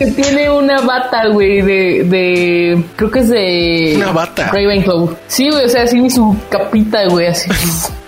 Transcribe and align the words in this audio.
que 0.00 0.10
tiene 0.12 0.48
una 0.50 0.80
bata, 0.80 1.28
güey, 1.28 1.60
de, 1.60 2.04
de. 2.04 2.84
Creo 2.96 3.10
que 3.10 3.18
es 3.18 3.28
de. 3.28 3.92
Una 3.96 4.12
bata. 4.12 4.50
Ravenclaw. 4.50 5.14
Sí, 5.28 5.50
güey, 5.50 5.66
o 5.66 5.68
sea, 5.68 5.82
así 5.82 6.08
su 6.08 6.34
capita, 6.48 7.06
güey, 7.08 7.26
así. 7.26 7.50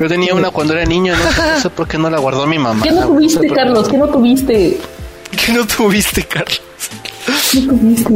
Yo 0.01 0.09
tenía 0.09 0.35
una 0.35 0.51
cuando 0.51 0.73
era 0.73 0.87
niño, 0.87 1.15
no 1.15 1.61
sé 1.61 1.69
por 1.69 1.87
qué 1.87 1.99
no 1.99 2.09
la 2.09 2.19
guardó 2.19 2.47
mi 2.47 2.59
mamá. 2.59 2.83
¿Qué 2.83 2.91
no 2.93 3.07
tuviste, 3.09 3.47
Carlos? 3.49 3.89
¿Qué 3.91 3.99
no 3.99 4.09
tuviste? 4.09 4.79
¿Qué 5.45 5.53
no 5.53 5.67
tuviste, 5.67 6.23
Carlos? 6.25 6.63
¿Qué 7.53 7.61
tuviste? 7.61 8.15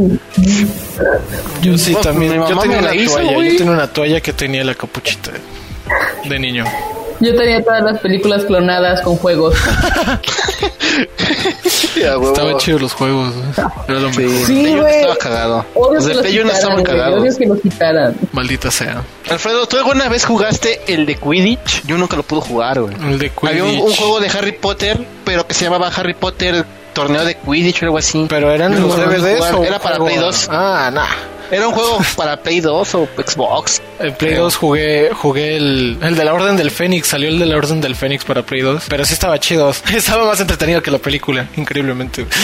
Yo 1.61 1.77
sí 1.77 1.91
Pues, 1.93 2.03
también. 2.03 2.31
mi 2.31 2.37
Yo 2.39 2.55
mamá 2.55 2.61
tenía 2.63 2.77
me 2.77 2.81
la 2.83 2.91
una 2.93 3.01
hizo, 3.01 3.13
toalla. 3.13 3.33
güey. 3.35 3.51
Yo 3.51 3.57
tenía 3.59 3.73
una 3.73 3.87
toalla 3.87 4.21
que 4.21 4.33
tenía 4.33 4.63
la 4.63 4.73
capuchita 4.73 5.31
de 6.27 6.39
niño. 6.39 6.65
Yo 7.19 7.35
tenía 7.35 7.63
todas 7.63 7.83
las 7.83 7.99
películas 7.99 8.43
clonadas 8.45 9.01
con 9.01 9.15
juegos. 9.17 9.55
Estaban 11.95 12.57
chidos 12.57 12.81
los 12.81 12.93
juegos. 12.93 13.33
Era 13.87 13.99
lo 13.99 14.11
Sí, 14.13 14.21
mejor. 14.21 14.45
Sí, 14.45 14.75
güey. 14.75 14.95
estaba 14.95 15.15
cagado. 15.17 15.65
Los 15.93 16.05
que 16.05 16.13
de 16.13 16.29
quitaran, 16.29 16.49
estaban 16.49 16.83
cagados. 16.83 17.37
Que 17.37 17.45
los 17.45 17.61
quitaran. 17.61 18.15
Maldita 18.31 18.71
sea. 18.71 19.03
Alfredo, 19.29 19.67
¿tú 19.67 19.77
alguna 19.77 20.09
vez 20.09 20.25
jugaste 20.25 20.81
el 20.87 21.05
de 21.05 21.15
Quidditch? 21.15 21.85
Yo 21.85 21.97
nunca 21.97 22.15
lo 22.15 22.23
pude 22.23 22.41
jugar, 22.41 22.81
güey. 22.81 22.93
El 22.95 23.19
de 23.19 23.31
Había 23.43 23.63
un, 23.63 23.93
juego 23.93 24.19
de 24.19 24.29
Harry 24.29 24.53
Potter, 24.53 24.99
pero 25.23 25.45
que 25.47 25.53
se 25.53 25.65
llamaba 25.65 25.87
Harry 25.87 26.13
Potter 26.13 26.65
Torneo 26.93 27.25
de 27.25 27.35
Quidditch 27.35 27.83
o 27.83 27.85
algo 27.85 27.97
así. 27.97 28.25
Pero 28.29 28.51
eran 28.51 28.79
los 28.81 28.95
DVDs 28.95 29.53
o 29.53 29.63
Era 29.63 29.79
para 29.79 29.97
Play 29.97 30.17
2. 30.17 30.47
Ah, 30.49 30.89
nah. 30.93 31.36
Era 31.51 31.67
un 31.67 31.73
juego 31.73 31.99
para 32.15 32.37
Play 32.37 32.59
2 32.59 32.95
o 32.95 33.07
Xbox. 33.17 33.81
En 33.99 34.13
Play 34.15 34.33
2 34.35 34.55
jugué, 34.55 35.09
jugué 35.13 35.55
el, 35.57 35.97
el 36.01 36.15
de 36.15 36.25
la 36.25 36.33
Orden 36.33 36.57
del 36.57 36.71
Fénix. 36.71 37.07
Salió 37.07 37.29
el 37.29 37.39
de 37.39 37.45
la 37.45 37.57
Orden 37.57 37.81
del 37.81 37.95
Fénix 37.95 38.25
para 38.25 38.41
Play 38.43 38.61
2. 38.61 38.85
Pero 38.89 39.05
sí 39.05 39.13
estaba 39.13 39.39
chido. 39.39 39.69
Estaba 39.95 40.25
más 40.25 40.39
entretenido 40.39 40.81
que 40.81 40.91
la 40.91 40.99
película, 40.99 41.47
increíblemente. 41.55 42.25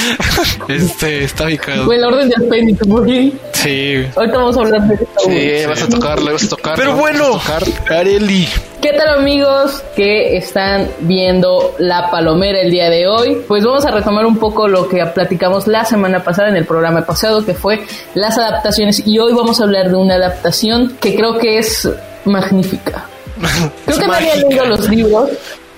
Este, 0.67 1.23
está 1.25 1.45
ubicado. 1.45 1.86
Fue 1.86 1.97
el 1.97 2.03
orden 2.05 2.30
del 2.30 2.50
Fénix, 2.50 2.80
güey. 2.83 3.33
Sí. 3.53 4.05
Ahorita 4.16 4.38
vamos 4.38 4.58
a 4.58 4.59
hablar 4.61 4.81
de 4.88 4.94
esto. 4.95 5.08
güey. 5.25 5.59
Sí, 5.61 5.66
vas 5.67 5.81
a 5.81 5.89
tocarlo, 5.89 6.31
vas 6.33 6.44
a 6.44 6.50
tocar. 6.50 6.75
Pero 6.75 6.95
bueno, 6.95 7.41
Areli. 7.89 8.47
¿Qué 8.84 8.92
tal 8.92 9.17
amigos 9.17 9.81
que 9.95 10.36
están 10.36 10.89
viendo 11.00 11.73
La 11.80 12.12
Palomera 12.12 12.59
el 12.59 12.70
día 12.70 12.90
de 12.90 13.08
hoy? 13.08 13.42
Pues 13.48 13.64
vamos 13.64 13.86
a 13.86 13.92
retomar 13.92 14.25
un 14.25 14.38
poco 14.38 14.67
lo 14.67 14.90
que 14.90 15.06
platicamos 15.06 15.67
la 15.67 15.86
semana 15.86 16.22
pasada 16.22 16.50
en 16.50 16.58
el 16.58 16.66
programa 16.66 17.06
pasado, 17.06 17.45
que 17.45 17.53
fue 17.53 17.86
las 18.14 18.38
adaptaciones. 18.38 19.08
Y 19.08 19.20
hoy 19.20 19.31
vamos 19.31 19.62
a 19.62 19.64
hablar 19.64 19.90
de 19.90 19.95
una 19.95 20.16
adaptación 20.16 20.98
que 21.00 21.16
creo 21.16 21.38
que 21.38 21.59
es 21.59 21.90
magnífica. 22.25 23.06
Creo 23.86 24.00
que 24.00 24.08
nadie 24.08 24.31
ha 24.31 24.36
leído 24.36 24.66
los 24.66 24.90
libros. 24.90 25.30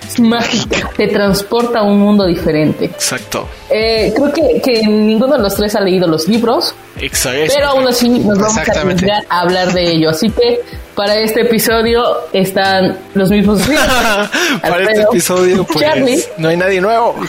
Es 0.06 0.20
mágica. 0.20 0.90
Te 0.96 1.08
transporta 1.08 1.80
a 1.80 1.82
un 1.82 1.98
mundo 1.98 2.24
diferente. 2.26 2.86
Exacto. 2.86 3.48
Eh, 3.70 4.12
creo 4.14 4.32
que, 4.32 4.60
que 4.60 4.86
ninguno 4.86 5.36
de 5.36 5.42
los 5.42 5.54
tres 5.54 5.74
ha 5.74 5.80
leído 5.80 6.06
los 6.06 6.28
libros. 6.28 6.74
Exacto. 7.00 7.52
Pero 7.54 7.66
aún 7.68 7.88
así 7.88 8.08
nos 8.08 8.38
vamos 8.38 8.56
a 8.56 8.80
arriesgar 8.80 9.24
a 9.28 9.40
hablar 9.40 9.72
de 9.72 9.90
ello. 9.90 10.10
Así 10.10 10.30
que 10.30 10.60
para 10.94 11.16
este 11.16 11.42
episodio 11.42 12.02
están 12.32 12.98
los 13.14 13.30
mismos. 13.30 13.62
Para 14.62 14.82
este 14.84 15.02
episodio, 15.02 15.64
pues 15.64 15.84
Charlie. 15.84 16.24
no 16.38 16.48
hay 16.48 16.56
nadie 16.56 16.80
nuevo. 16.80 17.14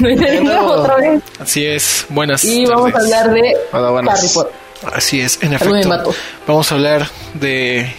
No 0.00 0.08
hay 0.08 0.14
nadie 0.14 0.40
nuevo 0.40 0.70
otra 0.70 0.96
vez. 0.96 1.20
Así 1.40 1.66
es. 1.66 2.06
Buenas. 2.08 2.44
Y 2.44 2.64
vamos 2.66 2.94
a 2.94 2.98
hablar 2.98 3.32
de 3.32 3.56
Hola, 3.72 3.90
buenas. 3.90 4.18
Harry 4.18 4.28
Potter. 4.32 4.52
Así 4.94 5.20
es, 5.20 5.42
en 5.42 5.54
efecto. 5.54 6.14
Vamos 6.46 6.70
a 6.70 6.74
hablar 6.76 7.08
de 7.34 7.92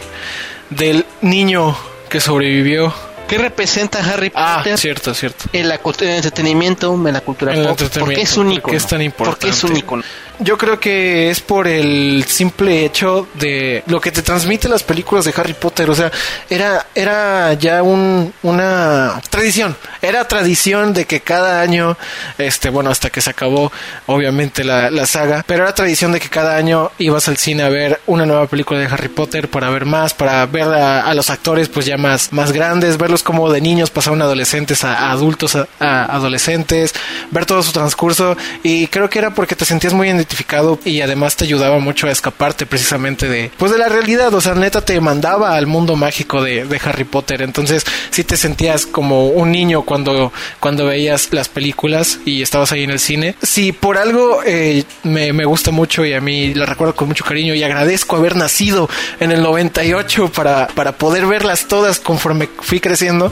del 0.69 1.05
niño 1.21 1.75
que 2.07 2.21
sobrevivió. 2.21 2.93
¿Qué 3.29 3.37
representa 3.37 3.99
Harry 3.99 4.31
Ah, 4.35 4.57
Potter 4.57 4.77
cierto, 4.77 5.13
cierto. 5.13 5.45
en, 5.53 5.69
la, 5.69 5.75
en 5.75 6.09
el 6.09 6.15
entretenimiento, 6.15 6.93
en 6.93 7.13
la 7.13 7.21
cultura 7.21 7.53
En 7.53 7.63
pop? 7.63 7.79
¿Por 7.99 8.13
qué 8.13 8.21
es 8.23 8.35
un 8.37 8.47
¿por 8.47 8.55
ícono? 8.57 8.71
qué 8.71 8.77
es 8.77 8.87
tan 8.87 9.11
¿Por 9.11 9.37
qué 9.37 9.49
es 9.49 9.63
un 9.63 9.77
importante? 9.77 10.07
Yo 10.41 10.57
creo 10.57 10.79
que 10.79 11.29
es 11.29 11.41
por 11.41 11.67
el 11.67 12.23
simple 12.25 12.85
hecho 12.85 13.27
de 13.33 13.83
lo 13.87 13.99
que 13.99 14.11
te 14.11 14.21
transmite 14.21 14.69
las 14.69 14.83
películas 14.83 15.25
de 15.25 15.33
Harry 15.35 15.53
Potter. 15.53 15.89
O 15.89 15.95
sea, 15.95 16.11
era, 16.49 16.87
era 16.95 17.53
ya 17.53 17.83
un, 17.83 18.33
una 18.43 19.21
tradición. 19.29 19.75
Era 20.01 20.25
tradición 20.29 20.93
de 20.93 21.03
que 21.05 21.19
cada 21.19 21.59
año, 21.59 21.97
este, 22.37 22.69
bueno, 22.69 22.89
hasta 22.89 23.09
que 23.09 23.19
se 23.19 23.29
acabó, 23.29 23.69
obviamente, 24.05 24.63
la, 24.63 24.89
la 24.89 25.05
saga, 25.05 25.43
pero 25.45 25.63
era 25.63 25.75
tradición 25.75 26.13
de 26.13 26.21
que 26.21 26.29
cada 26.29 26.55
año 26.55 26.91
ibas 26.99 27.27
al 27.27 27.35
cine 27.35 27.63
a 27.63 27.69
ver 27.69 27.99
una 28.07 28.25
nueva 28.25 28.47
película 28.47 28.79
de 28.79 28.85
Harry 28.85 29.09
Potter 29.09 29.49
para 29.49 29.69
ver 29.69 29.85
más, 29.85 30.13
para 30.13 30.45
ver 30.45 30.63
a, 30.63 31.01
a 31.01 31.13
los 31.15 31.29
actores 31.29 31.67
pues 31.67 31.85
ya 31.85 31.97
más, 31.97 32.31
más 32.31 32.53
grandes, 32.53 32.97
verlos 32.97 33.23
como 33.23 33.51
de 33.51 33.59
niños 33.59 33.89
pasaron 33.89 34.21
adolescentes 34.21 34.85
a, 34.85 34.93
a 34.93 35.11
adultos, 35.11 35.57
a, 35.57 35.67
a 35.79 36.05
adolescentes, 36.15 36.93
ver 37.31 37.45
todo 37.45 37.61
su 37.61 37.73
transcurso 37.73 38.37
y 38.63 38.87
creo 38.87 39.09
que 39.09 39.19
era 39.19 39.31
porque 39.31 39.55
te 39.55 39.65
sentías 39.65 39.93
muy 39.93 40.07
identificado 40.29 40.79
y 40.85 41.01
además 41.01 41.35
te 41.35 41.45
ayudaba 41.45 41.79
mucho 41.79 42.07
a 42.07 42.11
escaparte 42.11 42.65
precisamente 42.65 43.27
de 43.27 43.51
pues 43.57 43.71
de 43.71 43.77
la 43.77 43.89
realidad, 43.89 44.33
o 44.33 44.41
sea, 44.41 44.53
neta 44.53 44.81
te 44.81 44.99
mandaba 45.01 45.55
al 45.55 45.65
mundo 45.65 45.95
mágico 45.95 46.43
de, 46.43 46.65
de 46.65 46.81
Harry 46.83 47.03
Potter, 47.03 47.41
entonces 47.41 47.83
sí 48.11 48.23
te 48.23 48.37
sentías 48.37 48.85
como 48.85 49.27
un 49.27 49.51
niño 49.51 49.81
cuando, 49.81 50.31
cuando 50.59 50.85
veías 50.85 51.29
las 51.31 51.49
películas 51.49 52.19
y 52.25 52.41
estabas 52.43 52.71
ahí 52.71 52.83
en 52.83 52.91
el 52.91 52.99
cine. 52.99 53.35
Si 53.41 53.71
por 53.71 53.97
algo 53.97 54.41
eh, 54.45 54.83
me, 55.03 55.33
me 55.33 55.45
gusta 55.45 55.71
mucho 55.71 56.05
y 56.05 56.13
a 56.13 56.21
mí 56.21 56.53
la 56.53 56.65
recuerdo 56.65 56.95
con 56.95 57.07
mucho 57.07 57.25
cariño 57.25 57.55
y 57.55 57.63
agradezco 57.63 58.15
haber 58.15 58.35
nacido 58.35 58.89
en 59.19 59.31
el 59.31 59.41
98 59.41 60.31
para, 60.31 60.67
para 60.67 60.93
poder 60.93 61.25
verlas 61.25 61.67
todas 61.67 61.99
conforme 61.99 62.49
fui 62.61 62.79
creciendo, 62.79 63.31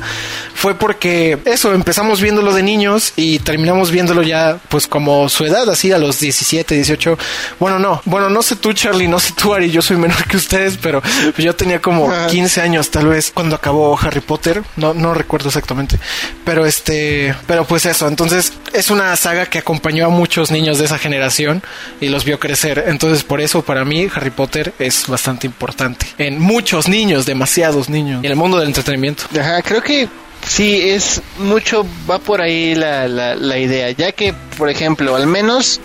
fue 0.55 0.73
porque 0.73 1.37
eso, 1.45 1.73
empezamos 1.73 2.21
viéndolo 2.21 2.53
de 2.53 2.63
niños 2.63 3.13
y 3.15 3.39
terminamos 3.39 3.91
viéndolo 3.91 4.23
ya 4.23 4.59
pues 4.69 4.87
como 4.87 5.29
su 5.29 5.45
edad, 5.45 5.69
así 5.69 5.91
a 5.91 5.99
los 5.99 6.19
17, 6.19 6.86
18. 6.87 7.17
Bueno, 7.59 7.79
no, 7.79 8.01
bueno, 8.05 8.29
no 8.29 8.41
sé 8.41 8.55
tú 8.55 8.73
Charlie, 8.73 9.07
no 9.07 9.19
sé 9.19 9.33
tú 9.33 9.53
Ari, 9.53 9.71
yo 9.71 9.81
soy 9.81 9.97
menor 9.97 10.23
que 10.25 10.37
ustedes, 10.37 10.77
pero 10.81 11.01
yo 11.37 11.55
tenía 11.55 11.81
como 11.81 12.11
15 12.27 12.61
años 12.61 12.89
tal 12.89 13.07
vez 13.07 13.31
cuando 13.33 13.55
acabó 13.55 13.97
Harry 13.99 14.21
Potter, 14.21 14.63
no, 14.75 14.93
no 14.93 15.13
recuerdo 15.13 15.49
exactamente, 15.49 15.99
pero 16.45 16.65
este, 16.65 17.35
pero 17.45 17.65
pues 17.65 17.85
eso, 17.85 18.07
entonces 18.07 18.53
es 18.73 18.89
una 18.89 19.15
saga 19.15 19.45
que 19.47 19.59
acompañó 19.59 20.05
a 20.05 20.09
muchos 20.09 20.51
niños 20.51 20.79
de 20.79 20.85
esa 20.85 20.97
generación 20.97 21.63
y 22.01 22.09
los 22.09 22.25
vio 22.25 22.39
crecer, 22.39 22.85
entonces 22.87 23.23
por 23.23 23.41
eso 23.41 23.63
para 23.63 23.85
mí 23.85 24.07
Harry 24.13 24.31
Potter 24.31 24.73
es 24.79 25.07
bastante 25.07 25.47
importante 25.47 26.07
en 26.17 26.39
muchos 26.39 26.87
niños, 26.87 27.25
demasiados 27.25 27.89
niños, 27.89 28.23
en 28.23 28.31
el 28.31 28.37
mundo 28.37 28.57
del 28.57 28.67
entretenimiento. 28.67 29.23
Ajá, 29.39 29.61
creo 29.61 29.81
que 29.81 30.07
sí, 30.45 30.89
es 30.89 31.21
mucho, 31.39 31.85
va 32.09 32.19
por 32.19 32.41
ahí 32.41 32.75
la, 32.75 33.07
la, 33.07 33.35
la 33.35 33.57
idea, 33.57 33.91
ya 33.91 34.11
que, 34.11 34.33
por 34.57 34.69
ejemplo, 34.69 35.15
al 35.15 35.27
menos 35.27 35.79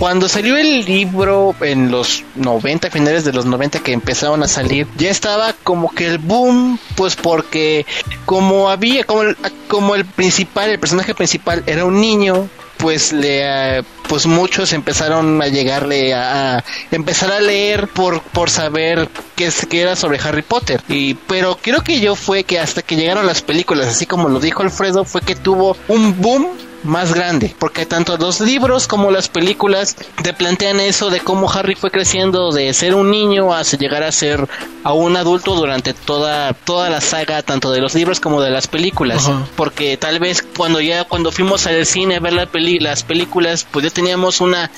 cuando 0.00 0.30
salió 0.30 0.56
el 0.56 0.86
libro 0.86 1.54
en 1.60 1.90
los 1.90 2.24
90, 2.34 2.90
finales 2.90 3.26
de 3.26 3.34
los 3.34 3.44
90 3.44 3.80
que 3.80 3.92
empezaron 3.92 4.42
a 4.42 4.48
salir, 4.48 4.86
ya 4.96 5.10
estaba 5.10 5.52
como 5.62 5.90
que 5.90 6.06
el 6.06 6.16
boom, 6.16 6.78
pues 6.96 7.16
porque 7.16 7.84
como 8.24 8.70
había, 8.70 9.04
como 9.04 9.24
el, 9.24 9.36
como 9.68 9.94
el 9.94 10.06
principal, 10.06 10.70
el 10.70 10.78
personaje 10.78 11.14
principal 11.14 11.62
era 11.66 11.84
un 11.84 12.00
niño, 12.00 12.48
pues 12.78 13.12
le 13.12 13.84
pues 14.08 14.24
muchos 14.24 14.72
empezaron 14.72 15.42
a 15.42 15.48
llegarle 15.48 16.14
a, 16.14 16.56
a 16.56 16.64
empezar 16.90 17.30
a 17.30 17.40
leer 17.40 17.86
por 17.88 18.22
por 18.22 18.48
saber 18.48 19.06
qué 19.36 19.48
es 19.48 19.66
qué 19.66 19.82
era 19.82 19.96
sobre 19.96 20.18
Harry 20.18 20.40
Potter. 20.40 20.80
Y 20.88 21.12
pero 21.12 21.58
creo 21.60 21.82
que 21.82 22.00
yo 22.00 22.16
fue 22.16 22.44
que 22.44 22.58
hasta 22.58 22.80
que 22.80 22.96
llegaron 22.96 23.26
las 23.26 23.42
películas 23.42 23.88
así 23.88 24.06
como 24.06 24.30
lo 24.30 24.40
dijo 24.40 24.62
Alfredo 24.62 25.04
fue 25.04 25.20
que 25.20 25.34
tuvo 25.34 25.76
un 25.88 26.18
boom 26.22 26.48
más 26.82 27.12
grande, 27.14 27.54
porque 27.58 27.84
tanto 27.86 28.16
los 28.16 28.40
libros 28.40 28.86
como 28.86 29.10
las 29.10 29.28
películas 29.28 29.96
te 30.22 30.32
plantean 30.32 30.80
eso 30.80 31.10
de 31.10 31.20
cómo 31.20 31.50
Harry 31.50 31.74
fue 31.74 31.90
creciendo 31.90 32.52
de 32.52 32.72
ser 32.72 32.94
un 32.94 33.10
niño 33.10 33.52
hasta 33.54 33.76
llegar 33.76 34.02
a 34.02 34.12
ser 34.12 34.48
a 34.82 34.92
un 34.94 35.16
adulto 35.16 35.54
durante 35.54 35.92
toda 35.92 36.52
toda 36.54 36.88
la 36.88 37.00
saga 37.00 37.42
tanto 37.42 37.70
de 37.70 37.80
los 37.80 37.94
libros 37.94 38.18
como 38.20 38.40
de 38.40 38.50
las 38.50 38.66
películas, 38.66 39.30
porque 39.56 39.96
tal 39.98 40.18
vez 40.20 40.42
cuando 40.56 40.80
ya 40.80 41.04
cuando 41.04 41.30
fuimos 41.32 41.66
al 41.66 41.84
cine 41.84 42.16
a 42.16 42.20
ver 42.20 42.32
la 42.32 42.46
peli- 42.46 42.78
las 42.78 43.02
películas, 43.02 43.66
pues 43.70 43.84
ya 43.84 43.90
teníamos 43.90 44.40
una 44.40 44.70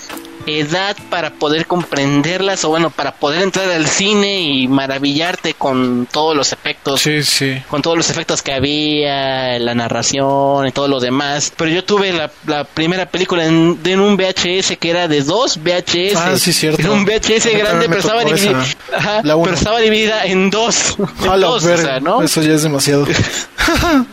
edad 0.45 0.97
para 1.09 1.31
poder 1.35 1.67
comprenderlas 1.69 2.65
o 2.65 2.71
bueno, 2.71 2.91
para 2.91 3.13
poder 3.15 3.43
entrar 3.43 3.71
al 3.71 3.87
cine 3.87 4.41
y 4.41 4.67
maravillarte 4.67 5.55
con 5.55 6.09
todos 6.11 6.35
los 6.37 6.53
efectos 6.53 7.01
Sí, 7.01 7.23
sí. 7.23 7.63
con 7.69 7.81
todos 7.81 7.97
los 7.97 8.11
efectos 8.11 8.43
que 8.43 8.53
había, 8.53 9.57
la 9.61 9.77
narración 9.77 10.67
y 10.67 10.73
todo 10.73 10.89
lo 10.89 10.99
demás. 10.99 11.53
Pero 11.57 11.71
yo 11.71 11.85
tuve 11.85 11.92
la, 11.99 12.31
la 12.47 12.65
primera 12.65 13.07
película 13.07 13.45
en, 13.45 13.79
en 13.85 14.01
un 14.01 14.17
VHS 14.17 14.77
que 14.79 14.91
era 14.91 15.09
de 15.09 15.23
dos 15.23 15.59
VHS. 15.63 16.17
Ah, 16.17 16.39
sí, 16.39 16.53
cierto. 16.53 16.81
Era 16.81 16.93
un 16.93 17.05
VHS 17.05 17.47
grande, 17.57 17.89
pero 17.89 18.01
estaba, 18.01 18.25
dividida, 18.25 18.65
ajá, 18.95 19.21
pero 19.23 19.55
estaba 19.55 19.81
dividida 19.81 20.25
en 20.25 20.51
dos. 20.51 20.97
En 21.23 21.29
A 21.29 21.37
la 21.37 21.47
dos, 21.47 21.65
o 21.65 21.67
verga, 21.67 21.85
sea, 21.85 22.01
¿no? 22.01 22.23
Eso 22.23 22.43
ya 22.43 22.55
es 22.55 22.63
demasiado. 22.63 23.07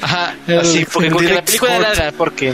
Ajá, 0.02 0.36
así, 0.62 0.86
porque, 0.92 1.08
en 1.08 1.14
porque 1.14 1.34
la 1.34 1.42
película 1.44 1.76
era 1.76 1.90
larga, 1.90 2.14
porque 2.18 2.54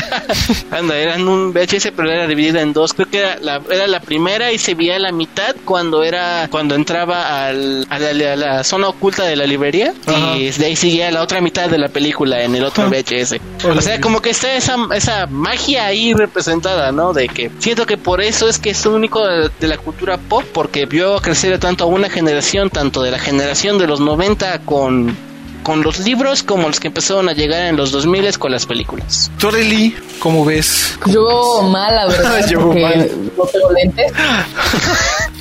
Anda, 0.70 0.96
eran 0.96 1.26
un 1.28 1.52
VHS, 1.52 1.92
pero 1.94 2.10
era 2.10 2.26
dividida 2.26 2.60
en 2.60 2.72
dos. 2.72 2.94
Creo 2.94 3.08
que 3.08 3.18
era 3.18 3.38
la, 3.40 3.60
era 3.70 3.86
la 3.86 4.00
primera 4.00 4.52
y 4.52 4.58
se 4.58 4.74
veía 4.74 4.98
la 4.98 5.12
mitad 5.12 5.54
cuando 5.64 6.02
era 6.02 6.48
cuando 6.50 6.74
entraba 6.74 7.46
al, 7.46 7.86
a, 7.90 7.98
la, 7.98 8.32
a 8.32 8.36
la 8.36 8.64
zona 8.64 8.88
oculta 8.88 9.24
de 9.24 9.36
la 9.36 9.46
librería 9.46 9.94
Ajá. 10.06 10.36
y 10.36 10.50
de 10.50 10.66
ahí 10.66 10.76
seguía 10.76 11.10
la 11.10 11.22
otra 11.22 11.40
mitad 11.40 11.68
de 11.68 11.78
la 11.78 11.88
película 11.88 12.42
en 12.42 12.54
el 12.54 12.64
otro 12.64 12.88
VHS. 12.88 13.36
O 13.64 13.80
sea, 13.80 14.00
como 14.00 14.20
que 14.20 14.30
está 14.30 14.54
esa, 14.56 14.76
esa 14.94 15.26
magia 15.26 15.86
ahí 15.86 16.14
representada, 16.14 16.92
¿no? 16.92 17.12
De 17.12 17.28
que 17.28 17.50
siento 17.58 17.86
que 17.86 17.96
por 17.96 18.20
eso 18.20 18.48
es 18.48 18.58
que 18.58 18.70
es 18.70 18.86
único 18.86 19.26
de, 19.26 19.50
de 19.60 19.68
la 19.68 19.78
cultura 19.78 20.16
pop, 20.16 20.44
porque 20.52 20.86
vio 20.86 21.16
crecer 21.20 21.58
tanto 21.58 21.84
a 21.84 21.86
una 21.86 22.08
generación, 22.08 22.70
tanto 22.70 23.02
de 23.02 23.10
la 23.10 23.18
generación 23.18 23.78
de 23.78 23.86
los 23.86 24.00
90 24.00 24.60
con, 24.60 25.16
con 25.62 25.82
los 25.82 25.98
libros 26.00 26.42
como 26.42 26.68
los 26.68 26.80
que 26.80 26.88
empezaron 26.88 27.28
a 27.28 27.32
llegar 27.32 27.62
en 27.66 27.76
los 27.76 27.90
2000 27.92 28.38
con 28.38 28.52
las 28.52 28.66
películas. 28.66 29.30
Arely, 29.42 29.94
¿cómo 30.18 30.44
ves? 30.44 30.98
Yo 31.06 31.62
mal, 31.70 31.94
la 31.94 32.06
verdad, 32.08 32.46
Yo 32.48 32.60
mal. 32.60 33.10
no 33.36 33.44
tengo 33.44 33.72
lentes. 33.72 34.12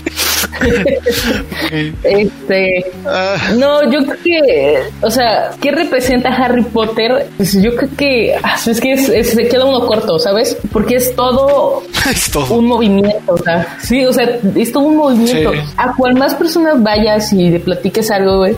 Este, 2.04 2.86
Ah, 3.06 3.36
no, 3.58 3.90
yo 3.92 4.00
creo 4.06 4.18
que, 4.24 4.80
o 5.02 5.10
sea, 5.12 5.52
¿qué 5.62 5.72
representa 5.72 6.30
Harry 6.30 6.64
Potter? 6.64 7.28
Pues 7.38 7.54
yo 7.62 7.76
creo 7.76 7.90
que 7.98 8.36
ah, 8.44 8.56
es 8.66 8.80
que 8.80 8.94
es- 8.94 9.10
es- 9.10 9.30
se 9.32 9.48
queda 9.48 9.66
uno 9.66 9.86
corto, 9.86 10.20
¿sabes? 10.20 10.58
Porque 10.72 10.96
es 10.96 11.16
todo 11.16 11.84
es 12.10 12.32
todo. 12.32 12.54
un 12.56 12.66
movimiento, 12.68 13.34
o 13.34 13.38
sea, 13.38 13.78
sí, 13.82 14.06
o 14.06 14.14
sea, 14.14 14.38
es 14.56 14.72
todo 14.72 14.84
un 14.84 14.98
movimiento. 14.98 15.52
Sí. 15.54 15.60
A 15.78 15.94
cual 15.96 16.16
más 16.16 16.36
personas 16.36 16.82
vayas 16.82 17.32
y 17.34 17.50
le 17.50 17.60
platiques 17.60 18.10
algo, 18.12 18.38
güey, 18.40 18.56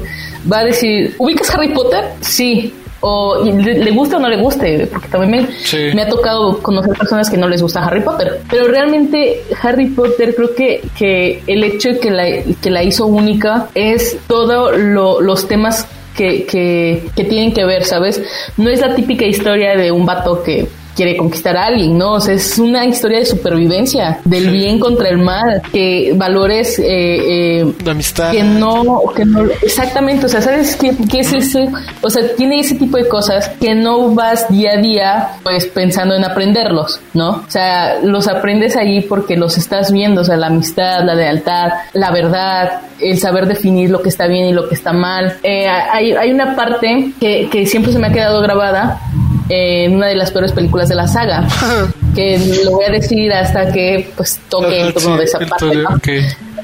va 0.51 0.59
a 0.59 0.63
decir, 0.65 1.15
¿ubicas 1.17 1.49
Harry 1.51 1.69
Potter? 1.73 2.05
Sí. 2.21 2.73
O 3.05 3.43
le, 3.43 3.73
le 3.83 3.91
gusta 3.91 4.15
o 4.15 4.19
no 4.21 4.29
le 4.29 4.37
guste, 4.37 4.87
porque 4.87 5.09
también 5.09 5.31
me, 5.45 5.51
Sí. 5.51 5.89
me 5.93 6.03
ha 6.03 6.07
tocado 6.07 6.59
conocer 6.59 6.93
personas 6.97 7.29
que 7.29 7.35
no 7.37 7.49
les 7.49 7.61
gusta 7.61 7.83
Harry 7.85 7.99
Potter. 8.01 8.39
Pero 8.49 8.67
realmente 8.67 9.43
Harry 9.61 9.87
Potter 9.87 10.33
creo 10.35 10.55
que, 10.55 10.81
que 10.97 11.43
el 11.47 11.63
hecho 11.65 11.89
de 11.89 11.99
que 11.99 12.11
la, 12.11 12.25
que 12.61 12.69
la 12.69 12.81
hizo 12.81 13.05
única 13.05 13.67
es 13.75 14.17
todos 14.27 14.77
los 14.77 15.47
temas 15.49 15.85
que, 16.15 16.45
que, 16.45 17.03
que 17.15 17.23
tienen 17.25 17.53
que 17.53 17.65
ver, 17.65 17.83
¿sabes? 17.83 18.21
No 18.55 18.69
es 18.69 18.79
la 18.79 18.95
típica 18.95 19.25
historia 19.25 19.75
de 19.75 19.91
un 19.91 20.05
vato 20.05 20.41
que 20.43 20.67
quiere 20.95 21.17
conquistar 21.17 21.57
a 21.57 21.65
alguien, 21.65 21.97
¿no? 21.97 22.13
O 22.13 22.19
sea, 22.19 22.35
es 22.35 22.57
una 22.57 22.85
historia 22.85 23.19
de 23.19 23.25
supervivencia, 23.25 24.19
del 24.23 24.49
bien 24.49 24.79
contra 24.79 25.09
el 25.09 25.17
mal, 25.17 25.61
que 25.71 26.13
valores 26.15 26.79
eh, 26.79 27.59
eh, 27.59 27.73
La 27.83 27.91
amistad. 27.91 28.31
que 28.31 28.43
no, 28.43 29.01
que 29.15 29.25
no, 29.25 29.43
exactamente, 29.61 30.25
o 30.25 30.29
sea, 30.29 30.41
¿sabes 30.41 30.75
qué, 30.75 30.95
qué 31.09 31.19
es 31.19 31.33
ese? 31.33 31.69
O 32.01 32.09
sea, 32.09 32.35
tiene 32.35 32.59
ese 32.59 32.75
tipo 32.75 32.97
de 32.97 33.07
cosas 33.07 33.49
que 33.59 33.75
no 33.75 34.13
vas 34.13 34.47
día 34.49 34.71
a 34.77 34.81
día, 34.81 35.29
pues, 35.43 35.65
pensando 35.65 36.15
en 36.15 36.23
aprenderlos, 36.23 36.99
¿no? 37.13 37.29
O 37.29 37.45
sea, 37.49 37.99
los 38.01 38.27
aprendes 38.27 38.75
ahí 38.75 39.01
porque 39.01 39.35
los 39.35 39.57
estás 39.57 39.91
viendo, 39.91 40.21
o 40.21 40.23
sea, 40.23 40.37
la 40.37 40.47
amistad, 40.47 41.03
la 41.03 41.15
lealtad, 41.15 41.69
la 41.93 42.11
verdad, 42.11 42.81
el 42.99 43.19
saber 43.19 43.47
definir 43.47 43.89
lo 43.89 44.01
que 44.01 44.09
está 44.09 44.27
bien 44.27 44.45
y 44.45 44.53
lo 44.53 44.67
que 44.67 44.75
está 44.75 44.93
mal. 44.93 45.37
Eh, 45.43 45.67
hay, 45.67 46.13
hay 46.13 46.31
una 46.31 46.55
parte 46.55 47.11
que, 47.19 47.49
que 47.51 47.65
siempre 47.65 47.91
se 47.91 47.99
me 47.99 48.07
ha 48.07 48.11
quedado 48.11 48.41
grabada 48.41 49.01
en 49.49 49.95
una 49.95 50.07
de 50.07 50.15
las 50.15 50.31
peores 50.31 50.51
películas 50.51 50.89
de 50.89 50.95
la 50.95 51.07
saga, 51.07 51.47
que 52.15 52.37
lo 52.63 52.71
voy 52.71 52.85
a 52.85 52.91
decir 52.91 53.31
hasta 53.33 53.71
que, 53.71 54.11
pues, 54.15 54.39
toque 54.49 54.81
el 54.81 54.93
turno 54.93 55.17
de 55.17 55.23
esa 55.25 55.39
parte. 55.39 55.83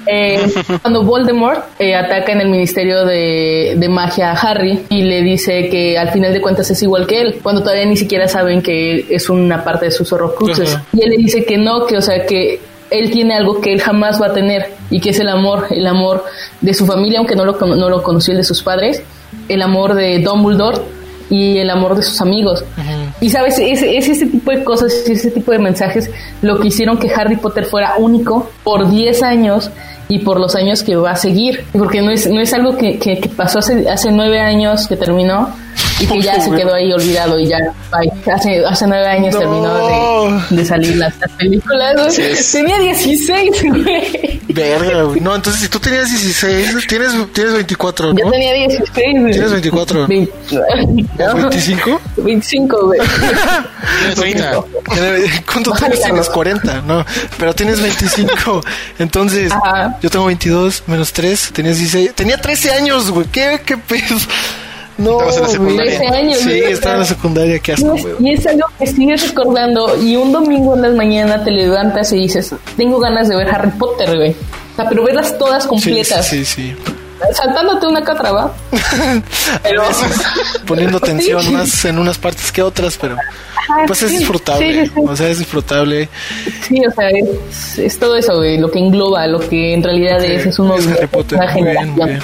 Eh, 0.07 0.39
cuando 0.81 1.03
Voldemort 1.03 1.65
eh, 1.77 1.95
ataca 1.95 2.31
en 2.31 2.41
el 2.41 2.49
Ministerio 2.49 3.05
de, 3.05 3.75
de 3.77 3.89
Magia 3.89 4.31
a 4.31 4.33
Harry 4.33 4.85
y 4.89 5.03
le 5.03 5.21
dice 5.21 5.69
que 5.69 5.97
al 5.97 6.09
final 6.11 6.33
de 6.33 6.41
cuentas 6.41 6.71
es 6.71 6.81
igual 6.81 7.05
que 7.05 7.21
él, 7.21 7.39
cuando 7.43 7.61
todavía 7.61 7.85
ni 7.85 7.97
siquiera 7.97 8.27
saben 8.27 8.61
que 8.61 9.05
es 9.09 9.29
una 9.29 9.63
parte 9.63 9.85
de 9.85 9.91
sus 9.91 10.11
horrocruxes. 10.11 10.75
Ajá. 10.75 10.85
Y 10.93 11.03
él 11.03 11.09
le 11.11 11.17
dice 11.17 11.45
que 11.45 11.57
no, 11.57 11.85
que 11.85 11.97
o 11.97 12.01
sea 12.01 12.25
que 12.25 12.59
él 12.89 13.11
tiene 13.11 13.35
algo 13.35 13.61
que 13.61 13.71
él 13.71 13.81
jamás 13.81 14.19
va 14.21 14.27
a 14.27 14.33
tener 14.33 14.71
y 14.89 14.99
que 14.99 15.11
es 15.11 15.19
el 15.19 15.29
amor, 15.29 15.67
el 15.69 15.85
amor 15.85 16.25
de 16.61 16.73
su 16.73 16.85
familia, 16.85 17.19
aunque 17.19 17.35
no 17.35 17.45
lo, 17.45 17.53
no 17.59 17.89
lo 17.89 18.01
conoció 18.01 18.31
el 18.31 18.37
de 18.37 18.43
sus 18.43 18.63
padres, 18.63 19.03
el 19.47 19.61
amor 19.61 19.93
de 19.93 20.19
Dumbledore 20.19 20.79
y 21.29 21.57
el 21.59 21.69
amor 21.69 21.95
de 21.95 22.01
sus 22.01 22.19
amigos. 22.21 22.63
Y 23.21 23.29
sabes, 23.29 23.59
es, 23.59 23.81
es 23.83 24.07
ese 24.09 24.25
tipo 24.27 24.51
de 24.51 24.63
cosas, 24.63 24.91
es 24.93 25.09
ese 25.09 25.31
tipo 25.31 25.51
de 25.51 25.59
mensajes 25.59 26.09
lo 26.41 26.59
que 26.59 26.67
hicieron 26.69 26.97
que 26.97 27.09
Harry 27.13 27.35
Potter 27.37 27.65
fuera 27.65 27.95
único 27.97 28.49
por 28.63 28.89
10 28.89 29.21
años 29.23 29.69
y 30.07 30.19
por 30.19 30.39
los 30.39 30.55
años 30.55 30.81
que 30.81 30.95
va 30.95 31.11
a 31.11 31.15
seguir. 31.15 31.65
Porque 31.77 32.01
no 32.01 32.11
es, 32.11 32.27
no 32.29 32.41
es 32.41 32.53
algo 32.53 32.75
que, 32.77 32.97
que- 32.97 33.19
que 33.19 33.29
pasó 33.29 33.59
hace, 33.59 33.87
hace 33.89 34.11
9 34.11 34.39
años 34.39 34.87
que 34.87 34.95
terminó 34.97 35.49
y 35.99 36.07
que 36.07 36.21
ya 36.21 36.39
se 36.41 36.49
quedó 36.51 36.73
ahí 36.73 36.91
olvidado 36.91 37.37
y 37.39 37.47
ya 37.47 37.57
bye. 37.91 38.08
Hace, 38.33 38.65
hace 38.65 38.87
9 38.87 39.07
años 39.07 39.33
No. 39.35 39.39
terminó 39.39 40.39
de, 40.49 40.55
de 40.57 40.65
salir 40.65 40.95
las, 40.97 41.17
las 41.19 41.31
películas. 41.31 41.95
güey. 41.95 42.31
Es. 42.31 42.51
Tenía 42.51 42.79
16, 42.79 43.51
güey. 43.83 44.41
Verga, 44.49 45.03
güey. 45.03 45.19
No, 45.21 45.35
entonces 45.35 45.61
si 45.61 45.67
tú 45.69 45.79
tenías 45.79 46.09
16, 46.09 46.87
tienes, 46.87 47.31
tienes 47.33 47.53
24, 47.53 48.13
Yo 48.15 48.25
¿no? 48.25 48.31
tenía 48.31 48.53
16, 48.53 49.19
güey. 49.19 49.31
Tienes 49.31 49.51
24. 49.51 50.07
Vein- 50.07 50.29
¿O 51.31 51.35
25? 51.35 52.01
25, 52.17 52.85
güey. 52.85 52.99
Tienes 53.99 54.15
30. 54.15 54.61
Tiene- 54.93 55.43
¿Cuánto 55.45 55.71
tienes? 55.73 55.99
Tienes 56.01 56.27
Carlos. 56.27 56.29
40, 56.29 56.81
no, 56.81 57.05
pero 57.37 57.53
tienes 57.53 57.81
25. 57.81 58.61
Entonces, 58.99 59.51
Ajá. 59.51 59.97
yo 60.01 60.09
tengo 60.09 60.25
22 60.25 60.83
menos 60.87 61.13
3, 61.13 61.51
tenías 61.53 61.77
16. 61.77 62.13
Tenía 62.15 62.37
13 62.37 62.71
años, 62.71 63.09
güey. 63.11 63.27
¿Qué, 63.27 63.61
qué 63.65 63.77
pedo? 63.77 64.17
No, 64.99 65.21
Estabas 65.29 65.37
en 65.37 65.41
la 65.43 65.49
secundaria. 65.49 65.97
13 65.99 66.15
años. 66.15 66.37
Sí, 66.39 66.51
estaba 66.51 66.93
en 66.95 66.99
la 66.99 67.05
secundaria, 67.05 67.59
qué 67.59 67.71
asco, 67.73 67.95
Y 67.95 67.97
es, 67.97 68.03
güey. 68.03 68.15
y 68.19 68.33
es 68.33 68.45
algo 68.47 68.67
que 68.77 68.87
sigues 68.87 69.27
recordando 69.29 69.97
y 70.03 70.15
un 70.17 70.31
domingo 70.31 70.75
en 70.75 70.81
las 70.83 70.93
mañanas 70.93 71.43
te 71.45 71.51
levantas 71.51 72.11
y 72.13 72.17
dices, 72.17 72.53
tengo 72.77 72.99
ganas 72.99 73.27
de 73.29 73.35
ver 73.37 73.47
Harry 73.49 73.71
Potter, 73.71 74.15
güey. 74.15 74.31
O 74.31 74.75
sea, 74.75 74.87
pero 74.89 75.03
verlas 75.03 75.37
todas 75.37 75.63
Sí, 75.63 75.69
completas. 75.69 76.27
sí, 76.27 76.45
sí, 76.45 76.73
sí. 76.75 76.75
Saltándote 77.33 77.87
una 77.87 78.03
que 78.03 78.11
otra, 78.11 78.31
¿va? 78.31 78.53
Pero... 79.63 79.83
Poniendo 80.65 80.97
atención 80.97 81.41
Sí. 81.49 81.51
más 81.51 81.85
en 81.85 81.99
unas 81.99 82.17
partes 82.17 82.51
que 82.51 82.61
otras, 82.61 82.97
pero 82.97 83.15
Ajá, 83.15 83.83
pues 83.87 84.01
es 84.03 84.11
disfrutable. 84.11 84.85
sí, 84.85 84.85
sí, 84.87 84.91
sí. 84.95 85.01
O 85.07 85.15
sea, 85.15 85.29
es 85.29 85.39
disfrutable. 85.39 86.09
Sí, 86.67 86.81
o 86.85 86.91
sea, 86.91 87.09
es, 87.09 87.77
es 87.79 87.99
todo 87.99 88.15
eso, 88.15 88.35
güey, 88.37 88.57
lo 88.57 88.69
que 88.71 88.79
engloba, 88.79 89.25
lo 89.27 89.39
que 89.39 89.73
en 89.73 89.83
realidad 89.83 90.23
es, 90.23 90.45
es 90.45 90.59
uno 90.59 90.75
de. 90.77 91.07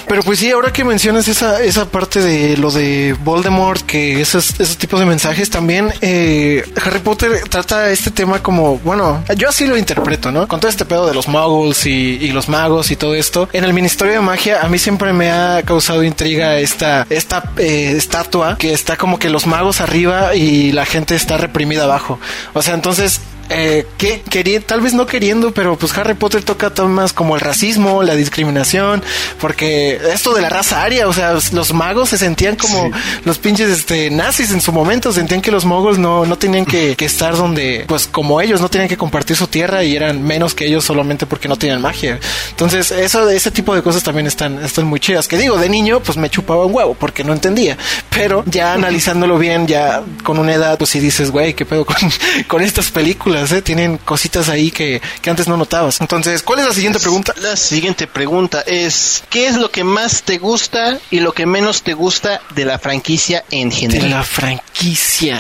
Pero 0.08 0.22
pues 0.24 0.40
sí, 0.40 0.52
ahora 0.52 0.72
que 0.72 0.84
mencionas 0.84 1.28
esa, 1.28 1.62
esa 1.62 1.86
parte 1.86 2.20
de 2.20 2.58
lo 2.58 2.72
de 2.72 3.16
Voldemort, 3.24 3.82
que 3.86 4.22
esos, 4.22 4.60
esos 4.60 4.78
tipos 4.78 5.00
de 5.00 5.06
mensajes 5.06 5.50
también, 5.50 5.92
eh, 6.02 6.64
Harry 6.84 7.00
Potter 7.00 7.32
trata 7.50 7.90
este 7.92 8.12
tema 8.12 8.42
como, 8.42 8.78
bueno, 8.80 9.24
yo 9.38 9.50
así 9.50 9.68
lo 9.68 9.78
interpreto, 9.78 10.32
¿no? 10.32 10.48
Con 10.48 10.60
todo 10.60 10.70
este 10.70 10.86
pedo 10.86 11.08
de 11.08 11.14
los 11.14 11.28
muggles 11.28 11.86
y, 11.86 12.18
y 12.22 12.32
los 12.32 12.50
magos 12.50 12.92
y 12.92 12.96
todo 12.96 13.16
esto. 13.16 13.50
En 13.54 13.64
el 13.64 13.74
Ministerio 13.74 14.14
de 14.14 14.20
Magia, 14.22 14.62
a 14.62 14.70
mí 14.70 14.78
siempre 14.86 15.14
me 15.14 15.32
ha 15.32 15.64
causado 15.64 16.04
intriga 16.04 16.60
esta, 16.60 17.08
esta 17.10 17.52
eh, 17.58 17.94
estatua 17.98 18.56
que 18.56 18.72
está 18.72 18.98
como 18.98 19.18
que 19.18 19.32
los 19.32 19.48
magos 19.48 19.82
arriba 19.82 20.36
y 20.36 20.72
la 20.74 20.86
gente 20.86 21.16
está 21.16 21.38
reprimida 21.38 21.86
abajo. 21.86 22.20
O 22.54 22.62
sea, 22.62 22.76
entonces 22.76 23.20
eh, 23.50 23.86
que 23.98 24.22
quería, 24.22 24.60
tal 24.60 24.82
vez 24.82 24.94
no 24.94 25.06
queriendo, 25.06 25.54
pero 25.54 25.78
pues 25.78 25.96
Harry 25.98 26.14
Potter 26.14 26.44
toca 26.44 26.74
temas 26.74 27.14
como 27.14 27.36
el 27.36 27.42
racismo, 27.42 28.04
la 28.04 28.16
discriminación, 28.16 29.04
porque 29.40 30.00
esto 30.14 30.34
de 30.34 30.42
la 30.42 30.50
raza 30.50 30.82
aria, 30.82 31.08
o 31.08 31.14
sea, 31.14 31.34
los 31.34 31.74
magos 31.74 32.10
se 32.10 32.18
sentían 32.18 32.56
como 32.56 32.92
los 33.24 33.38
pinches 33.38 33.70
este 33.70 34.10
nazis 34.10 34.52
en 34.52 34.62
su 34.62 34.72
momento, 34.72 35.12
sentían 35.12 35.42
que 35.42 35.52
los 35.52 35.66
moguls 35.66 35.98
no, 35.98 36.26
no 36.26 36.38
tenían 36.38 36.66
que, 36.66 36.96
que 36.96 37.06
estar 37.06 37.36
donde, 37.36 37.86
pues 37.88 38.08
como 38.08 38.42
ellos, 38.42 38.62
no 38.62 38.70
tenían 38.70 38.90
que 38.90 38.98
compartir 38.98 39.36
su 39.36 39.48
tierra 39.48 39.84
y 39.84 39.96
eran 39.96 40.24
menos 40.24 40.56
que 40.56 40.66
ellos 40.66 40.84
solamente 40.84 41.26
porque 41.26 41.48
no 41.48 41.58
tenían 41.58 41.82
magia. 41.82 42.20
Entonces, 42.50 42.92
eso, 42.92 43.30
ese 43.30 43.52
tipo 43.52 43.76
de 43.76 43.82
cosas 43.82 44.04
también 44.04 44.28
están, 44.28 44.64
están 44.64 44.86
muy 44.86 45.00
chidas. 45.00 45.28
Que 45.28 45.38
digo, 45.38 45.58
de 45.58 45.70
niño, 45.70 46.00
pues 46.00 46.18
me 46.18 46.30
chupaba 46.30 46.66
un 46.66 46.74
huevo 46.74 46.96
porque 46.96 47.24
no 47.24 47.34
entendía, 47.34 47.78
pero 48.10 48.44
ya 48.46 48.74
analizándolo 48.76 49.38
bien, 49.38 49.68
ya 49.68 50.04
con 50.24 50.40
una 50.40 50.54
edad, 50.54 50.78
pues 50.78 50.90
si 50.90 51.00
dices, 51.00 51.32
güey, 51.32 51.54
qué 51.54 51.66
pedo 51.66 51.86
con, 51.86 51.98
con 52.48 52.62
estas 52.62 52.92
películas, 52.92 53.35
eh? 53.52 53.62
Tienen 53.62 53.98
cositas 53.98 54.50
ahí 54.50 54.72
que, 54.72 55.02
que 55.22 55.30
antes 55.30 55.48
no 55.48 55.58
notabas. 55.58 56.02
Entonces, 56.02 56.42
¿cuál 56.44 56.60
es 56.60 56.66
la 56.66 56.74
siguiente 56.74 57.00
pregunta? 57.00 57.34
La 57.42 57.56
siguiente 57.56 58.08
pregunta 58.08 58.62
es, 58.66 59.24
¿qué 59.30 59.48
es 59.48 59.56
lo 59.56 59.70
que 59.72 59.84
más 59.84 60.24
te 60.24 60.38
gusta 60.38 60.98
y 61.12 61.20
lo 61.20 61.34
que 61.34 61.46
menos 61.46 61.82
te 61.84 61.94
gusta 61.94 62.42
de 62.56 62.66
la 62.66 62.80
franquicia 62.80 63.44
en 63.52 63.70
De 63.70 63.76
general? 63.76 64.10
la 64.12 64.24
franquicia. 64.24 65.40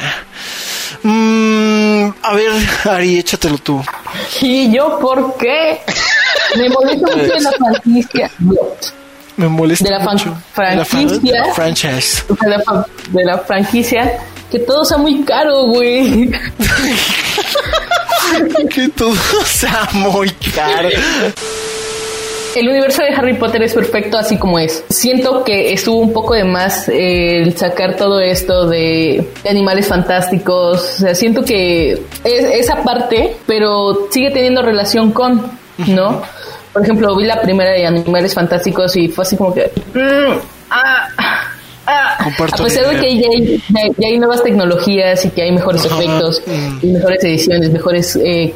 Mm, 1.04 2.10
a 2.22 2.34
ver, 2.34 2.52
Ari, 2.86 3.20
échatelo 3.20 3.58
tú. 3.58 3.84
¿Y 4.42 4.72
yo 4.76 5.00
por 5.00 5.38
qué? 5.38 5.82
Me 6.58 6.70
molesta 6.70 7.16
mucho 7.16 7.34
de 7.34 7.42
la 7.42 7.52
franquicia. 7.52 8.32
Me 9.38 9.48
molesta 9.48 9.86
De 9.86 9.92
la. 9.92 10.00
De 10.00 10.06
franquicia. 10.86 11.54
franchise. 11.54 12.24
De 12.42 12.50
la, 12.50 12.60
fa- 12.62 12.86
de 13.10 13.24
la 13.26 13.38
franquicia. 13.40 14.20
Que 14.52 14.60
todo 14.60 14.86
sea 14.86 14.98
muy 14.98 15.24
caro, 15.24 15.66
güey. 15.68 16.32
que 18.70 18.90
todo 18.90 19.16
sea 19.46 19.88
muy 19.94 20.30
caro. 20.54 20.90
el 22.56 22.70
universo 22.70 23.02
de 23.04 23.10
Harry 23.10 23.34
Potter 23.34 23.62
es 23.64 23.74
perfecto 23.74 24.18
así 24.18 24.38
como 24.38 24.60
es. 24.60 24.84
Siento 24.90 25.44
que 25.44 25.74
estuvo 25.74 25.98
un 26.00 26.14
poco 26.14 26.34
de 26.36 26.44
más 26.46 26.88
eh, 26.90 27.42
el 27.42 27.58
sacar 27.58 27.96
todo 27.98 28.20
esto 28.22 28.68
de 28.68 29.30
animales 29.50 29.88
fantásticos. 29.88 30.82
O 30.82 30.98
sea, 31.00 31.16
siento 31.16 31.44
que 31.44 32.02
es 32.24 32.46
esa 32.46 32.84
parte, 32.84 33.36
pero 33.46 34.08
sigue 34.12 34.32
teniendo 34.32 34.62
relación 34.62 35.12
con, 35.12 35.52
¿no? 35.88 36.22
Por 36.76 36.84
ejemplo, 36.84 37.16
vi 37.16 37.24
la 37.24 37.42
primera 37.42 37.72
de 37.72 37.86
Animales 37.88 38.34
Fantásticos 38.34 38.96
y 38.98 39.08
fue 39.08 39.22
así 39.24 39.38
como 39.38 39.54
que... 39.54 39.72
mm, 39.94 40.38
ah, 40.72 41.08
ah. 41.88 42.18
Comparto 42.22 42.64
a 42.64 42.66
pesar 42.66 42.90
de 42.94 43.00
que 43.00 43.18
ya 43.18 43.28
hay, 43.30 43.64
ya- 43.98 44.08
hay 44.10 44.20
nuevas 44.20 44.44
tecnologías 44.44 45.24
y 45.24 45.30
que 45.30 45.42
hay 45.44 45.52
mejores 45.54 45.86
efectos, 45.86 46.42
mm. 46.46 46.78
y 46.82 46.88
mejores 46.88 47.24
ediciones, 47.24 47.70
mejores 47.72 48.16
eh, 48.18 48.54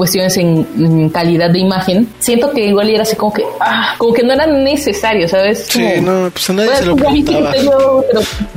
cuestiones 0.00 0.34
en, 0.38 0.66
en 0.78 1.10
calidad 1.10 1.50
de 1.50 1.58
imagen, 1.58 2.08
siento 2.20 2.50
que 2.52 2.64
igual 2.64 2.88
era 2.88 3.02
así 3.02 3.16
como 3.16 3.34
que, 3.34 3.44
ah, 3.60 3.94
como 3.98 4.14
que 4.14 4.22
no 4.22 4.32
era 4.32 4.46
necesario, 4.46 5.28
¿sabes? 5.28 5.66
Sí, 5.68 5.84
no, 6.00 6.30
pues 6.32 6.48
a 6.48 6.52
nadie 6.54 6.68
Bueno, 6.70 6.80
se 6.80 6.86
lo 6.86 6.96
preguntaba. 6.96 7.50
pero 7.52 8.02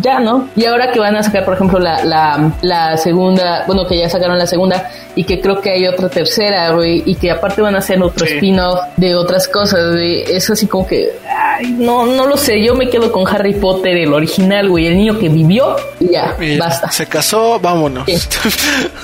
ya, 0.01 0.19
¿no? 0.21 0.47
Y 0.55 0.63
ahora 0.65 0.89
que 0.93 0.99
van 0.99 1.17
a 1.17 1.21
sacar, 1.23 1.43
por 1.43 1.55
ejemplo, 1.55 1.79
la, 1.79 2.01
la, 2.05 2.53
la 2.61 2.95
segunda, 2.95 3.65
bueno, 3.67 3.85
que 3.85 3.97
ya 3.97 4.07
sacaron 4.09 4.37
la 4.37 4.47
segunda 4.47 4.89
y 5.15 5.25
que 5.25 5.41
creo 5.41 5.59
que 5.59 5.71
hay 5.71 5.85
otra 5.85 6.07
tercera, 6.07 6.71
güey, 6.71 7.03
y 7.05 7.15
que 7.15 7.29
aparte 7.29 7.61
van 7.61 7.75
a 7.75 7.79
hacer 7.79 8.01
otro 8.01 8.25
Sí. 8.25 8.35
spin-off 8.35 8.79
de 8.95 9.13
otras 9.15 9.49
cosas, 9.49 9.91
güey. 9.91 10.21
Es 10.21 10.49
así 10.49 10.65
como 10.67 10.87
que, 10.87 11.11
ay, 11.29 11.75
no, 11.77 12.05
no 12.05 12.25
lo 12.25 12.37
sé. 12.37 12.63
Yo 12.63 12.73
me 12.73 12.89
quedo 12.89 13.11
con 13.11 13.27
Harry 13.27 13.53
Potter, 13.55 13.97
el 13.97 14.13
original, 14.13 14.69
güey, 14.69 14.87
el 14.87 14.95
niño 14.97 15.19
que 15.19 15.27
vivió 15.27 15.75
y 15.99 16.11
ya, 16.13 16.35
Y 16.39 16.57
basta. 16.57 16.89
Se 16.89 17.05
casó, 17.05 17.59
vámonos. 17.59 18.05
Sí. 18.07 18.15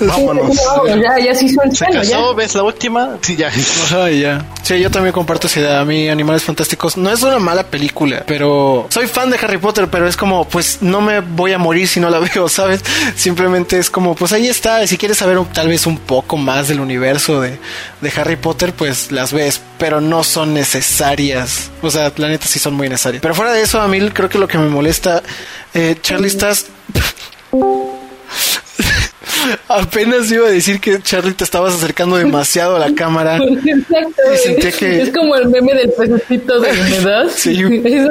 Vámonos. 0.00 0.56
No, 0.86 0.86
ya, 0.96 1.18
ya 1.22 1.34
se 1.34 1.44
hizo 1.44 1.62
el 1.62 1.76
Se 1.76 1.84
ya. 1.92 2.00
Ves 2.34 2.54
la 2.54 2.62
última, 2.62 3.16
sí, 3.22 3.36
ya. 3.36 3.48
Ajá, 3.48 4.10
ya. 4.10 4.44
Sí, 4.62 4.78
yo 4.80 4.90
también 4.90 5.12
comparto 5.12 5.46
esa 5.46 5.60
idea. 5.60 5.80
A 5.80 5.84
mí, 5.84 6.08
Animales 6.08 6.42
Fantásticos 6.44 6.96
no 6.96 7.10
es 7.10 7.22
una 7.22 7.38
mala 7.38 7.64
película, 7.64 8.24
pero 8.26 8.86
soy 8.90 9.06
fan 9.06 9.30
de 9.30 9.36
Harry 9.38 9.58
Potter, 9.58 9.88
pero 9.90 10.06
es 10.06 10.16
como, 10.16 10.48
pues 10.48 10.78
no 10.82 11.00
me 11.00 11.20
voy 11.20 11.52
a 11.52 11.58
morir 11.58 11.88
si 11.88 12.00
no 12.00 12.08
la 12.10 12.18
veo, 12.34 12.48
¿sabes? 12.48 12.82
Simplemente 13.16 13.78
es 13.78 13.90
como, 13.90 14.14
pues 14.14 14.32
ahí 14.32 14.48
está. 14.48 14.86
Si 14.86 14.96
quieres 14.98 15.18
saber 15.18 15.38
un- 15.38 15.46
tal 15.46 15.68
vez 15.68 15.86
un 15.86 15.98
poco 15.98 16.36
más 16.36 16.68
del 16.68 16.80
universo 16.80 17.40
de, 17.40 17.58
de 18.00 18.12
Harry 18.16 18.36
Potter, 18.36 18.72
pues 18.72 19.10
las 19.12 19.32
ves, 19.32 19.60
pero 19.78 20.00
no 20.00 20.22
son 20.24 20.54
necesarias. 20.54 21.70
O 21.82 21.90
sea, 21.90 22.12
la 22.16 22.28
neta 22.28 22.46
sí 22.46 22.58
son 22.58 22.74
muy 22.74 22.88
necesarias. 22.88 23.22
Pero 23.22 23.34
fuera 23.34 23.52
de 23.52 23.62
eso, 23.62 23.80
a 23.80 23.88
mí 23.88 24.00
creo 24.10 24.28
que 24.28 24.38
lo 24.38 24.46
que 24.48 24.58
me 24.58 24.68
molesta, 24.68 25.22
eh, 25.74 25.96
Charlie, 26.00 26.28
estás. 26.28 26.66
Apenas 29.68 30.30
iba 30.30 30.46
a 30.46 30.50
decir 30.50 30.80
que 30.80 31.00
Charlie 31.02 31.32
te 31.34 31.44
estabas 31.44 31.74
acercando 31.74 32.16
demasiado 32.16 32.76
a 32.76 32.78
la 32.78 32.94
cámara. 32.94 33.36
Exacto, 33.66 34.22
Y 34.34 34.38
sentía 34.38 34.72
que- 34.72 35.02
Es 35.02 35.10
como 35.10 35.34
el 35.36 35.48
meme 35.48 35.74
del 35.74 35.90
pececito 35.92 36.60
de 36.60 36.70
humedad. 36.80 37.24
Sí. 37.34 37.62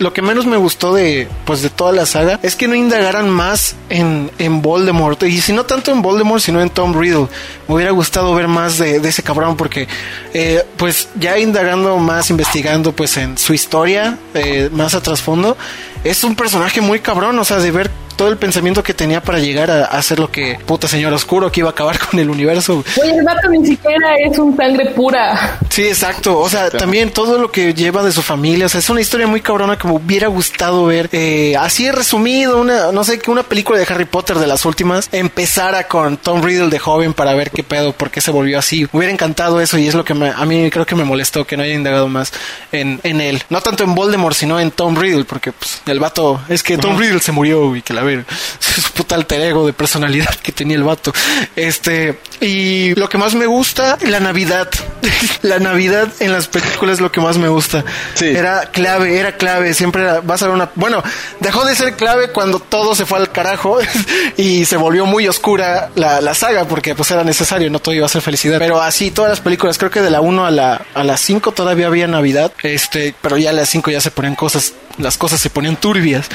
Lo 0.00 0.14
que 0.14 0.22
menos 0.22 0.46
me 0.46 0.56
gustó 0.56 0.94
de 0.94 1.28
pues 1.44 1.60
de 1.60 1.68
toda 1.68 1.92
la 1.92 2.06
saga 2.06 2.40
es 2.42 2.56
que 2.56 2.66
no 2.66 2.74
indagaran 2.74 3.28
más 3.28 3.76
en, 3.90 4.30
en 4.38 4.62
Voldemort. 4.62 5.22
Y 5.24 5.42
si 5.42 5.52
no 5.52 5.64
tanto 5.66 5.90
en 5.92 6.00
Voldemort, 6.00 6.40
sino 6.42 6.62
en 6.62 6.70
Tom 6.70 6.98
Riddle. 6.98 7.26
Me 7.68 7.74
hubiera 7.74 7.90
gustado 7.90 8.34
ver 8.34 8.48
más 8.48 8.78
de, 8.78 8.98
de 8.98 9.08
ese 9.10 9.22
cabrón 9.22 9.58
porque 9.58 9.86
eh, 10.32 10.64
pues 10.78 11.08
ya 11.16 11.38
indagando 11.38 11.98
más, 11.98 12.30
investigando 12.30 12.92
pues 12.92 13.18
en 13.18 13.36
su 13.36 13.52
historia, 13.52 14.16
eh, 14.32 14.70
más 14.72 14.94
a 14.94 15.02
trasfondo, 15.02 15.58
es 16.02 16.24
un 16.24 16.34
personaje 16.34 16.80
muy 16.80 17.00
cabrón. 17.00 17.38
O 17.38 17.44
sea, 17.44 17.58
de 17.58 17.70
ver 17.70 17.90
todo 18.20 18.28
el 18.28 18.36
pensamiento 18.36 18.82
que 18.82 18.92
tenía 18.92 19.22
para 19.22 19.38
llegar 19.38 19.70
a, 19.70 19.86
a 19.86 19.96
hacer 19.96 20.18
lo 20.18 20.30
que 20.30 20.58
puta 20.66 20.86
señor 20.86 21.10
oscuro 21.14 21.50
que 21.50 21.60
iba 21.60 21.70
a 21.70 21.72
acabar 21.72 21.98
con 21.98 22.20
el 22.20 22.28
universo. 22.28 22.84
Oye, 23.02 23.12
el 23.14 23.24
vato 23.24 23.48
ni 23.48 23.66
siquiera 23.66 24.14
es 24.22 24.38
un 24.38 24.54
sangre 24.54 24.90
pura. 24.90 25.58
Sí, 25.70 25.86
exacto. 25.86 26.38
O 26.38 26.46
sea, 26.50 26.68
también 26.68 27.08
todo 27.12 27.38
lo 27.38 27.50
que 27.50 27.72
lleva 27.72 28.02
de 28.02 28.12
su 28.12 28.20
familia. 28.20 28.66
O 28.66 28.68
sea, 28.68 28.80
es 28.80 28.90
una 28.90 29.00
historia 29.00 29.26
muy 29.26 29.40
cabrona 29.40 29.78
que 29.78 29.88
me 29.88 29.94
hubiera 29.94 30.28
gustado 30.28 30.84
ver. 30.84 31.08
Eh, 31.12 31.54
así 31.58 31.90
resumido, 31.90 32.60
una, 32.60 32.92
no 32.92 33.04
sé, 33.04 33.18
que 33.18 33.30
una 33.30 33.42
película 33.42 33.78
de 33.78 33.86
Harry 33.88 34.04
Potter 34.04 34.36
de 34.38 34.46
las 34.46 34.66
últimas 34.66 35.08
empezara 35.12 35.88
con 35.88 36.18
Tom 36.18 36.42
Riddle 36.42 36.68
de 36.68 36.78
joven 36.78 37.14
para 37.14 37.32
ver 37.32 37.50
qué 37.50 37.62
pedo, 37.62 37.94
por 37.94 38.10
qué 38.10 38.20
se 38.20 38.30
volvió 38.30 38.58
así. 38.58 38.82
Me 38.92 38.98
hubiera 38.98 39.14
encantado 39.14 39.62
eso 39.62 39.78
y 39.78 39.88
es 39.88 39.94
lo 39.94 40.04
que 40.04 40.12
me- 40.12 40.28
a 40.28 40.44
mí 40.44 40.68
creo 40.70 40.84
que 40.84 40.94
me 40.94 41.04
molestó 41.04 41.46
que 41.46 41.56
no 41.56 41.62
haya 41.62 41.72
indagado 41.72 42.06
más 42.08 42.32
en, 42.70 43.00
en 43.02 43.22
él. 43.22 43.42
No 43.48 43.62
tanto 43.62 43.82
en 43.82 43.94
Voldemort, 43.94 44.36
sino 44.36 44.60
en 44.60 44.72
Tom 44.72 44.94
Riddle, 44.94 45.24
porque 45.24 45.52
pues, 45.52 45.80
el 45.86 45.98
vato, 46.00 46.38
es 46.50 46.62
que 46.62 46.76
Tom 46.76 46.98
Riddle 46.98 47.20
se 47.20 47.32
murió 47.32 47.74
y 47.74 47.80
que 47.80 47.94
la 47.94 48.02
ver. 48.16 48.24
Su 48.58 48.92
puta 48.92 49.14
alter 49.14 49.40
ego 49.40 49.66
de 49.66 49.72
personalidad 49.72 50.34
que 50.36 50.52
tenía 50.52 50.76
el 50.76 50.82
vato. 50.84 51.12
Este, 51.56 52.18
y 52.40 52.94
lo 52.94 53.08
que 53.08 53.18
más 53.18 53.34
me 53.34 53.46
gusta, 53.46 53.98
la 54.02 54.20
Navidad. 54.20 54.68
la 55.42 55.58
Navidad 55.58 56.08
en 56.20 56.32
las 56.32 56.46
películas 56.48 56.94
es 56.94 57.00
lo 57.00 57.10
que 57.12 57.20
más 57.20 57.36
me 57.38 57.48
gusta. 57.48 57.84
Sí. 58.14 58.26
Era 58.26 58.66
clave, 58.66 59.18
era 59.18 59.36
clave. 59.36 59.74
Siempre 59.74 60.02
era- 60.02 60.20
va 60.20 60.34
a 60.34 60.38
ser 60.38 60.48
una. 60.50 60.70
Bueno, 60.74 61.02
dejó 61.40 61.64
de 61.64 61.74
ser 61.74 61.94
clave 61.96 62.30
cuando 62.30 62.58
todo 62.60 62.94
se 62.94 63.06
fue 63.06 63.18
al 63.18 63.30
carajo 63.32 63.78
y 64.36 64.64
se 64.64 64.76
volvió 64.76 65.06
muy 65.06 65.26
oscura 65.28 65.90
la, 65.94 66.20
la 66.20 66.34
saga 66.34 66.64
porque 66.66 66.94
pues 66.94 67.10
era 67.10 67.24
necesario, 67.24 67.70
no 67.70 67.78
todo 67.80 67.94
iba 67.94 68.06
a 68.06 68.08
ser 68.08 68.22
felicidad. 68.22 68.58
Pero 68.58 68.80
así, 68.80 69.10
todas 69.10 69.30
las 69.30 69.40
películas, 69.40 69.78
creo 69.78 69.90
que 69.90 70.00
de 70.00 70.10
la 70.10 70.20
1 70.20 70.46
a 70.46 70.50
la, 70.50 70.82
a 70.94 71.04
la 71.04 71.16
5 71.16 71.52
todavía 71.52 71.86
había 71.86 72.06
Navidad. 72.06 72.52
Este, 72.62 73.14
pero 73.20 73.36
ya 73.36 73.50
a 73.50 73.52
las 73.52 73.68
5 73.68 73.90
ya 73.90 74.00
se 74.00 74.10
ponían 74.10 74.34
cosas 74.36 74.72
las 74.98 75.16
cosas 75.16 75.40
se 75.40 75.50
ponían 75.50 75.76
turbias. 75.76 76.28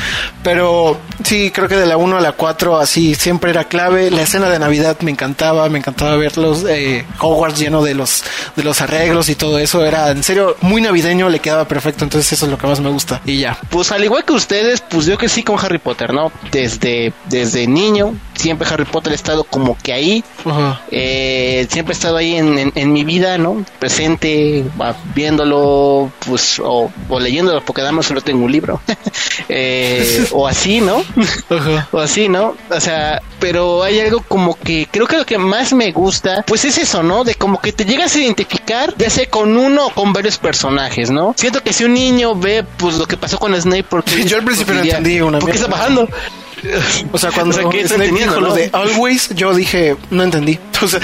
Pero 0.44 1.00
sí, 1.24 1.52
creo 1.52 1.68
que 1.68 1.76
de 1.76 1.86
la 1.86 1.98
1 1.98 2.18
a 2.18 2.22
la 2.22 2.34
4 2.34 2.78
así 2.78 3.16
siempre 3.16 3.52
era 3.52 3.66
clave. 3.66 4.12
La 4.12 4.24
escena 4.24 4.50
de 4.50 4.60
Navidad 4.60 5.00
me 5.02 5.12
encantaba, 5.12 5.68
me 5.70 5.80
encantaba 5.80 6.16
verlos. 6.16 6.66
Eh, 6.68 7.06
Hogwarts 7.20 7.60
lleno 7.60 7.84
de 7.84 7.96
los, 7.96 8.24
de 8.56 8.64
los 8.64 8.82
arreglos 8.82 9.30
y 9.30 9.36
todo 9.36 9.60
eso. 9.60 9.86
Era 9.86 10.12
en 10.12 10.24
serio 10.24 10.56
muy 10.62 10.82
navideño, 10.82 11.30
le 11.30 11.40
quedaba 11.40 11.68
perfecto. 11.68 12.04
Entonces 12.04 12.32
eso 12.34 12.46
es 12.46 12.52
lo 12.52 12.58
que 12.58 12.68
más 12.68 12.80
me 12.80 12.90
gusta. 12.90 13.22
Y 13.26 13.40
ya. 13.40 13.58
Pues 13.70 13.92
al 13.92 14.04
igual 14.04 14.26
que 14.26 14.34
ustedes, 14.34 14.82
pues 14.82 15.06
yo 15.06 15.18
que 15.18 15.30
sí 15.30 15.44
con 15.44 15.60
Harry 15.60 15.80
Potter, 15.80 16.14
¿no? 16.14 16.32
Desde, 16.52 17.14
desde 17.30 17.68
niño, 17.68 18.16
siempre 18.36 18.68
Harry 18.72 18.86
Potter 18.86 19.12
ha 19.14 19.16
estado 19.16 19.44
como 19.44 19.78
que 19.82 19.94
ahí. 19.94 20.24
Eh, 20.92 21.68
siempre 21.70 21.94
ha 21.94 21.98
estado 21.98 22.18
ahí 22.18 22.36
en, 22.36 22.58
en- 22.58 22.72
en 22.76 22.94
mi 22.94 23.04
vida, 23.04 23.38
¿no? 23.38 23.66
Presente, 23.80 24.64
viéndolo, 25.14 26.12
pues, 26.28 26.60
o, 26.60 26.92
o 27.10 27.20
leyéndolo, 27.20 27.64
porque 27.64 27.82
además 27.82 28.06
solo 28.06 28.22
tengo 28.22 28.46
un 28.46 28.52
libro. 28.52 28.82
Eh, 29.50 30.26
o 30.32 30.48
así, 30.48 30.82
¿no? 30.82 31.04
Ajá. 31.50 31.88
o 31.92 32.00
así, 32.00 32.30
¿no? 32.30 32.56
O 32.70 32.80
sea, 32.80 33.22
pero 33.40 33.84
hay 33.84 34.00
algo 34.00 34.22
como 34.28 34.58
que 34.58 34.88
creo 34.90 35.06
que 35.08 35.18
lo 35.18 35.26
que 35.26 35.38
más 35.38 35.74
me 35.74 35.92
gusta, 35.92 36.44
pues 36.48 36.66
es 36.66 36.78
eso, 36.78 37.04
¿no? 37.04 37.24
De 37.24 37.36
como 37.36 37.62
que 37.62 37.72
te 37.72 37.86
llegas 37.86 38.16
a 38.16 38.20
identificar, 38.20 38.94
ya 38.98 39.10
sea 39.10 39.30
con 39.30 39.56
uno 39.58 39.88
o 39.88 39.90
con 39.92 40.14
varios 40.14 40.38
personajes, 40.38 41.12
¿no? 41.12 41.36
Siento 41.38 41.62
que 41.62 41.74
si 41.74 41.84
un 41.84 41.94
niño 41.94 42.34
ve, 42.36 42.64
pues 42.78 42.96
lo 42.98 43.06
que 43.06 43.18
pasó 43.18 43.38
con 43.38 43.54
Snape, 43.60 43.84
porque 43.84 44.24
yo 44.26 44.38
al 44.38 44.44
principio 44.46 44.74
no 44.74 44.82
entendí 44.82 45.22
una 45.22 45.40
¿Por 45.40 45.50
qué 45.52 45.58
mierda. 45.58 45.66
está 45.68 45.78
bajando? 45.80 46.10
O 47.12 47.18
sea, 47.18 47.32
cuando 47.32 47.56
O 47.56 47.60
sea, 47.60 47.70
que 47.70 48.26
lo 48.26 48.54
de 48.54 48.70
Always, 48.74 49.30
yo 49.30 49.54
dije, 49.54 49.96
no 50.10 50.24
entendí. 50.24 50.60
O 50.82 50.88
sea, 50.88 51.00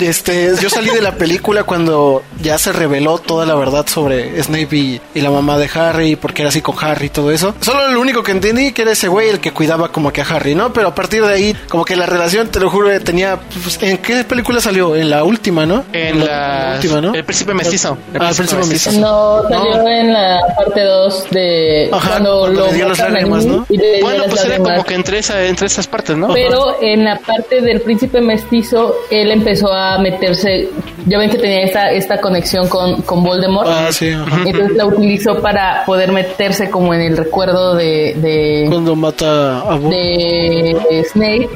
este, 0.00 0.52
yo 0.60 0.68
salí 0.70 0.90
de 0.90 1.00
la 1.00 1.12
película 1.12 1.64
cuando 1.64 2.22
ya 2.40 2.58
se 2.58 2.72
reveló 2.72 3.18
toda 3.18 3.46
la 3.46 3.54
verdad 3.54 3.86
sobre 3.86 4.42
Snape 4.42 4.76
y, 4.76 5.00
y 5.14 5.20
la 5.20 5.30
mamá 5.30 5.58
de 5.58 5.68
Harry, 5.74 6.16
porque 6.16 6.42
era 6.42 6.48
así 6.50 6.60
con 6.62 6.76
Harry 6.82 7.06
y 7.06 7.10
todo 7.10 7.30
eso. 7.30 7.54
Solo 7.60 7.88
lo 7.88 8.00
único 8.00 8.22
que 8.22 8.32
entendí 8.32 8.72
que 8.72 8.82
era 8.82 8.92
ese 8.92 9.08
güey 9.08 9.28
el 9.28 9.40
que 9.40 9.52
cuidaba 9.52 9.90
como 9.90 10.12
que 10.12 10.20
a 10.20 10.24
Harry, 10.24 10.54
¿no? 10.54 10.72
Pero 10.72 10.88
a 10.88 10.94
partir 10.94 11.24
de 11.24 11.32
ahí, 11.32 11.56
como 11.68 11.84
que 11.84 11.96
la 11.96 12.06
relación, 12.06 12.48
te 12.48 12.60
lo 12.60 12.70
juro, 12.70 12.88
tenía... 13.00 13.38
pues, 13.62 13.82
¿En 13.82 13.98
qué 13.98 14.24
película 14.24 14.60
salió? 14.60 14.96
En 14.96 15.10
la 15.10 15.24
última, 15.24 15.66
¿no? 15.66 15.84
En 15.92 16.24
la, 16.24 16.72
última, 16.76 17.00
¿no? 17.00 17.14
El 17.14 17.24
príncipe 17.24 17.54
mestizo. 17.54 17.96
El 18.12 18.22
Ah, 18.22 18.30
el 18.30 18.36
príncipe 18.36 18.60
mestizo. 18.64 18.92
No, 19.00 19.42
salió 19.48 19.82
No. 19.82 19.88
en 19.88 20.12
la 20.12 20.38
parte 20.56 20.80
2 20.82 21.26
de 21.30 21.88
Ajá, 21.92 22.08
cuando 22.10 22.38
cuando 22.40 22.60
lo 22.62 22.66
le 22.68 22.72
dio 22.74 22.88
las 22.88 22.98
lágrimas, 22.98 23.44
¿no? 23.46 23.66
y 23.68 23.76
le 23.76 23.96
dio 23.96 24.04
Bueno, 24.04 24.18
las 24.24 24.28
pues 24.30 24.44
era 24.44 24.58
como 24.58 24.84
que 24.84 24.94
entre, 24.94 25.18
esa, 25.18 25.42
entre 25.44 25.66
esas 25.66 25.86
partes, 25.86 26.16
¿no? 26.16 26.32
Pero 26.32 26.76
en 26.80 27.04
la 27.04 27.18
parte 27.18 27.60
del 27.60 27.80
príncipe 27.80 28.20
mestizo, 28.20 28.94
él 29.10 29.30
empezó 29.30 29.72
a 29.72 29.83
meterse, 29.98 30.68
ya 31.06 31.18
ven 31.18 31.30
que 31.30 31.38
tenía 31.38 31.62
esta, 31.64 31.90
esta 31.90 32.20
conexión 32.20 32.68
con, 32.68 33.02
con 33.02 33.22
Voldemort. 33.22 33.68
Ah, 33.70 33.88
sí, 33.90 34.10
ajá. 34.10 34.42
Entonces 34.44 34.76
la 34.76 34.86
utilizó 34.86 35.40
para 35.40 35.84
poder 35.84 36.12
meterse 36.12 36.70
como 36.70 36.92
en 36.94 37.00
el 37.00 37.16
recuerdo 37.16 37.74
de, 37.74 38.14
de, 38.16 38.66
Cuando 38.68 38.94
mata 38.96 39.60
a 39.72 39.78
de 39.78 41.04
Snape. 41.12 41.48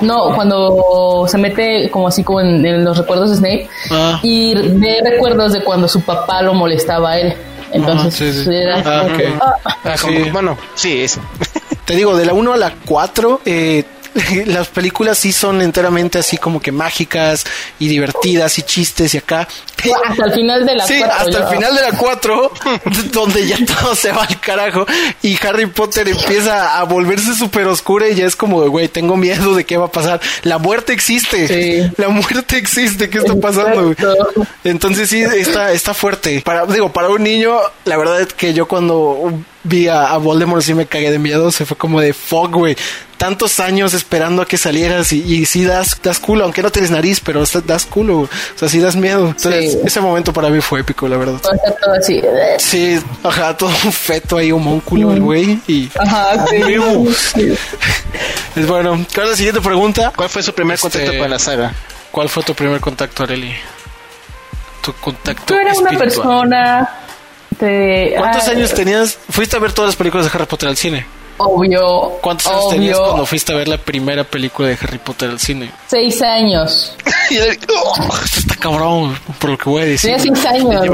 No, 0.00 0.34
cuando 0.34 1.26
se 1.28 1.38
mete 1.38 1.90
como 1.90 2.08
así 2.08 2.24
como 2.24 2.40
en, 2.40 2.64
en 2.66 2.84
los 2.84 2.98
recuerdos 2.98 3.30
de 3.30 3.36
Snape 3.36 3.68
Ah. 3.90 4.18
y 4.22 4.54
de 4.54 4.98
recuerdos 5.04 5.52
de 5.52 5.62
cuando 5.62 5.86
su 5.86 6.00
papá 6.00 6.42
lo 6.42 6.54
molestaba 6.54 7.12
a 7.12 7.20
él. 7.20 7.34
Entonces 7.72 8.20
Ajá, 8.20 8.32
sí, 8.32 8.44
sí. 8.44 8.50
era 8.52 8.78
Ah, 8.84 9.02
como- 9.06 9.42
ah, 9.44 9.54
Ah, 9.84 9.96
Sí. 9.96 10.24
Bueno, 10.32 10.56
sí, 10.74 11.02
eso. 11.02 11.20
Te 11.84 11.94
digo, 11.94 12.16
de 12.16 12.24
la 12.26 12.32
1 12.32 12.52
a 12.52 12.56
la 12.56 12.72
4, 12.84 13.40
eh, 13.44 13.84
las 14.46 14.68
películas 14.68 15.18
sí 15.18 15.32
son 15.32 15.62
enteramente 15.62 16.18
así 16.18 16.36
como 16.36 16.60
que 16.60 16.72
mágicas 16.72 17.44
y 17.78 17.88
divertidas 17.88 18.58
y 18.58 18.62
chistes 18.62 19.14
y 19.14 19.18
acá. 19.18 19.48
Hasta 20.08 20.24
el 20.26 20.32
final 20.32 20.66
de 20.66 20.74
la 20.74 20.86
Sí, 20.86 20.94
4. 20.98 21.16
hasta 21.18 21.38
el 21.50 21.56
final 21.56 21.74
de 21.76 21.82
la 21.82 21.92
4, 21.98 22.52
donde 23.12 23.46
ya 23.46 23.56
todo 23.64 23.94
se 23.94 24.12
va 24.12 24.22
al 24.24 24.40
carajo 24.40 24.86
y 25.22 25.36
Harry 25.46 25.66
Potter 25.66 26.08
empieza 26.08 26.78
a 26.78 26.84
volverse 26.84 27.34
súper 27.34 27.66
oscura 27.66 28.08
y 28.08 28.14
ya 28.14 28.26
es 28.26 28.36
como, 28.36 28.60
güey, 28.68 28.88
tengo 28.88 29.16
miedo 29.16 29.54
de 29.54 29.64
qué 29.64 29.76
va 29.76 29.86
a 29.86 29.90
pasar. 29.92 30.20
La 30.42 30.58
muerte 30.58 30.92
existe. 30.92 31.46
Sí. 31.48 31.92
La 31.96 32.08
muerte 32.08 32.56
existe. 32.58 33.08
¿Qué 33.10 33.18
está 33.18 33.34
pasando? 33.36 33.92
Exacto. 33.92 34.46
Entonces 34.64 35.08
sí, 35.08 35.22
está, 35.22 35.72
está 35.72 35.94
fuerte. 35.94 36.40
Para, 36.44 36.66
digo, 36.66 36.92
para 36.92 37.08
un 37.08 37.22
niño, 37.22 37.56
la 37.84 37.96
verdad 37.96 38.20
es 38.20 38.32
que 38.34 38.52
yo 38.54 38.66
cuando 38.68 39.32
vi 39.62 39.88
a, 39.88 40.06
a 40.12 40.16
Voldemort 40.18 40.62
sí 40.62 40.74
me 40.74 40.86
cagué 40.86 41.10
de 41.10 41.18
miedo. 41.18 41.50
Se 41.52 41.64
fue 41.66 41.76
como 41.76 42.00
de 42.00 42.12
fuck, 42.12 42.50
güey. 42.52 42.76
Tantos 43.16 43.60
años 43.60 43.92
esperando 43.92 44.40
a 44.40 44.46
que 44.46 44.56
salieras 44.56 45.12
y, 45.12 45.20
y 45.22 45.44
sí 45.44 45.64
das, 45.64 45.98
das 46.02 46.18
culo, 46.18 46.44
aunque 46.44 46.62
no 46.62 46.70
tienes 46.70 46.90
nariz, 46.90 47.20
pero 47.20 47.44
das- 47.66 47.84
culo. 47.84 48.20
O 48.20 48.28
sea, 48.56 48.68
sí 48.70 48.78
das 48.78 48.96
miedo. 48.96 49.28
Entonces, 49.36 49.69
Sí. 49.69 49.69
Ese 49.84 50.00
momento 50.00 50.32
para 50.32 50.48
mí 50.50 50.60
fue 50.60 50.80
épico, 50.80 51.08
la 51.08 51.16
verdad. 51.16 51.40
Todo 51.40 51.94
así. 51.94 52.20
Sí, 52.58 53.00
ajá, 53.22 53.56
todo 53.56 53.70
un 53.84 53.92
feto 53.92 54.36
ahí, 54.36 54.52
homúnculo 54.52 55.12
el 55.12 55.20
güey. 55.20 55.58
Y 55.66 55.90
Ajá, 55.98 56.46
sí. 56.46 56.62
Es 58.56 58.66
bueno. 58.66 59.04
¿Cuál 59.14 59.26
es 59.26 59.30
la 59.32 59.36
siguiente 59.36 59.60
pregunta? 59.60 60.12
¿Cuál 60.14 60.28
fue 60.28 60.42
su 60.42 60.52
primer 60.52 60.74
Este- 60.74 60.90
contacto 60.90 61.18
con 61.18 61.30
la 61.30 61.38
saga? 61.38 61.72
¿Cuál 62.10 62.28
fue 62.28 62.42
tu 62.42 62.54
primer 62.54 62.80
contacto, 62.80 63.22
Areli? 63.22 63.54
Tu 64.82 64.92
contacto 64.94 65.44
Tú 65.46 65.54
eras 65.54 65.78
una 65.78 65.90
espiritual. 65.90 66.26
persona 66.28 66.90
de... 67.60 68.14
¿Cuántos 68.18 68.48
ah, 68.48 68.50
años 68.50 68.74
tenías? 68.74 69.18
¿Fuiste 69.30 69.56
a 69.56 69.60
ver 69.60 69.72
todas 69.72 69.90
las 69.90 69.96
películas 69.96 70.26
de 70.26 70.32
Harry 70.34 70.46
Potter 70.46 70.68
al 70.68 70.76
cine? 70.76 71.06
Obvio. 71.42 72.18
¿Cuántos 72.20 72.46
años 72.46 72.64
obvio. 72.64 72.74
tenías 72.76 72.98
cuando 72.98 73.26
fuiste 73.26 73.52
a 73.52 73.56
ver 73.56 73.68
la 73.68 73.78
primera 73.78 74.24
película 74.24 74.68
de 74.68 74.74
Harry 74.80 74.98
Potter 74.98 75.30
al 75.30 75.40
cine? 75.40 75.70
Seis 75.86 76.20
años. 76.20 76.94
¡oh! 77.74 78.08
Esto 78.24 78.40
está 78.40 78.56
cabrón, 78.56 79.18
por 79.38 79.50
lo 79.50 79.58
que 79.58 79.70
voy 79.70 79.82
a 79.82 79.84
decir. 79.86 80.14
Tenía 80.16 80.34
seis 80.36 80.46
años. 80.46 80.86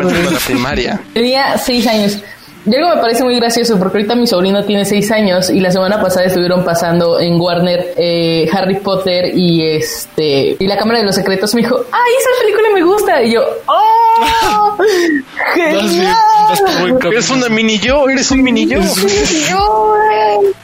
Tenía 1.13 1.59
seis 1.59 1.87
años. 1.87 2.19
Y 2.67 2.75
algo 2.75 2.97
me 2.97 3.01
parece 3.01 3.23
muy 3.23 3.37
gracioso 3.37 3.79
porque 3.79 3.99
ahorita 3.99 4.15
mi 4.17 4.27
sobrino 4.27 4.65
tiene 4.65 4.85
seis 4.85 5.11
años 5.13 5.51
y 5.51 5.61
la 5.61 5.71
semana 5.71 6.03
pasada 6.03 6.27
estuvieron 6.27 6.65
pasando 6.65 7.21
en 7.21 7.41
Warner 7.41 7.95
eh, 7.97 8.49
Harry 8.53 8.81
Potter 8.81 9.31
y 9.37 9.63
este 9.77 10.57
y 10.59 10.67
la 10.67 10.77
Cámara 10.77 10.99
de 10.99 11.05
los 11.07 11.15
Secretos 11.15 11.55
me 11.55 11.63
dijo, 11.63 11.77
¡ay, 11.93 12.13
esa 12.19 12.29
película 12.43 12.69
me 12.75 12.83
gusta! 12.83 13.23
Y 13.23 13.33
yo, 13.35 13.43
¡oh! 13.67 14.77
¡Genial! 15.55 16.15
Eres 17.13 17.31
una 17.31 17.49
mini 17.49 17.79
yo, 17.79 18.09
eres 18.09 18.31
un 18.31 18.43
mini 18.43 18.67
yo. 18.67 18.79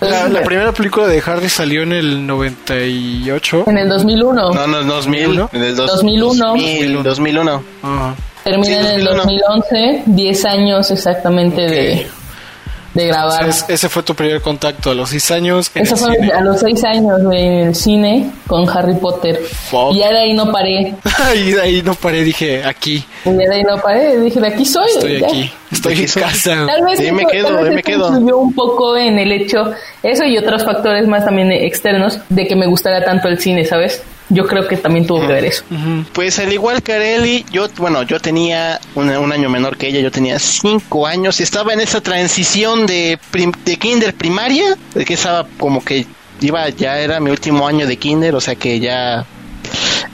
La, 0.00 0.28
la 0.28 0.42
primera 0.42 0.72
película 0.72 1.06
de 1.06 1.22
Harry 1.24 1.48
salió 1.48 1.82
en 1.82 1.92
el 1.92 2.26
98. 2.26 3.64
En 3.66 3.78
el 3.78 3.88
2001. 3.88 4.50
No, 4.52 4.66
no, 4.66 4.82
2000. 4.84 5.44
En 5.52 5.62
el 5.62 5.76
dos- 5.76 5.90
2001. 5.92 6.46
2000, 6.48 7.02
2001. 7.02 7.62
Ajá. 7.82 8.14
Termina 8.44 8.66
Sí, 8.66 8.72
en 8.72 8.86
el 8.86 9.04
2001. 9.04 9.24
2011, 9.70 10.02
10 10.06 10.44
años 10.46 10.90
exactamente 10.90 11.60
de, 11.62 12.06
de 12.94 13.06
grabar. 13.06 13.48
Es- 13.48 13.64
ese 13.68 13.88
fue 13.88 14.02
tu 14.02 14.14
primer 14.14 14.40
contacto 14.40 14.90
a 14.90 14.94
los 14.94 15.10
6 15.10 15.30
años. 15.30 15.70
en 15.74 15.82
Eso 15.82 15.94
el 15.94 16.00
fue 16.00 16.14
cine. 16.16 16.32
a 16.32 16.40
los 16.40 16.58
6 16.60 16.84
años 16.84 17.20
en 17.32 17.32
el 17.68 17.74
cine 17.74 18.30
con 18.48 18.68
Harry 18.68 18.94
Potter. 18.94 19.36
Fuck. 19.40 19.94
Y 19.94 19.98
ya 20.00 20.10
de 20.10 20.18
ahí 20.18 20.32
no 20.34 20.50
paré. 20.50 20.94
y 21.36 21.52
de 21.52 21.60
ahí 21.62 21.82
no 21.82 21.94
paré, 21.94 22.24
dije, 22.24 22.64
aquí, 22.64 23.04
Y 23.24 23.28
ya 23.30 23.36
de 23.48 23.54
ahí 23.54 23.62
no 23.62 23.76
paré. 23.80 24.18
Dije, 24.18 24.40
de 24.40 24.48
aquí 24.48 24.66
soy. 24.66 24.88
estoy 24.92 25.20
ya. 25.20 25.26
aquí, 25.28 25.52
estoy 25.70 25.92
Aquí 25.92 26.02
en 26.02 26.08
soy. 26.08 26.22
casa. 26.22 26.66
Tal 26.66 26.84
vez, 26.84 26.98
Sí, 26.98 27.04
eso- 27.06 27.14
me 27.14 27.26
quedo, 27.26 27.46
tal 27.48 27.64
vez 27.64 27.74
me 27.74 27.82
quedo. 27.82 28.08
influyó 28.08 28.38
un 28.38 28.54
poco 28.54 28.96
en 28.96 29.18
el 29.20 29.30
hecho, 29.30 29.70
eso 30.02 30.24
y 30.24 30.36
otros 30.36 30.64
factores 30.64 31.06
más 31.06 31.24
también 31.24 31.52
externos, 31.52 32.18
de 32.28 32.46
que 32.48 32.56
me 32.56 32.66
gustara 32.66 33.04
tanto 33.04 33.28
el 33.28 33.38
cine, 33.38 33.64
¿sabes? 33.64 34.02
Yo 34.28 34.46
creo 34.46 34.66
que 34.66 34.76
también 34.76 35.06
tuvo 35.06 35.20
que 35.26 35.32
ver 35.32 35.44
eso. 35.44 35.64
Pues 36.12 36.38
al 36.38 36.52
igual 36.52 36.82
que 36.82 36.94
Areli, 36.94 37.44
yo, 37.52 37.66
bueno, 37.76 38.02
yo 38.02 38.18
tenía 38.20 38.80
un, 38.94 39.10
un 39.10 39.32
año 39.32 39.50
menor 39.50 39.76
que 39.76 39.88
ella, 39.88 40.00
yo 40.00 40.10
tenía 40.10 40.38
cinco 40.38 41.06
años 41.06 41.38
y 41.40 41.42
estaba 41.42 41.72
en 41.74 41.80
esa 41.80 42.00
transición 42.00 42.86
de, 42.86 43.18
prim- 43.30 43.52
de 43.64 43.76
kinder 43.76 44.14
primaria, 44.14 44.76
de 44.94 45.04
que 45.04 45.14
estaba 45.14 45.46
como 45.58 45.84
que 45.84 46.06
iba, 46.40 46.68
ya 46.70 46.98
era 46.98 47.20
mi 47.20 47.30
último 47.30 47.66
año 47.68 47.86
de 47.86 47.96
kinder, 47.98 48.34
o 48.34 48.40
sea 48.40 48.54
que 48.54 48.80
ya 48.80 49.26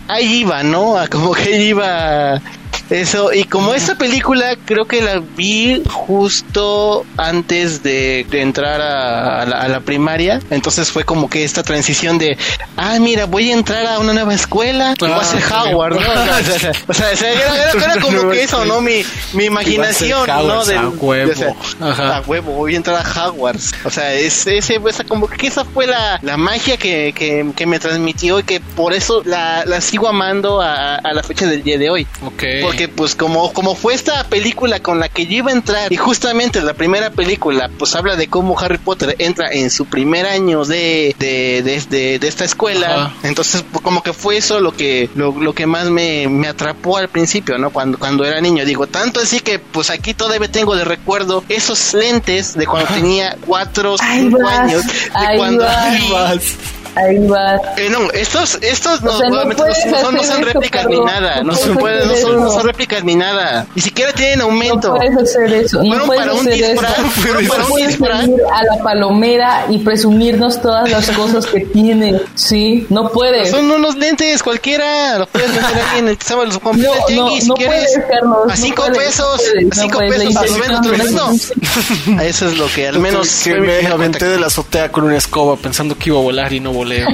ahí 0.08 0.40
iba, 0.40 0.62
¿no? 0.62 0.96
A 0.98 1.06
como 1.06 1.32
que 1.32 1.62
iba 1.62 2.40
eso, 2.90 3.32
y 3.32 3.44
como 3.44 3.74
esta 3.74 3.96
película 3.96 4.56
creo 4.64 4.86
que 4.86 5.02
la 5.02 5.20
vi 5.36 5.82
justo 5.90 7.04
antes 7.16 7.82
de, 7.82 8.26
de 8.30 8.40
entrar 8.40 8.80
a, 8.80 9.42
a 9.42 9.46
la, 9.46 9.60
a 9.62 9.68
la 9.68 9.80
primaria, 9.80 10.40
entonces 10.50 10.90
fue 10.90 11.04
como 11.04 11.28
que 11.28 11.44
esta 11.44 11.62
transición 11.62 12.18
de, 12.18 12.36
ah, 12.76 12.96
mira, 13.00 13.26
voy 13.26 13.50
a 13.50 13.54
entrar 13.54 13.86
a 13.86 13.98
una 13.98 14.12
nueva 14.12 14.34
escuela, 14.34 14.94
y 14.98 15.00
voy 15.04 15.10
a 15.12 15.24
ser 15.24 15.42
Howard, 15.52 15.94
¿no? 15.94 16.00
O 16.88 16.94
sea, 16.94 17.10
o 17.12 17.16
sea, 17.16 17.32
era, 17.32 17.70
era- 17.72 17.84
era 17.94 18.00
como 18.00 18.30
que 18.30 18.42
eso, 18.42 18.64
¿no? 18.64 18.80
Mi, 18.80 19.02
mi 19.32 19.44
imaginación, 19.44 20.28
a 20.30 20.42
¿no? 20.42 20.60
A 20.62 20.88
huevo. 20.88 21.32
o 21.32 21.34
sea, 21.34 21.54
Ajá. 21.80 22.16
a 22.18 22.20
huevo, 22.22 22.52
voy 22.52 22.74
a 22.74 22.76
entrar 22.78 22.96
a 23.04 23.28
Hogwarts. 23.28 23.72
O 23.84 23.90
sea, 23.90 24.12
es, 24.14 24.46
ese, 24.46 24.80
esa, 24.88 25.04
como 25.04 25.26
que 25.28 25.46
esa 25.46 25.64
fue 25.64 25.86
la, 25.86 26.18
la 26.22 26.36
magia 26.36 26.76
que, 26.76 27.12
que, 27.14 27.46
que 27.56 27.66
me 27.66 27.78
transmitió 27.78 28.38
y 28.40 28.42
que 28.42 28.60
por 28.60 28.92
eso 28.92 29.22
la, 29.24 29.64
la 29.66 29.80
sigo 29.80 30.08
amando 30.08 30.60
a, 30.60 30.96
a 30.96 31.12
la 31.12 31.22
fecha 31.22 31.46
del 31.46 31.62
día 31.62 31.78
de 31.78 31.90
hoy. 31.90 32.06
Ok. 32.24 32.42
Porque 32.62 32.77
pues 32.86 33.16
como, 33.16 33.52
como 33.52 33.74
fue 33.74 33.94
esta 33.94 34.22
película 34.28 34.78
con 34.80 35.00
la 35.00 35.08
que 35.08 35.26
yo 35.26 35.38
iba 35.38 35.50
a 35.50 35.54
entrar 35.54 35.92
y 35.92 35.96
justamente 35.96 36.60
la 36.60 36.74
primera 36.74 37.10
película 37.10 37.68
pues 37.78 37.96
habla 37.96 38.14
de 38.14 38.28
cómo 38.28 38.56
Harry 38.60 38.78
Potter 38.78 39.16
entra 39.18 39.48
en 39.50 39.70
su 39.70 39.86
primer 39.86 40.26
año 40.26 40.64
de, 40.64 41.16
de, 41.18 41.62
de, 41.64 41.82
de- 41.88 42.18
de 42.18 42.28
esta 42.28 42.44
escuela. 42.44 43.06
Ajá. 43.06 43.14
Entonces 43.24 43.64
pues, 43.72 43.82
como 43.82 44.02
que 44.02 44.12
fue 44.12 44.36
eso 44.36 44.60
lo 44.60 44.72
que, 44.76 45.10
lo, 45.16 45.32
lo 45.32 45.54
que 45.54 45.66
más 45.66 45.86
me, 45.90 46.28
me 46.28 46.46
atrapó 46.46 46.98
al 46.98 47.08
principio, 47.08 47.58
¿no? 47.58 47.70
Cuando, 47.70 47.98
cuando 47.98 48.24
era 48.24 48.40
niño. 48.40 48.64
Digo, 48.64 48.86
tanto 48.86 49.18
así 49.20 49.40
que 49.40 49.58
pues 49.58 49.88
aquí 49.90 50.12
todavía 50.14 50.50
tengo 50.50 50.76
de 50.76 50.84
recuerdo 50.84 51.42
esos 51.48 51.94
lentes 51.94 52.54
de 52.54 52.66
cuando 52.66 52.92
tenía 52.92 53.36
cuatro 53.46 53.96
cinco 53.98 54.46
años. 54.46 54.84
De 54.86 55.36
cuando. 55.38 55.66
Ahí 56.94 57.26
va. 57.26 57.56
eh, 57.76 57.88
no, 57.90 58.10
estos, 58.12 58.58
estos 58.62 59.02
no, 59.02 59.12
O 59.12 59.18
sea, 59.18 59.28
no 59.28 59.44
no, 59.44 59.52
son, 59.56 60.14
no 60.14 60.22
son 60.24 60.42
réplicas 60.42 60.86
ni 60.86 61.00
nada, 61.00 61.36
no 61.42 61.52
No 61.52 61.54
son, 61.54 61.74
no 61.74 62.48
no 62.48 62.58
réplicas 62.62 63.04
ni 63.04 63.14
nada, 63.14 63.66
ni 63.74 63.82
siquiera 63.82 64.12
tienen 64.12 64.38
No 64.40 64.44
aumento. 64.46 64.94
puedes 64.96 65.16
hacer 65.16 65.52
eso. 65.52 65.82
No 65.82 66.04
puedes 66.06 66.22
para 66.22 66.34
un 66.34 66.40
hacer 66.48 66.54
disfraz, 66.54 66.98
eso. 66.98 67.08
fueron 67.10 67.44
No 67.44 67.48
para 67.50 67.62
un 67.64 67.68
puedes 67.70 67.88
disfraz. 67.88 68.20
venir 68.26 68.40
a 68.52 68.64
la 68.76 68.82
palomera 68.82 69.66
y 69.68 69.78
presumirnos 69.78 70.60
todas 70.60 70.90
las 70.90 71.08
cosas 71.10 71.46
que 71.46 71.60
tiene. 71.60 72.20
Sí, 72.34 72.86
no 72.90 73.10
puedes. 73.10 73.50
Son 73.50 73.70
unos 73.70 73.96
lentes 73.96 74.42
cualquiera, 74.42 75.18
los 75.18 75.28
puedes 75.28 75.52
vender 75.52 75.74
aquí 75.76 75.98
en 75.98 76.08
el 76.08 76.18
sábado, 76.20 76.46
los 76.46 76.58
compras 76.58 76.86
No, 77.10 77.24
no, 77.24 77.30
si 77.40 77.46
no 77.48 77.54
quieres. 77.54 77.96
a 77.96 78.24
no 78.24 78.56
cinco 78.56 78.82
puedes, 78.86 78.98
pesos, 78.98 79.40
no 79.54 79.54
puedes, 79.56 79.72
a 79.78 79.82
cinco 79.82 80.00
no 80.00 80.06
puedes. 80.08 80.18
pesos, 80.26 80.36
a 80.36 80.82
lo 80.82 82.16
lo. 82.16 82.22
Eso 82.22 82.48
es 82.48 82.58
lo 82.58 82.66
que 82.68 82.88
al 82.88 82.98
menos 82.98 83.28
que 83.44 83.54
me 83.54 83.86
aventé 83.86 84.26
de 84.26 84.38
la 84.38 84.46
azotea 84.48 84.90
con 84.90 85.04
una 85.04 85.16
escoba 85.16 85.56
pensando 85.56 85.96
que 85.96 86.10
iba 86.10 86.18
a 86.18 86.22
volar 86.22 86.52
y 86.52 86.60
no 86.60 86.72
volé. 86.78 87.04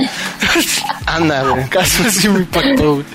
Anda, 1.07 1.43
güey. 1.43 1.69
Casi 1.69 2.03
así 2.03 2.29
me 2.31 2.41
impactó. 2.41 2.95
güey. 2.95 3.07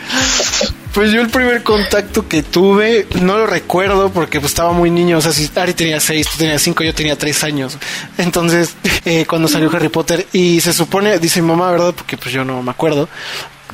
Pues 0.93 1.11
yo 1.11 1.21
el 1.21 1.29
primer 1.29 1.61
contacto 1.61 2.27
que 2.27 2.41
tuve, 2.41 3.07
no 3.21 3.37
lo 3.37 3.45
recuerdo 3.45 4.11
porque 4.11 4.39
pues, 4.39 4.51
estaba 4.51 4.71
muy 4.71 4.89
niño. 4.89 5.19
O 5.19 5.21
sea, 5.21 5.31
si 5.31 5.49
Ari 5.55 5.73
tenía 5.73 5.99
seis, 5.99 6.27
tú 6.27 6.39
tenías 6.39 6.61
cinco, 6.61 6.83
yo 6.83 6.93
tenía 6.93 7.15
tres 7.15 7.43
años. 7.43 7.77
Entonces, 8.17 8.75
eh, 9.05 9.25
cuando 9.27 9.47
salió 9.47 9.69
Harry 9.71 9.89
Potter, 9.89 10.25
y 10.33 10.59
se 10.61 10.73
supone, 10.73 11.19
dice 11.19 11.41
mi 11.41 11.47
mamá, 11.49 11.71
¿verdad? 11.71 11.93
Porque 11.95 12.17
pues 12.17 12.33
yo 12.33 12.43
no 12.43 12.63
me 12.63 12.71
acuerdo. 12.71 13.07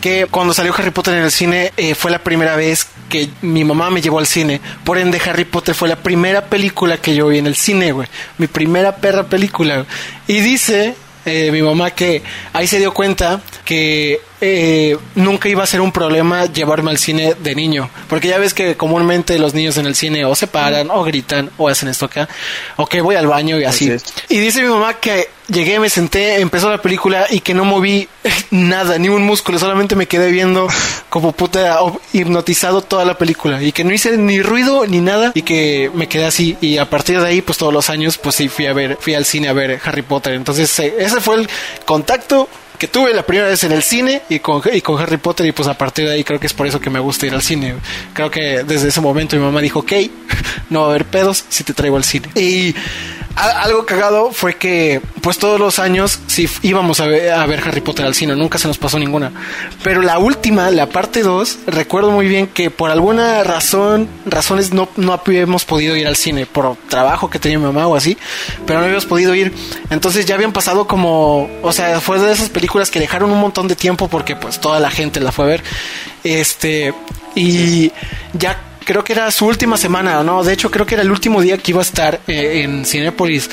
Que 0.02 0.28
cuando 0.30 0.54
salió 0.54 0.74
Harry 0.78 0.92
Potter 0.92 1.16
en 1.16 1.24
el 1.24 1.32
cine 1.32 1.72
eh, 1.78 1.96
fue 1.96 2.12
la 2.12 2.20
primera 2.20 2.58
vez 2.58 2.86
que 3.08 3.30
mi 3.42 3.64
mamá 3.64 3.90
me 3.90 4.02
llevó 4.02 4.20
al 4.20 4.28
cine. 4.28 4.60
Por 4.84 4.98
ende, 4.98 5.22
Harry 5.26 5.46
Potter 5.46 5.74
fue 5.74 5.88
la 5.88 5.96
primera 5.96 6.46
película 6.48 6.98
que 6.98 7.16
yo 7.16 7.28
vi 7.28 7.38
en 7.38 7.48
el 7.48 7.56
cine, 7.56 7.94
güey. 7.94 8.08
Mi 8.38 8.48
primera 8.48 8.98
perra 8.98 9.24
película. 9.24 9.86
Y 10.28 10.42
dice 10.42 10.96
eh, 11.26 11.52
mi 11.52 11.62
mamá 11.62 11.92
que 11.92 12.22
ahí 12.54 12.68
se 12.68 12.80
dio 12.80 12.94
cuenta 12.94 13.42
que 13.64 14.22
eh, 14.46 14.98
nunca 15.16 15.50
iba 15.50 15.64
a 15.64 15.68
ser 15.68 15.82
un 15.82 15.92
problema 15.92 16.46
llevarme 16.46 16.92
al 16.92 16.98
cine 16.98 17.36
de 17.40 17.56
niño. 17.56 17.90
Porque 18.08 18.28
ya 18.28 18.38
ves 18.38 18.54
que 18.54 18.76
comúnmente 18.76 19.38
los 19.40 19.54
niños 19.54 19.78
en 19.78 19.86
el 19.86 19.96
cine 19.96 20.26
o 20.26 20.36
se 20.36 20.48
paran 20.48 20.90
o 20.92 21.04
gritan 21.04 21.50
o 21.58 21.68
hacen 21.68 21.90
esto 21.90 22.06
acá. 22.06 22.28
O 22.76 22.88
que 22.88 23.02
voy 23.02 23.16
al 23.16 23.28
baño 23.28 23.60
y 23.60 23.64
así. 23.64 23.92
Así. 23.92 24.06
Y 24.30 24.40
dice 24.40 24.62
mi 24.62 24.70
mamá 24.70 24.96
que 24.96 25.30
llegué, 25.48 25.80
me 25.80 25.90
senté, 25.90 26.40
empezó 26.40 26.70
la 26.70 26.82
película 26.82 27.28
y 27.30 27.40
que 27.40 27.54
no 27.54 27.66
moví 27.66 28.08
nada, 28.52 28.98
ni 28.98 29.10
un 29.10 29.24
músculo, 29.24 29.60
solamente 29.60 29.96
me 29.96 30.08
quedé 30.08 30.32
viendo 30.32 30.68
como 31.10 31.32
puta 31.32 31.78
hipnotizado 32.14 32.82
toda 32.82 33.06
la 33.06 33.18
película 33.18 33.62
y 33.62 33.72
que 33.72 33.84
no 33.84 33.94
hice 33.94 34.18
ni 34.18 34.42
ruido 34.42 34.86
ni 34.88 35.00
nada 35.00 35.32
y 35.34 35.44
que 35.44 35.92
me 35.94 36.08
quedé 36.08 36.26
así 36.26 36.58
y 36.62 36.78
a 36.78 36.90
partir 36.90 37.22
de 37.22 37.28
ahí 37.28 37.42
pues 37.42 37.58
todos 37.58 37.74
los 37.74 37.90
años 37.90 38.18
pues 38.18 38.36
sí 38.36 38.50
fui 38.50 38.66
a 38.66 38.74
ver, 38.74 38.98
fui 39.00 39.14
al 39.14 39.26
cine 39.26 39.48
a 39.48 39.54
ver 39.54 39.80
Harry 39.84 40.02
Potter, 40.02 40.34
entonces 40.34 40.78
eh, 40.80 40.96
ese 41.00 41.22
fue 41.22 41.36
el 41.36 41.50
contacto 41.86 42.50
que 42.78 42.88
tuve 42.88 43.14
la 43.14 43.24
primera 43.24 43.50
vez 43.50 43.64
en 43.64 43.72
el 43.72 43.84
cine 43.84 44.24
y 44.30 44.40
con, 44.40 44.62
y 44.72 44.82
con 44.82 45.02
Harry 45.02 45.18
Potter 45.18 45.46
y 45.46 45.52
pues 45.52 45.68
a 45.68 45.78
partir 45.78 46.06
de 46.06 46.14
ahí 46.14 46.24
creo 46.24 46.40
que 46.40 46.48
es 46.48 46.54
por 46.54 46.68
eso 46.68 46.80
que 46.80 46.90
me 46.90 47.00
gusta 47.00 47.26
ir 47.26 47.34
al 47.34 47.42
cine. 47.42 47.76
Creo 48.14 48.30
que 48.30 48.64
desde 48.64 48.90
ese 48.90 49.02
momento 49.02 49.36
mi 49.36 49.42
mamá 49.42 49.62
dijo, 49.62 49.80
ok, 49.80 49.94
no 50.70 50.82
va 50.82 50.88
a 50.88 50.90
haber 50.90 51.06
pedos 51.06 51.46
si 51.50 51.64
te 51.64 51.74
traigo 51.74 51.98
al 51.98 52.04
cine. 52.04 52.30
Y 52.36 52.76
algo 53.36 53.86
cagado 53.86 54.32
fue 54.32 54.56
que, 54.56 55.02
pues 55.22 55.38
todos 55.38 55.60
los 55.60 55.80
años 55.80 56.20
sí 56.28 56.50
íbamos 56.62 57.00
a 57.00 57.08
ver, 57.08 57.34
a 57.34 57.46
ver 57.46 57.62
Harry 57.66 57.82
Potter 57.82 58.06
al 58.06 58.16
cine, 58.16 58.36
nunca 58.36 58.58
se 58.58 58.68
nos 58.68 58.78
pasó 58.78 58.98
ninguna. 58.98 59.32
Pero 59.84 60.02
la 60.02 60.20
última, 60.20 60.72
la 60.72 60.88
parte 60.88 61.22
2, 61.22 61.60
recuerdo 61.68 62.12
muy 62.12 62.28
bien 62.28 62.48
que 62.48 62.72
por 62.72 62.92
alguna 62.92 63.44
razón, 63.44 64.08
razones 64.26 64.74
no, 64.74 64.88
no 64.96 65.14
habíamos 65.14 65.66
podido 65.66 65.96
ir 65.96 66.08
al 66.08 66.16
cine, 66.16 66.46
por 66.46 66.78
trabajo 66.88 67.30
que 67.30 67.40
tenía 67.40 67.60
mi 67.60 67.66
mamá 67.66 67.88
o 67.88 67.96
así, 67.96 68.18
pero 68.66 68.80
no 68.80 68.86
habíamos 68.86 69.06
podido 69.06 69.36
ir. 69.36 69.54
Entonces 69.90 70.26
ya 70.26 70.36
habían 70.36 70.54
pasado 70.54 70.88
como, 70.88 71.50
o 71.62 71.74
sea, 71.74 72.00
fue 72.00 72.20
de 72.20 72.32
esas 72.32 72.50
películas 72.50 72.90
que 72.90 73.00
dejaron 73.00 73.32
un 73.32 73.40
montón 73.40 73.68
de 73.68 73.76
tiempo 73.76 74.08
porque 74.08 74.36
pues 74.36 74.62
toda 74.62 74.80
la 74.80 74.90
gente 74.90 75.20
la 75.20 75.32
fue 75.32 75.46
a 75.46 75.48
ver. 75.50 75.64
Este, 76.24 76.94
y 77.36 77.92
ya 78.34 78.58
creo 78.86 79.04
que 79.04 79.14
era 79.14 79.30
su 79.32 79.46
última 79.46 79.76
semana, 79.76 80.24
¿no? 80.24 80.44
De 80.44 80.54
hecho, 80.54 80.72
creo 80.72 80.86
que 80.86 80.96
era 80.96 81.04
el 81.04 81.12
último 81.12 81.42
día 81.42 81.58
que 81.58 81.72
iba 81.72 81.82
a 81.82 81.84
estar 81.84 82.22
eh, 82.28 82.62
en 82.64 82.86
Cinépolis. 82.86 83.50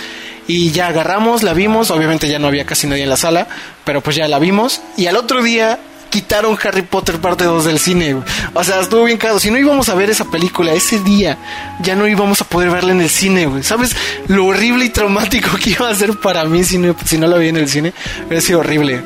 Y 0.47 0.71
ya 0.71 0.89
agarramos, 0.89 1.43
la 1.43 1.55
vimos, 1.55 1.91
obviamente 1.91 2.29
ya 2.29 2.39
no 2.39 2.49
había 2.49 2.67
casi 2.67 2.87
nadie 2.87 3.05
en 3.05 3.09
la 3.09 3.17
sala, 3.17 3.49
pero 3.85 4.01
pues 4.01 4.17
ya 4.17 4.29
la 4.29 4.39
vimos. 4.39 4.83
Y 4.97 5.07
al 5.07 5.17
otro 5.17 5.43
día 5.43 5.79
quitaron 6.13 6.59
Harry 6.63 6.83
Potter 6.83 7.19
parte 7.19 7.45
2 7.45 7.65
del 7.65 7.79
cine. 7.79 8.13
güey. 8.13 8.25
O 8.53 8.63
sea, 8.63 8.81
estuvo 8.81 9.05
bien 9.05 9.17
caro. 9.17 9.39
Si 9.41 9.51
no 9.51 9.57
íbamos 9.57 9.89
a 9.89 9.95
ver 9.95 10.11
esa 10.11 10.27
película 10.27 10.73
ese 10.73 10.99
día, 11.01 11.39
ya 11.81 11.97
no 11.97 12.07
íbamos 12.07 12.43
a 12.43 12.45
poder 12.45 12.71
verla 12.71 12.93
en 12.93 13.01
el 13.01 13.09
cine, 13.09 13.47
güey. 13.47 13.63
¿Sabes 13.63 13.97
lo 14.29 14.45
horrible 14.45 14.85
y 14.85 14.91
traumático 14.91 15.57
que 15.63 15.71
iba 15.71 15.89
a 15.89 15.95
ser 15.95 16.19
para 16.21 16.45
mí 16.45 16.65
si 16.65 16.77
no, 16.77 16.95
si 17.05 17.17
no 17.17 17.27
la 17.27 17.39
vi 17.39 17.49
en 17.49 17.57
el 17.57 17.69
cine? 17.69 17.95
Hubiera 18.27 18.43
sido 18.43 18.61
horrible. 18.61 19.03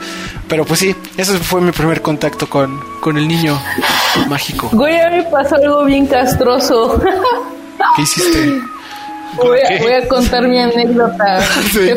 Pero 0.48 0.64
pues 0.64 0.80
sí, 0.80 0.94
ese 1.16 1.38
fue 1.38 1.60
mi 1.60 1.70
primer 1.70 2.02
contacto 2.02 2.48
con, 2.48 2.80
con 3.00 3.16
el 3.16 3.28
niño 3.28 3.56
mágico. 4.28 4.68
Güey, 4.72 4.98
a 5.00 5.10
mí 5.10 5.16
me 5.18 5.22
pasó 5.24 5.54
algo 5.54 5.84
bien 5.84 6.06
castroso. 6.08 7.00
¿Qué 7.96 8.02
hiciste? 8.02 8.60
Voy 9.36 9.58
a, 9.60 9.82
voy 9.82 9.92
a 9.92 10.08
contar 10.08 10.48
mi 10.48 10.58
anécdota. 10.58 11.38
Sí. 11.72 11.90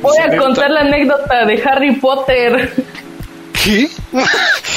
Voy 0.00 0.16
a 0.18 0.36
contar 0.36 0.70
la 0.70 0.80
anécdota 0.80 1.44
de 1.44 1.62
Harry 1.64 1.96
Potter. 1.96 2.72
¿Qué? 3.64 3.88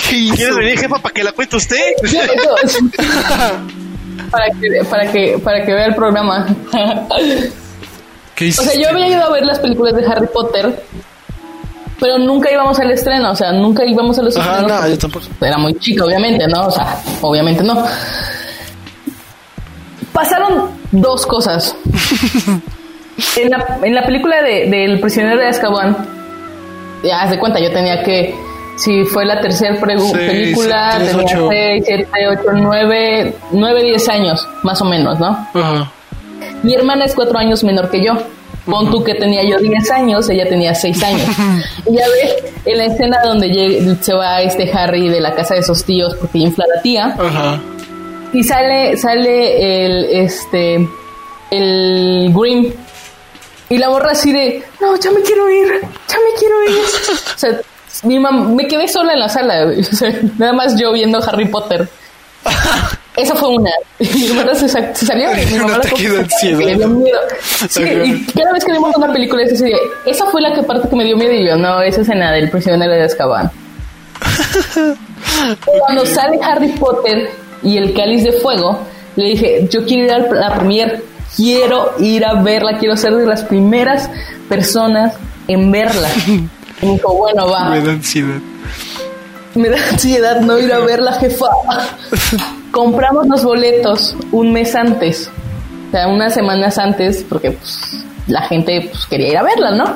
¿Qué 0.10 0.16
hizo? 0.16 0.36
¿Quieres 0.36 0.56
venir, 0.56 0.80
jefa, 0.80 0.98
para 0.98 1.14
que 1.14 1.24
la 1.24 1.32
cuente 1.32 1.56
usted? 1.58 1.78
Para 4.30 4.46
que 4.46 4.86
para 4.90 5.12
que 5.12 5.38
para 5.44 5.66
que 5.66 5.74
vea 5.74 5.86
el 5.88 5.96
programa. 5.96 6.48
¿Qué 8.36 8.50
O 8.50 8.52
sea, 8.52 8.74
yo 8.82 8.90
había 8.90 9.08
ido 9.10 9.24
a 9.24 9.30
ver 9.32 9.46
las 9.46 9.60
películas 9.60 9.94
de 9.96 10.06
Harry 10.06 10.28
Potter, 10.28 10.84
pero 12.00 12.18
nunca 12.18 12.50
íbamos 12.52 12.80
al 12.80 12.92
estreno, 12.92 13.32
o 13.32 13.36
sea, 13.36 13.52
nunca 13.52 13.84
íbamos 13.86 14.18
a 14.20 14.22
los 14.22 14.38
Ajá, 14.38 14.60
estrenos. 14.60 14.72
no, 14.72 14.78
porque 14.78 14.92
yo 14.92 14.98
tampoco. 14.98 15.26
Era 15.42 15.58
muy 15.58 15.74
chica, 15.80 16.06
obviamente, 16.06 16.48
¿no? 16.48 16.68
O 16.68 16.72
sea, 16.72 17.02
obviamente 17.22 17.62
no. 17.64 17.84
Pasaron 20.14 20.72
dos 20.92 21.26
cosas. 21.26 21.76
en, 23.38 23.50
la, 23.50 23.80
en 23.84 23.96
la 23.96 24.06
película 24.06 24.42
de, 24.44 24.70
del 24.70 25.00
prisionero 25.02 25.40
de 25.40 25.48
Azkaban, 25.48 25.98
ya 27.04 27.22
haz 27.22 27.32
de 27.32 27.40
cuenta, 27.40 27.60
yo 27.60 27.72
tenía 27.72 28.02
que, 28.04 28.34
si 28.82 29.06
fue 29.06 29.26
la 29.26 29.40
tercera 29.40 29.76
Seis, 29.76 30.10
película, 30.10 30.96
tienes 30.98 31.16
tenía 31.16 31.26
ocho. 31.26 31.50
6, 31.50 31.84
7, 31.86 32.08
8, 32.30 32.42
9, 32.54 33.36
9, 33.52 33.84
10 33.84 34.10
años, 34.10 34.48
más 34.64 34.82
o 34.82 34.86
menos, 34.86 35.20
¿no? 35.20 35.28
Ajá. 35.54 35.92
Mi 36.64 36.74
hermana 36.74 37.06
es 37.06 37.14
cuatro 37.14 37.38
años 37.38 37.64
menor 37.64 37.92
que 37.92 38.04
yo. 38.04 38.14
Pon 38.66 38.90
tú 38.92 39.04
que 39.04 39.16
tenía 39.16 39.44
yo 39.44 39.58
10 39.58 39.92
años, 39.92 40.30
ella 40.30 40.50
tenía 40.50 40.74
6 40.74 41.04
años. 41.04 41.28
y 41.88 41.96
ya 41.96 42.06
ves, 42.08 42.54
en 42.66 42.78
la 42.78 42.86
escena 42.86 43.18
donde 43.24 43.98
se 44.02 44.14
va 44.14 44.42
este 44.42 44.72
Harry 44.72 45.10
de 45.10 45.22
la 45.22 45.36
casa 45.36 45.54
de 45.54 45.64
sus 45.64 45.84
tíos 45.84 46.16
porque 46.20 46.40
infla 46.40 46.66
la 46.76 46.82
tía, 46.82 47.16
Ajá. 47.20 47.60
y 48.34 48.44
sale, 48.44 48.98
sale 48.98 49.86
el, 49.86 50.06
este, 50.26 50.88
el 51.52 52.34
Grim. 52.34 52.74
Y 53.70 53.78
la 53.78 53.90
borra 53.90 54.12
así 54.12 54.34
de, 54.34 54.64
no, 54.82 54.96
ya 54.98 55.12
me 55.12 55.22
quiero 55.22 55.50
ir, 55.50 55.82
ya 56.08 56.18
me 56.18 56.40
quiero 56.40 56.64
ir. 56.64 56.80
o 57.36 57.38
sea, 57.38 57.62
mi 58.04 58.18
mam- 58.20 58.56
me 58.56 58.68
quedé 58.68 58.88
sola 58.88 59.14
en 59.14 59.20
la 59.20 59.30
sala, 59.30 59.66
güey. 59.66 59.80
O 59.92 59.96
sea, 59.96 60.14
nada 60.38 60.54
más 60.54 60.80
yo 60.80 60.92
viendo 60.92 61.20
Harry 61.24 61.48
Potter. 61.48 61.88
Esa 63.16 63.36
fue 63.36 63.50
una. 63.50 63.70
Mi 64.00 64.26
hermana 64.28 64.56
se, 64.56 64.68
sa- 64.70 64.96
se 64.96 65.06
salió 65.06 65.30
y 65.34 65.46
mi 65.46 65.58
mamá 65.60 65.78
la 65.78 65.84
ansiedad. 65.84 66.78
dio 66.78 66.88
miedo. 66.88 67.20
Sí, 67.70 67.84
y 67.84 68.26
cada 68.34 68.54
vez 68.54 68.64
que 68.66 68.72
vemos 68.72 68.96
una 68.96 69.12
película 69.14 69.44
esa 69.44 70.26
fue 70.28 70.42
la 70.42 70.54
que 70.54 70.64
parte 70.64 70.90
que 70.90 70.96
me 70.96 71.04
dio 71.04 71.18
miedo 71.18 71.34
y 71.34 71.46
yo, 71.48 71.56
no, 71.58 71.82
esa 71.82 72.02
escena 72.02 72.32
del 72.32 72.50
prisionero 72.50 72.92
de 72.94 73.04
Azkaban. 73.04 73.52
Cuando 75.80 76.06
sale 76.06 76.40
Harry 76.42 76.70
Potter 76.74 77.30
y 77.64 77.78
el 77.78 77.94
cáliz 77.94 78.24
de 78.24 78.32
fuego, 78.34 78.80
le 79.16 79.26
dije, 79.26 79.68
yo 79.70 79.86
quiero 79.86 80.06
ir 80.06 80.12
a 80.14 80.18
la 80.50 80.56
premier, 80.56 81.04
quiero 81.36 81.94
ir 82.00 82.26
a 82.26 82.42
verla, 82.42 82.78
quiero 82.80 82.96
ser 82.98 83.14
de 83.16 83.26
las 83.28 83.44
primeras 83.44 84.10
personas 84.50 85.14
en 85.48 85.72
verla. 85.72 86.10
Y 86.82 86.86
me 86.86 86.94
dijo, 86.94 87.14
bueno, 87.16 87.48
va. 87.48 87.70
Me 87.70 87.82
da 87.82 87.92
ansiedad. 87.92 88.40
Me 89.56 89.70
da 89.70 89.78
ansiedad 89.90 90.42
no 90.42 90.58
ir 90.60 90.72
a 90.74 90.80
verla, 90.80 91.14
jefa. 91.14 91.48
Compramos 92.72 93.28
los 93.28 93.44
boletos 93.44 94.16
un 94.32 94.54
mes 94.54 94.76
antes. 94.76 95.30
O 95.90 95.92
sea, 95.92 96.08
unas 96.08 96.34
semanas 96.34 96.78
antes, 96.78 97.26
porque 97.28 97.52
pues, 97.52 98.06
la 98.28 98.44
gente 98.44 98.90
pues, 98.92 99.06
quería 99.06 99.28
ir 99.30 99.38
a 99.38 99.44
verla, 99.44 99.72
¿no? 99.72 99.96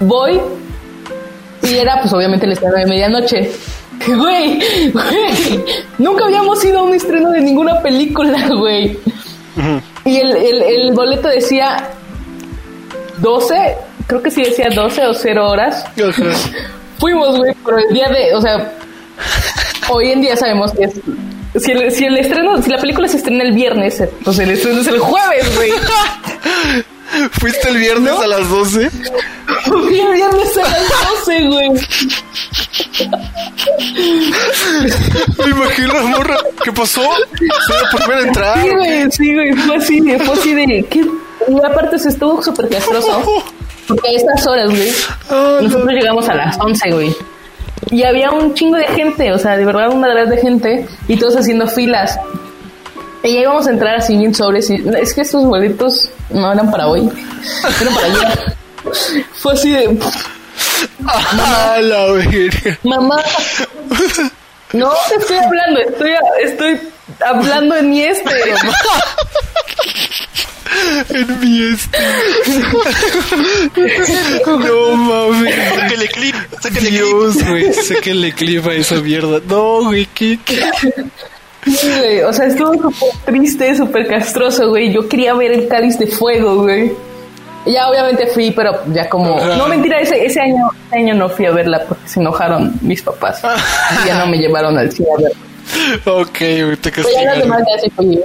Voy 0.00 0.40
y 1.62 1.76
era 1.76 2.00
pues 2.00 2.12
obviamente 2.12 2.46
el 2.46 2.52
estreno 2.52 2.76
de 2.76 2.86
medianoche. 2.86 3.50
Güey, 4.04 4.58
güey, 4.90 5.64
nunca 5.98 6.24
habíamos 6.24 6.64
ido 6.64 6.80
a 6.80 6.82
un 6.82 6.92
estreno 6.92 7.30
de 7.30 7.40
ninguna 7.40 7.80
película, 7.82 8.48
güey. 8.48 8.98
Y 10.04 10.16
el, 10.16 10.34
el, 10.34 10.62
el 10.62 10.92
boleto 10.92 11.28
decía 11.28 11.90
12, 13.18 13.76
creo 14.12 14.22
que 14.22 14.30
sí 14.30 14.42
decía 14.42 14.68
12 14.68 15.06
o 15.06 15.14
0 15.14 15.48
horas. 15.48 15.84
Fuimos, 16.98 17.38
güey, 17.38 17.54
pero 17.64 17.78
el 17.78 17.94
día 17.94 18.08
de, 18.10 18.34
o 18.34 18.42
sea, 18.42 18.72
hoy 19.88 20.10
en 20.10 20.20
día 20.20 20.36
sabemos 20.36 20.70
que 20.72 20.84
es, 20.84 21.00
si 21.56 21.72
el, 21.72 21.90
si 21.90 22.04
el 22.04 22.18
estreno, 22.18 22.60
si 22.62 22.70
la 22.70 22.78
película 22.78 23.08
se 23.08 23.16
estrena 23.16 23.42
el 23.42 23.52
viernes, 23.52 24.02
pues 24.22 24.38
el 24.38 24.50
estreno 24.50 24.82
es 24.82 24.86
el 24.86 24.98
jueves, 24.98 25.56
güey. 25.56 25.70
¿Fuiste 27.32 27.68
el 27.68 27.76
viernes 27.76 28.12
a 28.12 28.26
las 28.26 28.48
12? 28.48 28.90
Fui 29.64 30.00
el 30.00 30.12
viernes 30.12 30.58
a 30.58 30.62
las 30.62 31.26
12, 31.26 31.48
güey. 31.48 31.68
Me 35.38 35.50
imagino 35.50 36.02
morra. 36.08 36.36
¿Qué 36.62 36.72
pasó? 36.72 37.02
Se 37.02 37.96
por 37.96 38.08
ver 38.08 38.26
entrar. 38.26 38.62
Sí, 38.62 38.70
güey, 38.70 39.10
sí, 39.10 39.34
güey, 39.34 39.52
fue 39.52 39.76
así, 39.76 40.00
fue 40.24 40.34
así 40.34 40.54
de, 40.54 40.86
¿qué? 40.88 41.04
Y 41.48 41.66
aparte 41.66 41.98
se 41.98 42.10
estuvo 42.10 42.42
súper 42.42 42.68
castroso. 42.68 43.44
Porque 43.88 44.08
a 44.08 44.12
estas 44.12 44.46
horas, 44.46 44.70
güey, 44.70 44.92
Ah, 45.30 45.58
no. 45.60 45.62
nosotros 45.62 45.92
llegamos 45.92 46.28
a 46.28 46.34
las 46.34 46.58
11, 46.58 46.90
güey. 46.92 47.16
Y 47.90 48.04
había 48.04 48.30
un 48.30 48.54
chingo 48.54 48.76
de 48.76 48.86
gente, 48.86 49.32
o 49.32 49.38
sea, 49.38 49.56
de 49.56 49.64
verdad 49.64 49.90
una 49.90 50.08
de 50.14 50.26
de 50.26 50.36
gente, 50.38 50.86
y 51.08 51.16
todos 51.16 51.36
haciendo 51.36 51.66
filas. 51.66 52.18
Y 53.24 53.34
ya 53.34 53.40
íbamos 53.40 53.66
a 53.66 53.70
entrar 53.70 53.96
así 53.96 54.16
bien 54.16 54.34
sobres. 54.34 54.70
Y 54.70 54.82
es 55.00 55.12
que 55.14 55.20
estos 55.22 55.44
boletos 55.44 56.10
no 56.30 56.52
eran 56.52 56.70
para 56.70 56.86
hoy, 56.88 57.10
eran 57.80 57.94
para 57.94 58.06
ayer. 58.06 58.54
Fue 59.34 59.52
así 59.52 59.70
de, 59.72 59.98
Ah, 61.06 61.78
la 61.80 62.06
mamá, 62.84 63.16
no 64.72 64.92
te 65.08 65.14
estoy 65.16 65.36
hablando, 65.38 65.80
estoy, 65.80 66.10
estoy 66.42 66.80
hablando 67.24 67.76
en 67.76 67.90
mi 67.90 68.02
este. 68.02 68.30
En 71.10 71.40
mi 71.40 71.72
este. 71.72 71.98
No 74.46 74.96
mames. 74.96 75.54
Sáquele 75.74 76.08
clip, 76.08 76.34
sáquele 76.60 76.88
clip. 76.88 76.92
Dios, 77.02 77.48
güey. 77.48 77.72
Sáquenle 77.72 78.32
clip 78.32 78.66
a 78.66 78.74
esa 78.74 78.96
mierda. 78.96 79.40
No, 79.48 79.84
güey. 79.84 80.06
¿qué, 80.14 80.38
qué? 80.44 80.62
Sí, 81.64 81.88
güey, 81.98 82.22
o 82.22 82.32
sea, 82.32 82.46
estuvo 82.46 82.72
súper 82.74 83.34
triste, 83.34 83.76
súper 83.76 84.06
castroso, 84.08 84.68
güey. 84.70 84.92
Yo 84.92 85.08
quería 85.08 85.34
ver 85.34 85.52
el 85.52 85.68
cáliz 85.68 85.98
de 85.98 86.06
fuego, 86.06 86.62
güey. 86.62 86.92
Ya 87.66 87.88
obviamente 87.88 88.26
fui, 88.26 88.50
pero 88.50 88.72
ya 88.92 89.08
como... 89.08 89.38
Ajá. 89.38 89.54
No, 89.56 89.68
mentira, 89.68 90.00
ese, 90.00 90.24
ese, 90.26 90.40
año, 90.40 90.68
ese 90.88 90.96
año 90.96 91.14
no 91.14 91.28
fui 91.28 91.46
a 91.46 91.52
verla 91.52 91.84
porque 91.86 92.08
se 92.08 92.18
enojaron 92.18 92.74
mis 92.80 93.00
papás. 93.02 93.40
Y 94.02 94.08
ya 94.08 94.18
no 94.18 94.26
me 94.26 94.38
llevaron 94.38 94.76
al 94.76 94.90
cine 94.90 95.08
a 95.16 95.22
verla. 95.22 95.38
Ok, 96.04 96.38
güey. 96.40 96.76
Te 96.78 96.90
Pero 96.90 97.08
ya 97.08 97.22
las 97.22 97.34
castigaron. 97.36 97.40
demás 97.40 97.62
ya 97.72 97.80
sí 97.82 97.90
fui. 97.94 98.20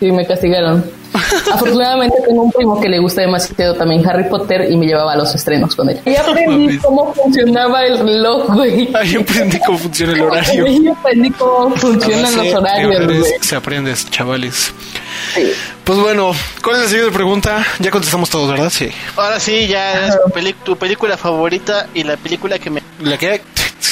Sí, 0.00 0.12
me 0.12 0.26
castigaron. 0.26 0.84
Afortunadamente 1.52 2.16
tengo 2.26 2.42
un 2.42 2.52
primo 2.52 2.80
que 2.80 2.88
le 2.88 2.98
gusta 2.98 3.22
demasiado 3.22 3.74
también 3.74 4.06
Harry 4.08 4.28
Potter 4.28 4.70
y 4.70 4.76
me 4.76 4.86
llevaba 4.86 5.14
a 5.14 5.16
los 5.16 5.34
estrenos 5.34 5.74
con 5.74 5.88
él. 5.90 6.00
Y 6.04 6.14
aprendí 6.14 6.78
cómo 6.78 7.12
funcionaba 7.14 7.84
el 7.84 7.98
reloj, 7.98 8.54
güey. 8.54 8.88
Ahí 8.94 9.16
aprendí 9.16 9.58
cómo 9.60 9.78
funciona 9.78 10.12
el 10.12 10.20
horario. 10.22 10.66
Ahí 10.66 10.88
aprendí 10.88 11.30
cómo 11.30 11.74
funcionan 11.76 12.36
los 12.36 12.54
horarios, 12.54 13.06
güey. 13.06 13.22
Se 13.40 13.56
aprendes, 13.56 14.08
chavales. 14.10 14.72
Sí. 15.34 15.52
Pues 15.82 15.98
bueno, 15.98 16.32
¿cuál 16.62 16.76
es 16.76 16.82
la 16.82 16.88
siguiente 16.88 17.14
pregunta? 17.14 17.64
Ya 17.80 17.90
contestamos 17.90 18.30
todos, 18.30 18.50
¿verdad? 18.50 18.70
Sí. 18.70 18.90
Ahora 19.16 19.40
sí, 19.40 19.66
ya 19.66 20.06
es 20.06 20.18
tu, 20.22 20.52
tu 20.64 20.76
película 20.76 21.16
favorita 21.16 21.88
y 21.94 22.04
la 22.04 22.16
película 22.16 22.58
que 22.58 22.70
me... 22.70 22.82
La 23.00 23.16
que 23.16 23.40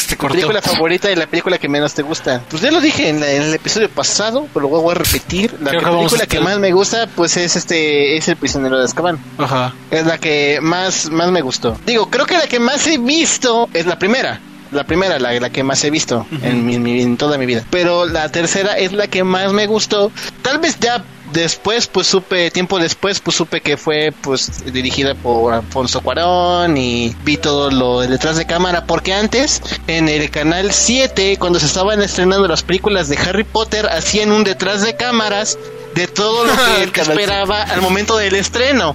Tu 0.09 0.29
película 0.29 0.62
favorita 0.62 1.11
y 1.11 1.16
la 1.16 1.27
película 1.27 1.59
que 1.59 1.68
menos 1.68 1.94
te 1.94 2.03
gusta. 2.03 2.42
Pues 2.49 2.62
ya 2.62 2.70
lo 2.70 2.81
dije 2.81 3.09
en, 3.09 3.22
el 3.22 3.55
episodio 3.55 3.88
pasado, 3.88 4.49
pero 4.53 4.68
lo 4.68 4.81
voy 4.81 4.92
a 4.92 4.94
repetir. 4.94 5.57
La 5.61 5.72
película 5.72 6.27
que 6.27 6.40
más 6.40 6.59
me 6.59 6.72
gusta, 6.72 7.07
pues 7.14 7.37
es 7.37 7.57
este, 7.57 8.16
es 8.16 8.29
El 8.29 8.37
prisionero 8.37 8.79
de 8.79 8.85
Azkaban. 8.85 9.18
Ajá. 9.38 9.75
Es 9.90 10.07
la 10.07 10.18
que 10.18 10.59
más, 10.62 11.11
más 11.11 11.31
me 11.31 11.42
gustó. 11.42 11.79
Digo, 11.87 12.11
creo 12.11 12.27
que 12.27 12.35
la 12.35 12.46
que 12.46 12.61
más 12.61 12.87
he 12.87 12.99
visto 12.99 13.68
es 13.72 13.87
la 13.87 13.99
primera 13.99 14.40
la 14.72 14.85
primera, 14.85 15.18
la, 15.18 15.33
la, 15.38 15.51
que 15.51 15.62
más 15.62 15.83
he 15.85 15.90
visto 15.90 16.27
en, 16.42 16.66
mi, 16.66 17.01
en, 17.01 17.16
toda 17.16 17.38
mi 17.38 17.46
vida. 17.46 17.64
Pero 17.70 18.05
la 18.07 18.31
tercera 18.31 18.77
es 18.77 18.92
la 18.92 19.07
que 19.07 19.25
más 19.25 19.53
me 19.53 19.66
gustó. 19.66 20.11
Tal 20.42 20.59
vez 20.59 20.79
ya 20.81 21.03
después 21.32 21.86
pues 21.86 22.06
supe 22.06 22.50
tiempo 22.50 22.78
después 22.78 23.20
pues 23.20 23.36
supe 23.36 23.60
que 23.60 23.76
fue 23.76 24.12
pues 24.22 24.64
dirigida 24.72 25.14
por 25.14 25.54
Alfonso 25.54 26.00
Cuarón 26.00 26.76
y 26.76 27.14
vi 27.24 27.36
todo 27.36 27.70
lo 27.70 28.00
detrás 28.00 28.36
de 28.36 28.46
cámara 28.46 28.86
porque 28.86 29.12
antes 29.12 29.62
en 29.86 30.08
el 30.08 30.30
canal 30.30 30.72
7 30.72 31.36
cuando 31.38 31.58
se 31.58 31.66
estaban 31.66 32.02
estrenando 32.02 32.46
las 32.48 32.62
películas 32.62 33.08
de 33.08 33.16
Harry 33.18 33.44
Potter 33.44 33.86
hacían 33.86 34.32
un 34.32 34.44
detrás 34.44 34.82
de 34.82 34.96
cámaras 34.96 35.58
de 35.94 36.06
todo 36.06 36.44
lo 36.44 36.52
que 36.92 37.00
esperaba 37.00 37.62
al 37.62 37.80
momento 37.80 38.16
del 38.18 38.34
estreno. 38.34 38.94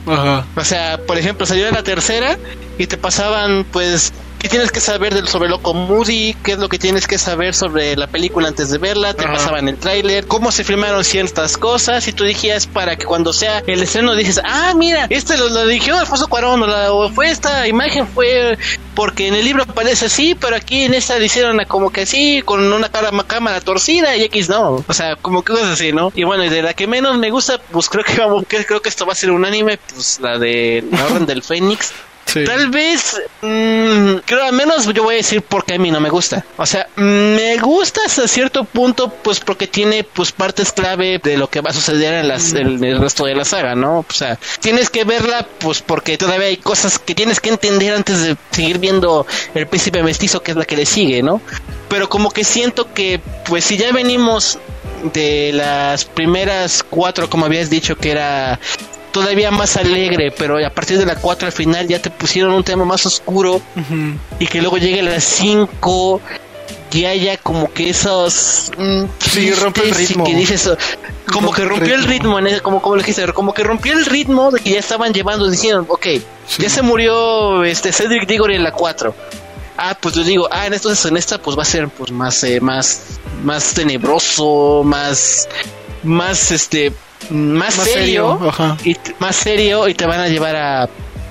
O 0.56 0.64
sea, 0.64 1.00
por 1.00 1.18
ejemplo, 1.18 1.48
salió 1.48 1.70
la 1.72 1.84
tercera 1.84 2.38
y 2.78 2.86
te 2.86 2.96
pasaban 2.96 3.66
pues 3.72 4.14
qué 4.42 4.50
tienes 4.50 4.72
que 4.72 4.80
saber 4.80 5.14
del, 5.14 5.28
sobre 5.28 5.50
Loco 5.50 5.76
Moody, 5.76 6.36
qué 6.44 6.54
es 6.54 6.58
lo 6.58 6.68
que 6.68 6.80
tienes 6.80 7.06
que 7.06 7.20
saber 7.20 7.54
sobre 7.54 7.96
la 7.96 8.08
película 8.08 8.48
antes 8.48 8.72
de 8.72 8.80
verla, 8.80 9.14
te 9.14 9.24
pasaban 9.24 9.70
el 9.70 9.78
tráiler, 9.78 10.26
cómo 10.26 10.52
se 10.52 10.64
filmaron 10.64 11.04
ciertas 11.04 11.58
cosas 11.58 12.08
y 12.08 12.14
tú 12.14 12.24
dijías 12.24 12.66
para 12.66 12.96
que 12.96 13.06
cuando 13.06 13.34
sea 13.34 13.62
el 13.68 13.84
estreno 13.84 14.16
dices, 14.16 14.42
ah, 14.44 14.74
mira, 14.76 15.06
este 15.12 15.38
lo, 15.38 15.48
lo 15.50 15.68
dirigió 15.68 15.96
Alfonso 15.96 16.28
Cuarón 16.28 16.64
o, 16.64 17.10
fue 17.10 17.30
esta 17.30 17.68
imagen 17.68 18.08
fue 18.08 18.58
porque 18.96 19.28
en 19.28 19.36
el 19.36 19.46
libro 19.46 19.68
parece 19.68 20.08
así, 20.08 20.34
pero 20.34 20.56
aquí 20.56 20.86
en 20.86 20.96
esta 20.96 21.20
le 21.20 21.26
hicieron 21.26 21.60
como 21.68 21.92
que 21.92 22.02
así, 22.02 22.42
con 22.44 22.74
una 22.74 22.90
cara, 22.90 23.12
cámara 23.28 23.62
torcida 23.62 24.16
y 24.18 24.24
X 24.24 24.50
no. 24.50 24.84
O 24.88 24.94
sea, 24.94 25.16
como 25.18 25.44
que 25.44 25.54
cosas 25.54 25.70
así, 25.70 25.94
¿no? 25.94 26.12
Y 26.16 26.24
bueno, 26.24 26.44
y 26.44 26.50
de 26.50 26.64
la 26.64 26.74
que 26.74 26.88
menos 26.88 27.16
me 27.20 27.30
gusta, 27.30 27.60
pues 27.72 27.90
creo 27.90 28.04
que 28.04 28.18
vamos, 28.18 28.46
creo 28.48 28.82
que 28.82 28.90
esto 28.90 29.06
va 29.06 29.14
a 29.14 29.16
ser 29.16 29.30
un 29.30 29.46
anime, 29.46 29.78
pues 29.94 30.20
la 30.20 30.40
de 30.40 30.84
La 30.92 31.06
Orden 31.06 31.28
del 31.28 31.44
Fénix. 31.44 31.94
Tal 32.34 32.70
vez, 32.70 33.22
mmm, 33.42 34.18
creo 34.26 34.44
al 34.44 34.54
menos 34.54 34.86
yo 34.94 35.04
voy 35.04 35.16
a 35.16 35.18
decir 35.18 35.42
porque 35.42 35.76
a 35.76 35.80
mí 35.80 35.92
no 35.92 36.00
me 36.00 36.10
gusta. 36.10 36.46
O 36.58 36.66
sea, 36.66 36.88
me 36.96 37.58
gusta 37.58 38.02
hasta 38.06 38.28
cierto 38.28 38.64
punto, 38.64 39.10
pues 39.10 39.40
porque 39.40 39.68
tiene 39.68 40.04
pues 40.04 40.32
partes 40.32 40.72
clave 40.72 41.20
de 41.22 41.38
lo 41.38 41.50
que 41.50 41.62
va 41.62 41.72
a 41.72 41.74
suceder 41.74 42.14
en, 42.16 42.28
las, 42.28 42.54
en 42.54 42.84
el 42.84 43.00
resto 43.00 43.26
de 43.26 43.36
la 43.36 43.46
saga, 43.46 43.76
¿no? 43.76 44.00
O 44.00 44.14
sea, 44.14 44.40
tienes 44.60 44.90
que 44.90 45.04
verla 45.04 45.46
pues 45.60 45.82
porque 45.82 46.18
todavía 46.18 46.48
hay 46.48 46.58
cosas 46.58 47.00
que 47.00 47.16
tienes 47.16 47.40
que 47.40 47.50
entender 47.50 47.94
antes 47.94 48.22
de 48.24 48.38
seguir 48.52 48.80
viendo 48.80 49.26
el 49.54 49.68
príncipe 49.68 50.04
mestizo, 50.04 50.42
que 50.42 50.52
es 50.52 50.58
la 50.58 50.66
que 50.66 50.78
le 50.78 50.86
sigue, 50.86 51.22
¿no? 51.22 51.42
Pero 51.90 52.08
como 52.10 52.32
que 52.32 52.44
siento 52.44 52.94
que 52.94 53.20
pues 53.46 53.66
si 53.66 53.78
ya 53.78 53.92
venimos 53.92 54.60
de 55.14 55.52
las 55.54 56.06
primeras 56.06 56.84
cuatro, 56.84 57.30
como 57.30 57.46
habías 57.46 57.70
dicho, 57.70 57.96
que 57.96 58.12
era 58.12 58.60
todavía 59.12 59.52
más 59.52 59.78
alegre, 59.78 60.32
pero 60.32 60.66
a 60.66 60.70
partir 60.70 60.98
de 60.98 61.06
la 61.06 61.16
4 61.16 61.48
al 61.48 61.52
final 61.52 61.88
ya 61.88 62.02
te 62.02 62.10
pusieron 62.10 62.54
un 62.54 62.64
tema 62.64 62.86
más 62.86 63.06
oscuro 63.06 63.62
y 64.40 64.48
que 64.48 64.62
luego 64.62 64.78
llegue 64.78 65.02
a 65.02 65.04
las 65.04 65.24
5 65.24 66.22
y 66.94 67.06
haya 67.06 67.38
como 67.38 67.72
que 67.72 67.90
esos 67.90 68.72
mm, 68.78 69.04
sí, 69.20 69.52
rompe 69.54 69.84
el 69.84 69.96
ritmo. 69.96 70.26
Que 70.26 70.36
dices, 70.36 70.70
como 71.32 71.52
que 71.52 71.64
rompió 71.64 71.96
el 71.96 72.04
ritmo, 72.04 72.40
en 72.40 72.60
como, 72.60 72.82
como 72.82 72.96
le 72.96 73.04
dijiste, 73.04 73.32
como 73.34 73.54
que 73.54 73.64
rompió 73.64 73.94
el 73.94 74.06
ritmo 74.06 74.52
de 74.52 74.60
que 74.60 74.72
ya 74.72 74.80
estaban 74.80 75.14
llevando, 75.14 75.50
diciendo, 75.50 75.86
ok, 75.88 76.08
ya 76.58 76.70
se 76.70 76.82
murió 76.82 77.64
este 77.64 77.92
Cedric 77.94 78.28
Diggory 78.28 78.56
en 78.56 78.64
la 78.64 78.72
4. 78.72 79.16
Ah, 79.78 79.98
pues 80.00 80.16
yo 80.16 80.24
digo, 80.24 80.48
ah, 80.52 80.68
entonces 80.68 81.06
en 81.06 81.18
esta 81.18 81.42
pues 81.42 81.58
va 81.58 81.62
a 81.64 81.66
ser 81.66 81.88
pues 81.90 82.12
más, 82.12 82.44
eh, 82.44 82.60
más, 82.60 83.20
más 83.44 83.74
tenebroso, 83.74 84.84
más, 84.84 85.48
más 86.04 86.52
este, 86.52 86.92
más, 87.30 87.76
serio, 87.76 88.40
y 88.84 88.96
más 89.20 89.36
serio 89.36 89.88
y 89.88 89.94
te 89.94 90.06
van 90.06 90.20
a 90.20 90.28
llevar 90.28 90.56
a 90.56 90.90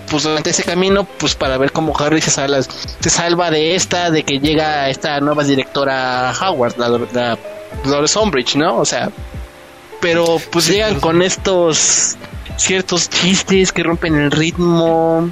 pues 0.08 0.24
durante 0.24 0.50
ese 0.50 0.64
camino 0.64 1.04
pues 1.04 1.34
para 1.34 1.56
ver 1.56 1.72
cómo 1.72 1.96
Harry 1.98 2.20
se 2.20 2.30
salva, 2.30 2.62
se 2.62 3.10
salva 3.10 3.50
de 3.50 3.74
esta 3.76 4.10
de 4.10 4.24
que 4.24 4.40
llega 4.40 4.88
esta 4.88 5.20
nueva 5.20 5.44
directora 5.44 6.32
Howard 6.40 6.76
la, 6.78 6.88
la 6.88 7.38
Dolores 7.84 8.16
Umbridge 8.16 8.56
no 8.56 8.78
o 8.78 8.84
sea 8.84 9.10
pero 10.00 10.40
pues 10.50 10.66
llegan 10.68 10.98
con 10.98 11.22
estos 11.22 12.16
ciertos 12.56 13.08
chistes 13.08 13.72
que 13.72 13.82
rompen 13.82 14.16
el 14.16 14.30
ritmo 14.30 15.30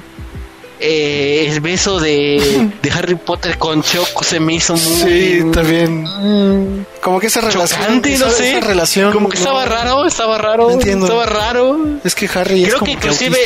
eh, 0.79 1.47
el 1.49 1.59
beso 1.59 1.99
de, 1.99 2.71
de, 2.81 2.91
Harry 2.91 3.15
Potter 3.15 3.57
con 3.57 3.83
Choco 3.83 4.23
se 4.23 4.39
me 4.39 4.53
hizo 4.53 4.75
muy. 4.75 5.01
Sí, 5.01 5.43
también. 5.51 6.03
Mm, 6.03 6.85
como 7.01 7.19
que 7.19 7.27
esa 7.27 7.41
relación. 7.41 8.01
no 8.01 8.29
sé. 8.29 8.59
relación. 8.61 9.11
Como 9.11 9.29
que 9.29 9.37
estaba 9.37 9.65
raro, 9.65 10.05
estaba 10.05 10.37
raro. 10.37 10.71
Entiendo. 10.71 11.05
Estaba 11.05 11.25
raro. 11.25 11.99
Es 12.03 12.15
que 12.15 12.29
Harry 12.33 12.63
Creo 12.63 12.67
es 12.67 12.73
como 12.75 12.85
que 12.85 12.91
inclusive. 12.91 13.37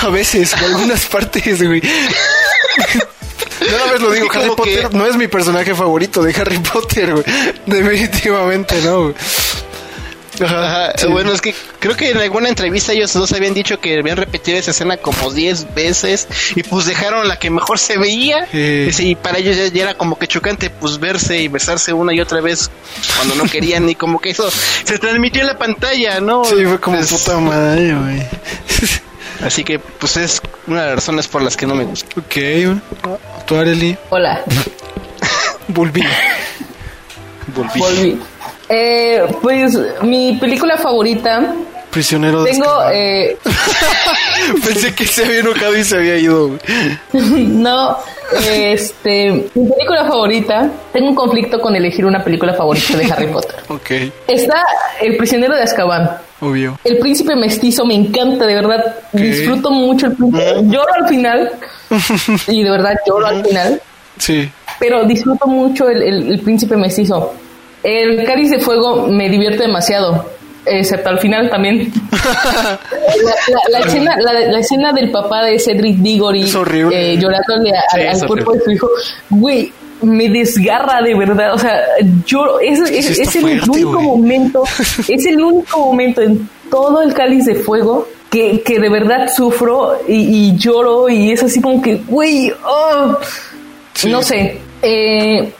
A 0.00 0.08
veces, 0.08 0.52
en 0.54 0.64
algunas 0.64 1.06
partes, 1.12 1.62
güey. 1.62 1.82
Una 3.60 3.92
vez 3.92 4.00
lo 4.00 4.10
digo, 4.10 4.28
Harry 4.32 4.50
Potter 4.56 4.94
no 4.94 5.06
es 5.06 5.16
mi 5.16 5.28
personaje 5.28 5.74
favorito 5.74 6.22
de 6.22 6.34
Harry 6.34 6.58
Potter, 6.58 7.12
güey. 7.12 7.24
Definitivamente 7.66 8.80
no. 8.82 9.02
Güey. 9.02 9.14
Bueno, 11.10 11.32
es 11.32 11.40
que 11.40 11.54
creo 11.78 11.96
que 11.96 12.10
en 12.10 12.18
alguna 12.18 12.48
entrevista 12.48 12.92
ellos 12.92 13.12
dos 13.12 13.32
habían 13.32 13.54
dicho 13.54 13.80
que 13.80 13.98
habían 13.98 14.16
repetido 14.16 14.58
esa 14.58 14.70
escena 14.70 14.96
como 14.96 15.30
10 15.30 15.74
veces 15.74 16.28
y 16.54 16.62
pues 16.62 16.86
dejaron 16.86 17.28
la 17.28 17.38
que 17.38 17.50
mejor 17.50 17.78
se 17.78 17.98
veía. 17.98 18.46
Y 18.52 19.14
para 19.16 19.38
ellos 19.38 19.56
ya, 19.72 19.82
era 19.82 19.94
como 19.94 20.18
que 20.18 20.26
chocante 20.26 20.70
pues 20.70 20.98
verse 20.98 21.38
y 21.40 21.48
besarse 21.48 21.92
una 21.92 22.14
y 22.14 22.20
otra 22.20 22.40
vez 22.40 22.70
cuando 23.16 23.34
no 23.34 23.44
querían 23.44 23.88
y 23.88 23.94
como 23.94 24.20
que 24.20 24.30
eso 24.30 24.50
se 24.50 24.98
transmitió 24.98 25.40
en 25.42 25.48
la 25.48 25.58
pantalla, 25.58 26.20
¿no? 26.20 26.44
Sí, 26.44 26.64
fue 26.64 26.80
como 26.80 27.00
puta 27.00 27.38
madre, 27.38 27.94
güey. 27.94 28.22
Así 29.44 29.64
que 29.64 29.78
pues 29.78 30.16
es 30.16 30.40
una 30.66 30.82
de 30.82 30.86
las 30.88 30.96
razones 30.96 31.26
por 31.26 31.42
las 31.42 31.56
que 31.56 31.66
no 31.66 31.74
me 31.74 31.84
gusta. 31.84 32.08
Ok, 32.20 32.36
¿tú 33.46 33.56
Areli? 33.56 33.96
Hola. 34.10 34.42
Volví. 35.68 36.04
Volví. 37.54 37.80
Volví. 37.80 38.18
Eh, 38.68 39.22
pues 39.40 39.78
mi 40.02 40.36
película 40.40 40.76
favorita. 40.76 41.54
Prisionero 41.90 42.42
de 42.42 42.52
Tengo. 42.52 42.66
Eh... 42.90 43.36
Pensé 44.64 44.94
que 44.94 45.06
se 45.06 45.24
había 45.24 45.40
enojado 45.40 45.76
y 45.76 45.84
se 45.84 45.96
había 45.96 46.16
ido. 46.16 46.58
no, 47.12 47.98
este. 48.50 49.30
Mi 49.54 49.68
película 49.68 50.06
favorita. 50.06 50.70
Tengo 50.92 51.10
un 51.10 51.14
conflicto 51.14 51.60
con 51.60 51.76
elegir 51.76 52.06
una 52.06 52.24
película 52.24 52.54
favorita 52.54 52.96
de 52.96 53.12
Harry 53.12 53.26
Potter. 53.26 53.56
ok. 53.68 53.90
Está 54.26 54.64
El 55.00 55.16
prisionero 55.16 55.54
de 55.54 55.62
Azkaban. 55.62 56.18
Obvio. 56.40 56.78
El 56.82 56.98
príncipe 56.98 57.36
mestizo 57.36 57.84
me 57.84 57.94
encanta, 57.94 58.46
de 58.46 58.54
verdad. 58.54 58.96
Disfruto 59.12 59.70
mucho 59.70 60.06
el 60.06 60.16
príncipe. 60.16 60.54
Lloro 60.64 60.94
al 60.94 61.08
final. 61.08 61.52
y 62.48 62.62
de 62.64 62.70
verdad 62.70 62.96
lloro 63.06 63.26
al 63.26 63.44
final. 63.44 63.80
Sí. 64.18 64.50
Pero 64.80 65.04
disfruto 65.04 65.46
mucho 65.46 65.88
el, 65.88 66.02
el 66.02 66.40
príncipe 66.40 66.76
mestizo. 66.76 67.34
El 67.82 68.24
cáliz 68.24 68.50
de 68.50 68.58
fuego 68.60 69.08
me 69.08 69.28
divierte 69.28 69.64
demasiado, 69.64 70.24
excepto 70.64 71.08
al 71.08 71.18
final 71.18 71.50
también. 71.50 71.92
la, 73.70 73.78
escena, 73.80 74.16
la, 74.20 74.58
escena, 74.58 74.92
del 74.92 75.10
papá 75.10 75.44
de 75.44 75.58
Cedric 75.58 75.96
Diggory 75.96 76.44
eh, 76.92 77.16
llorándole 77.18 77.72
al 78.08 78.26
cuerpo 78.26 78.52
de 78.52 78.60
su 78.60 78.70
hijo, 78.70 78.88
güey, 79.30 79.72
me 80.02 80.28
desgarra 80.28 81.02
de 81.02 81.14
verdad. 81.14 81.54
O 81.54 81.58
sea, 81.58 81.80
yo 82.26 82.60
es, 82.60 82.80
es, 82.80 83.36
el 83.36 83.62
único 83.68 84.00
momento, 84.00 84.64
es 85.08 85.26
el 85.26 85.42
único 85.42 85.78
momento 85.78 86.22
en 86.22 86.48
todo 86.70 87.02
el 87.02 87.12
cáliz 87.14 87.46
de 87.46 87.56
fuego 87.56 88.08
que, 88.30 88.62
que 88.62 88.78
de 88.78 88.88
verdad 88.88 89.28
sufro 89.34 89.98
y, 90.08 90.56
lloro 90.56 91.08
y 91.08 91.32
es 91.32 91.42
así 91.42 91.60
como 91.60 91.82
que, 91.82 91.96
güey, 91.96 92.52
oh, 92.64 93.18
no 94.08 94.22
sé. 94.22 94.58
Eh, 94.80 95.52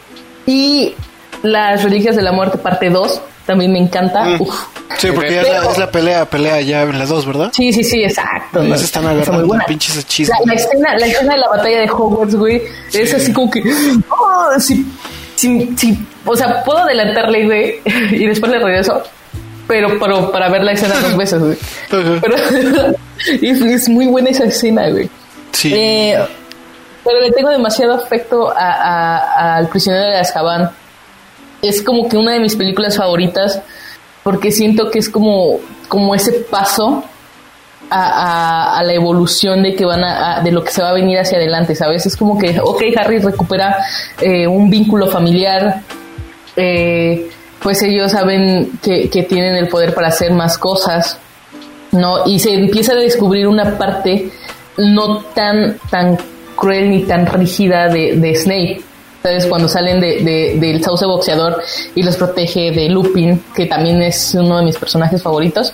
y 0.46 0.94
las 1.42 1.82
Reliquias 1.82 2.16
de 2.16 2.22
la 2.22 2.32
Muerte, 2.32 2.58
parte 2.58 2.90
2, 2.90 3.20
también 3.46 3.72
me 3.72 3.78
encanta. 3.78 4.24
Mm. 4.24 4.38
Sí, 4.98 5.08
porque 5.14 5.34
ya 5.34 5.42
es, 5.42 5.78
la, 5.78 5.90
pelea, 5.90 6.24
pelea 6.26 6.60
ya 6.60 6.82
en 6.82 6.98
las 6.98 7.08
dos, 7.08 7.26
¿verdad? 7.26 7.50
Sí, 7.52 7.72
sí, 7.72 7.82
sí, 7.82 8.02
exacto. 8.04 8.62
Se 8.76 8.84
están 8.84 9.06
agarrando 9.06 9.56
pinches 9.66 9.96
hechizos. 9.96 10.34
La, 10.44 10.52
la, 10.52 10.60
escena, 10.60 10.96
la 10.96 11.06
escena 11.06 11.34
de 11.34 11.40
la 11.40 11.48
batalla 11.48 11.80
de 11.80 11.90
Hogwarts, 11.90 12.34
güey, 12.36 12.62
es 12.92 13.14
así 13.14 13.32
como 13.32 13.50
que... 13.50 13.62
Oh, 14.08 14.60
sí, 14.60 14.86
sí, 15.34 15.74
sí, 15.76 16.06
o 16.24 16.36
sea, 16.36 16.62
puedo 16.62 16.78
adelantarle, 16.78 17.44
güey, 17.44 17.80
y 18.12 18.26
después 18.26 18.52
le 18.52 18.58
regreso. 18.58 19.02
Pero, 19.66 19.98
pero 19.98 20.30
para 20.30 20.48
ver 20.48 20.62
la 20.62 20.72
escena 20.72 20.94
dos 21.00 21.16
veces, 21.16 21.40
güey. 21.40 21.56
Pero 22.20 22.36
es, 23.26 23.88
muy 23.88 24.06
buena 24.06 24.30
esa 24.30 24.44
escena, 24.44 24.90
güey. 24.90 25.08
Sí. 25.52 25.72
Eh, 25.72 26.18
pero 27.04 27.20
le 27.20 27.32
tengo 27.32 27.50
demasiado 27.50 27.94
afecto 27.94 28.52
al 28.56 29.68
prisionero 29.68 30.10
de 30.10 30.18
Azkaban 30.18 30.70
es 31.62 31.82
como 31.82 32.08
que 32.08 32.16
una 32.16 32.32
de 32.32 32.40
mis 32.40 32.56
películas 32.56 32.96
favoritas 32.96 33.62
porque 34.22 34.52
siento 34.52 34.90
que 34.90 34.98
es 34.98 35.08
como, 35.08 35.58
como 35.88 36.14
ese 36.14 36.32
paso 36.32 37.04
a, 37.90 38.78
a, 38.78 38.84
la 38.84 38.92
evolución 38.94 39.62
de 39.62 39.74
que 39.74 39.84
van 39.84 40.02
a, 40.04 40.40
de 40.42 40.50
lo 40.50 40.64
que 40.64 40.70
se 40.70 40.82
va 40.82 40.90
a 40.90 40.94
venir 40.94 41.18
hacia 41.18 41.38
adelante, 41.38 41.74
¿sabes? 41.74 42.06
Es 42.06 42.16
como 42.16 42.38
que, 42.38 42.58
ok, 42.60 42.82
Harry 42.96 43.18
recupera 43.18 43.76
eh, 44.20 44.46
un 44.46 44.70
vínculo 44.70 45.08
familiar, 45.08 45.82
eh, 46.56 47.28
pues 47.60 47.82
ellos 47.82 48.12
saben 48.12 48.78
que, 48.82 49.10
que, 49.10 49.24
tienen 49.24 49.56
el 49.56 49.68
poder 49.68 49.94
para 49.94 50.08
hacer 50.08 50.32
más 50.32 50.56
cosas, 50.56 51.18
¿no? 51.90 52.26
Y 52.26 52.38
se 52.38 52.54
empieza 52.54 52.92
a 52.92 52.96
descubrir 52.96 53.46
una 53.46 53.76
parte 53.76 54.30
no 54.78 55.18
tan, 55.18 55.78
tan 55.90 56.18
cruel 56.56 56.90
ni 56.90 57.02
tan 57.02 57.26
rígida 57.26 57.88
de, 57.88 58.16
de 58.16 58.34
Snape. 58.34 58.80
¿Sabes? 59.22 59.46
Cuando 59.46 59.68
salen 59.68 60.00
de, 60.00 60.56
del 60.58 60.82
sauce 60.82 61.06
boxeador 61.06 61.62
y 61.94 62.02
los 62.02 62.16
protege 62.16 62.72
de 62.72 62.88
Lupin, 62.88 63.42
que 63.54 63.66
también 63.66 64.02
es 64.02 64.34
uno 64.34 64.58
de 64.58 64.64
mis 64.64 64.76
personajes 64.76 65.22
favoritos, 65.22 65.72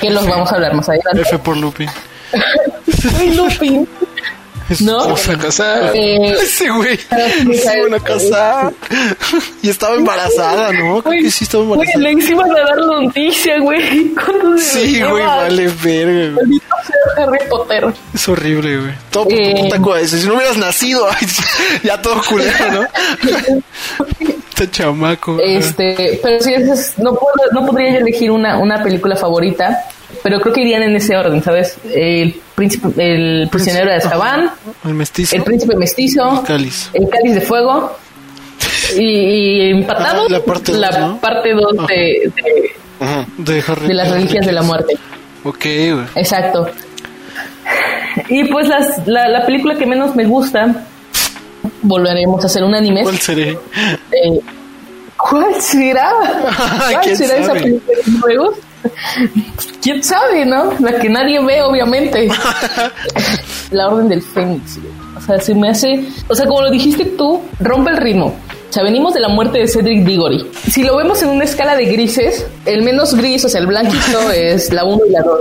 que 0.00 0.10
los 0.10 0.26
vamos 0.26 0.52
a 0.52 0.56
hablar 0.56 0.74
más 0.74 0.88
adelante. 0.88 1.22
F 1.22 1.38
por 1.38 1.56
Lupin. 1.56 1.88
Lupin. 3.34 3.88
¿No? 4.80 5.08
Van 5.08 5.30
a 5.30 5.38
casar. 5.38 5.92
Eh, 5.94 6.32
Ese 6.42 6.70
güey. 6.70 6.96
Se 7.56 7.82
van 7.82 7.94
a 7.94 8.00
casar. 8.00 8.72
Y 9.62 9.68
estaba 9.68 9.96
embarazada, 9.96 10.72
¿no? 10.72 11.02
Creo 11.02 11.22
que 11.22 11.30
sí 11.30 11.44
estaba 11.44 11.64
embarazada. 11.64 12.00
Güey, 12.00 12.14
le 12.14 12.24
iban 12.24 12.50
a 12.50 12.60
dar 12.60 12.78
noticia, 12.78 13.58
güey. 13.58 14.14
Sí, 14.58 15.02
güey, 15.02 15.24
vale 15.24 15.68
verga. 15.82 16.40
Harry 17.16 17.38
Potter. 17.48 17.92
Es 18.14 18.28
horrible, 18.28 18.78
güey. 18.78 18.94
Todo 19.10 19.24
por 19.24 19.38
tu 19.38 19.62
puta 19.62 19.82
cabeza. 19.82 20.18
Si 20.18 20.26
no 20.26 20.34
hubieras 20.34 20.56
nacido, 20.56 21.08
ya 21.82 22.00
todo 22.00 22.22
culero, 22.28 22.72
¿no? 22.72 22.86
este 24.50 24.70
chamaco. 24.70 25.38
Este, 25.40 26.20
pero 26.22 26.40
sí, 26.40 26.52
es, 26.52 26.98
no, 26.98 27.14
puedo, 27.14 27.34
no 27.52 27.66
podría 27.66 27.92
yo 27.92 27.98
elegir 27.98 28.30
una, 28.30 28.58
una 28.58 28.82
película 28.82 29.16
favorita 29.16 29.86
pero 30.22 30.40
creo 30.40 30.52
que 30.52 30.60
irían 30.62 30.82
en 30.82 30.96
ese 30.96 31.16
orden, 31.16 31.42
¿sabes? 31.42 31.78
El 31.92 32.40
príncipe, 32.54 32.88
el 32.96 33.48
prisionero 33.50 33.90
de 33.90 33.96
Azkaban, 33.96 34.50
el 34.84 34.94
mestizo, 34.94 35.36
el 35.36 35.42
príncipe 35.42 35.76
mestizo, 35.76 36.40
el 36.40 36.46
cáliz, 36.46 36.90
el 36.92 37.08
cáliz 37.08 37.34
de 37.34 37.40
fuego 37.40 37.96
y, 38.96 39.02
y 39.02 39.70
empatado 39.70 40.22
ah, 40.22 40.26
la 40.28 40.40
parte 40.40 40.72
2 40.72 40.98
¿no? 40.98 41.20
parte 41.20 41.54
dos 41.54 41.86
de, 41.86 42.32
de, 42.36 43.52
de, 43.52 43.64
Harry, 43.66 43.88
de, 43.88 43.94
las 43.94 44.10
reliquias 44.10 44.46
de 44.46 44.52
la 44.52 44.62
muerte. 44.62 44.94
Ok, 45.44 45.64
güey. 45.64 46.06
Exacto. 46.16 46.68
Y 48.28 48.44
pues 48.44 48.68
las, 48.68 49.06
la, 49.06 49.28
la, 49.28 49.46
película 49.46 49.76
que 49.76 49.86
menos 49.86 50.14
me 50.14 50.24
gusta, 50.24 50.84
volveremos 51.82 52.42
a 52.42 52.46
hacer 52.46 52.64
un 52.64 52.74
anime. 52.74 53.02
¿Cuál 53.02 53.18
será? 53.18 53.42
Eh, 53.42 54.40
¿Cuál 55.16 55.60
será? 55.60 56.12
¿Cuál 56.92 57.16
será 57.16 57.36
esa 57.36 57.52
película 57.52 57.98
de 58.04 58.20
juegos? 58.20 58.54
¿Quién 59.82 60.02
sabe, 60.02 60.44
no? 60.44 60.72
La 60.80 60.98
que 60.98 61.08
nadie 61.08 61.42
ve, 61.42 61.62
obviamente. 61.62 62.28
la 63.70 63.88
Orden 63.88 64.08
del 64.08 64.22
Fénix. 64.22 64.78
O 65.16 65.20
sea, 65.20 65.38
se 65.40 65.54
me 65.54 65.70
hace... 65.70 66.06
O 66.28 66.34
sea, 66.34 66.46
como 66.46 66.62
lo 66.62 66.70
dijiste 66.70 67.04
tú, 67.04 67.42
rompe 67.60 67.90
el 67.90 67.96
ritmo. 67.96 68.34
O 68.68 68.72
sea, 68.72 68.82
venimos 68.82 69.14
de 69.14 69.20
la 69.20 69.28
muerte 69.28 69.58
de 69.58 69.68
Cedric 69.68 70.04
Diggory. 70.04 70.46
Si 70.68 70.84
lo 70.84 70.96
vemos 70.96 71.22
en 71.22 71.30
una 71.30 71.44
escala 71.44 71.76
de 71.76 71.86
grises, 71.86 72.46
el 72.66 72.82
menos 72.82 73.14
gris, 73.14 73.44
o 73.44 73.48
sea, 73.48 73.60
el 73.60 73.66
blanquito 73.66 74.30
es 74.34 74.72
la 74.72 74.84
1 74.84 75.06
y 75.08 75.10
la 75.10 75.22
2. 75.22 75.38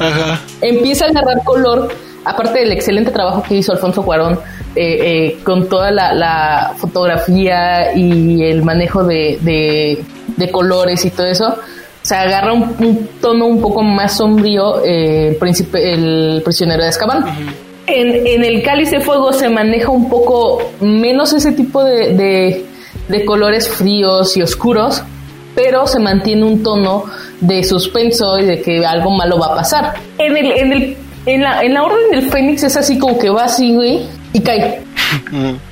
Ajá. 0.00 0.40
Empieza 0.60 1.04
a 1.04 1.08
agarrar 1.08 1.44
color, 1.44 1.94
aparte 2.24 2.60
del 2.60 2.72
excelente 2.72 3.12
trabajo 3.12 3.44
que 3.44 3.54
hizo 3.56 3.70
Alfonso 3.70 4.02
Cuarón 4.02 4.40
eh, 4.74 4.98
eh, 5.36 5.38
con 5.44 5.68
toda 5.68 5.92
la, 5.92 6.74
fotografía 6.78 7.94
y 7.94 8.42
el 8.42 8.64
manejo 8.64 9.04
de, 9.04 10.04
de 10.36 10.50
colores 10.50 11.04
y 11.04 11.10
todo 11.10 11.26
eso 11.26 11.56
se 12.04 12.14
agarra 12.14 12.52
un, 12.52 13.08
tono 13.18 13.46
un 13.46 13.62
poco 13.62 13.82
más 13.82 14.18
sombrío 14.18 14.84
eh, 14.84 15.28
el, 15.28 15.36
príncipe, 15.36 15.94
el 15.94 16.42
prisionero 16.44 16.82
de 16.82 16.90
Azkaban. 16.90 17.24
en, 17.86 18.26
en, 18.26 18.44
el 18.44 18.62
cáliz 18.62 18.90
de 18.90 19.00
fuego 19.00 19.32
se 19.32 19.48
maneja 19.48 19.88
un 19.90 20.10
poco 20.10 20.60
menos 20.80 21.32
ese 21.32 21.52
tipo 21.52 21.82
de, 21.82 22.62
de, 23.08 23.24
colores 23.24 23.70
fríos 23.70 24.36
y 24.36 24.42
oscuros, 24.42 25.02
pero 25.54 25.86
se 25.86 25.98
mantiene 25.98 26.44
un 26.44 26.62
tono 26.62 27.04
de 27.40 27.64
suspenso 27.64 28.38
y 28.38 28.44
de 28.44 28.60
que 28.60 28.84
algo 28.84 29.10
malo 29.10 29.38
va 29.38 29.46
a 29.46 29.56
pasar. 29.56 29.94
En, 30.18 30.36
el, 30.36 30.52
en, 30.52 30.72
el, 30.74 30.96
en, 31.24 31.40
la, 31.40 31.62
en 31.62 31.72
la 31.72 31.84
orden 31.84 32.10
del 32.10 32.30
Fénix 32.30 32.64
es 32.64 32.76
así 32.76 32.98
como 32.98 33.18
que 33.18 33.30
va 33.30 33.44
así, 33.44 33.72
güey, 33.72 34.02
y 34.34 34.40
cae. 34.42 34.82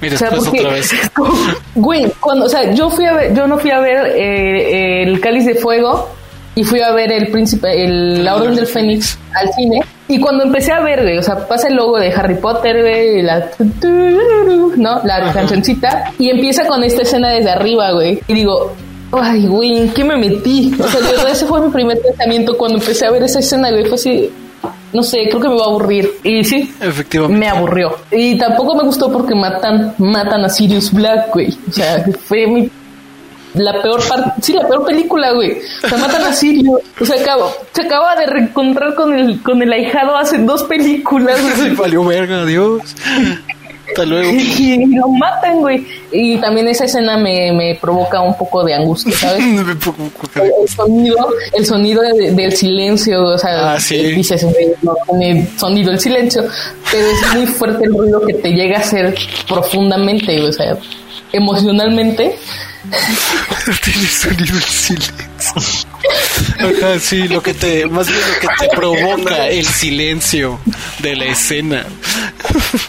Mira, 0.01 0.14
o 0.14 0.18
sea, 0.18 0.31
otra 0.31 0.71
vez. 0.71 0.92
güey, 1.75 2.11
cuando, 2.21 2.47
o 2.47 2.49
sea, 2.49 2.73
yo 2.73 2.88
fui 2.88 3.05
a 3.05 3.12
ver, 3.12 3.35
yo 3.35 3.47
no 3.47 3.59
fui 3.59 3.71
a 3.71 3.81
ver 3.81 4.14
eh, 4.16 5.03
el 5.03 5.21
cáliz 5.21 5.45
de 5.45 5.57
fuego 5.57 6.09
y 6.54 6.64
fui 6.64 6.80
a 6.80 6.92
ver 6.92 7.10
el 7.12 7.28
príncipe, 7.28 7.84
el 7.84 8.24
la 8.24 8.36
orden 8.36 8.54
del 8.54 8.66
Fénix 8.66 9.18
al 9.34 9.52
cine. 9.52 9.80
Y 10.08 10.20
cuando 10.20 10.44
empecé 10.44 10.72
a 10.72 10.80
ver, 10.80 11.02
güey, 11.02 11.18
o 11.18 11.22
sea, 11.22 11.46
pasa 11.46 11.68
el 11.68 11.76
logo 11.76 11.98
de 11.98 12.12
Harry 12.12 12.34
Potter, 12.34 12.82
güey, 12.82 13.22
la, 13.22 13.48
¿no? 14.76 15.00
La 15.04 15.32
cancioncita. 15.32 16.12
Y 16.18 16.28
empieza 16.28 16.66
con 16.66 16.84
esta 16.84 17.02
escena 17.02 17.30
desde 17.30 17.50
arriba, 17.50 17.92
güey. 17.92 18.20
Y 18.28 18.34
digo, 18.34 18.74
ay, 19.12 19.46
güey, 19.46 19.78
¿en 19.78 19.88
qué 19.90 20.04
me 20.04 20.16
metí? 20.16 20.74
O 20.78 20.86
sea, 20.86 21.00
ese 21.30 21.46
fue 21.46 21.62
mi 21.62 21.70
primer 21.72 21.98
pensamiento 22.00 22.58
cuando 22.58 22.78
empecé 22.78 23.06
a 23.06 23.10
ver 23.10 23.22
esa 23.22 23.38
escena, 23.38 23.70
güey. 23.70 23.84
Fue 23.84 23.94
así, 23.94 24.30
no 24.92 25.02
sé, 25.02 25.28
creo 25.28 25.40
que 25.40 25.48
me 25.48 25.56
va 25.56 25.62
a 25.62 25.68
aburrir. 25.68 26.10
Y 26.22 26.44
sí, 26.44 26.70
efectivamente. 26.80 27.38
Me 27.38 27.48
aburrió. 27.48 27.96
Y 28.10 28.36
tampoco 28.36 28.74
me 28.74 28.82
gustó 28.82 29.10
porque 29.10 29.34
matan, 29.34 29.94
matan 29.96 30.44
a 30.44 30.50
Sirius 30.50 30.92
Black, 30.92 31.32
güey. 31.32 31.56
O 31.68 31.72
sea, 31.72 32.04
fue 32.26 32.46
mi 32.46 32.70
la 33.54 33.82
peor 33.82 34.06
parte, 34.08 34.30
sí, 34.40 34.52
la 34.52 34.66
peor 34.66 34.84
película, 34.86 35.32
güey. 35.32 35.58
Se 35.88 35.96
matan 35.96 36.22
a 36.24 36.32
Sirio. 36.32 36.80
O 37.00 37.04
sea, 37.04 37.20
acabo, 37.20 37.52
se 37.72 37.82
acaba 37.82 38.16
de 38.16 38.26
reencontrar 38.26 38.94
con 38.94 39.14
el, 39.14 39.42
con 39.42 39.62
el 39.62 39.72
ahijado 39.72 40.16
hace 40.16 40.38
dos 40.38 40.64
películas, 40.64 41.40
güey. 41.56 41.74
valió 41.74 42.04
verga, 42.04 42.44
Dios. 42.46 42.82
Hasta 43.88 44.06
luego. 44.06 44.32
Y 44.32 44.86
lo 44.96 45.08
matan, 45.08 45.60
güey. 45.60 45.86
Y 46.10 46.38
también 46.38 46.66
esa 46.68 46.86
escena 46.86 47.18
me, 47.18 47.52
me 47.52 47.74
provoca 47.74 48.22
un 48.22 48.34
poco 48.38 48.64
de 48.64 48.74
angustia, 48.74 49.14
¿sabes? 49.14 49.44
el, 49.44 50.68
sonido, 50.68 51.16
el 51.52 51.66
sonido 51.66 52.02
del 52.02 52.52
silencio, 52.52 53.22
o 53.22 53.38
sea, 53.38 53.74
ah, 53.74 53.80
¿sí? 53.80 53.96
dices, 54.12 54.46
no 54.82 54.94
tiene 55.10 55.46
sonido 55.58 55.92
el 55.92 56.00
silencio, 56.00 56.44
pero 56.90 57.06
es 57.06 57.34
muy 57.34 57.46
fuerte 57.46 57.84
el 57.84 57.92
ruido 57.92 58.22
que 58.22 58.34
te 58.34 58.52
llega 58.52 58.78
a 58.78 58.80
hacer 58.80 59.14
profundamente, 59.46 60.40
o 60.40 60.52
sea, 60.52 60.78
emocionalmente 61.32 62.36
Tiene 62.83 64.09
sonido 64.09 64.57
en 64.57 64.62
silencio. 64.62 65.88
Ajá, 66.59 66.98
sí, 67.00 67.28
lo 67.28 67.42
que 67.42 67.55
te, 67.55 67.87
más 67.87 68.09
bien 68.09 68.20
lo 68.20 68.40
que 68.40 68.48
te 68.59 68.76
provoca 68.76 69.48
el 69.48 69.66
silencio 69.66 70.61
de 71.00 71.16
la 71.16 71.24
escena. 71.26 71.87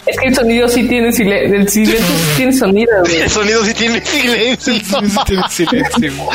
Es 0.06 0.18
que 0.18 0.28
el 0.28 0.34
sonido 0.34 0.68
sí 0.68 0.84
tiene 0.84 1.12
silencio, 1.12 1.56
el 1.56 1.68
silencio 1.68 2.06
sí 2.06 2.36
tiene 2.36 2.52
sonido, 2.52 2.90
El 3.04 3.30
sonido 3.30 3.64
sí 3.64 3.74
tiene 3.74 4.04
silencio. 4.04 4.74
Sonido 4.84 5.42
sí 5.50 5.66
tiene 5.66 5.88
silencio. 5.90 6.28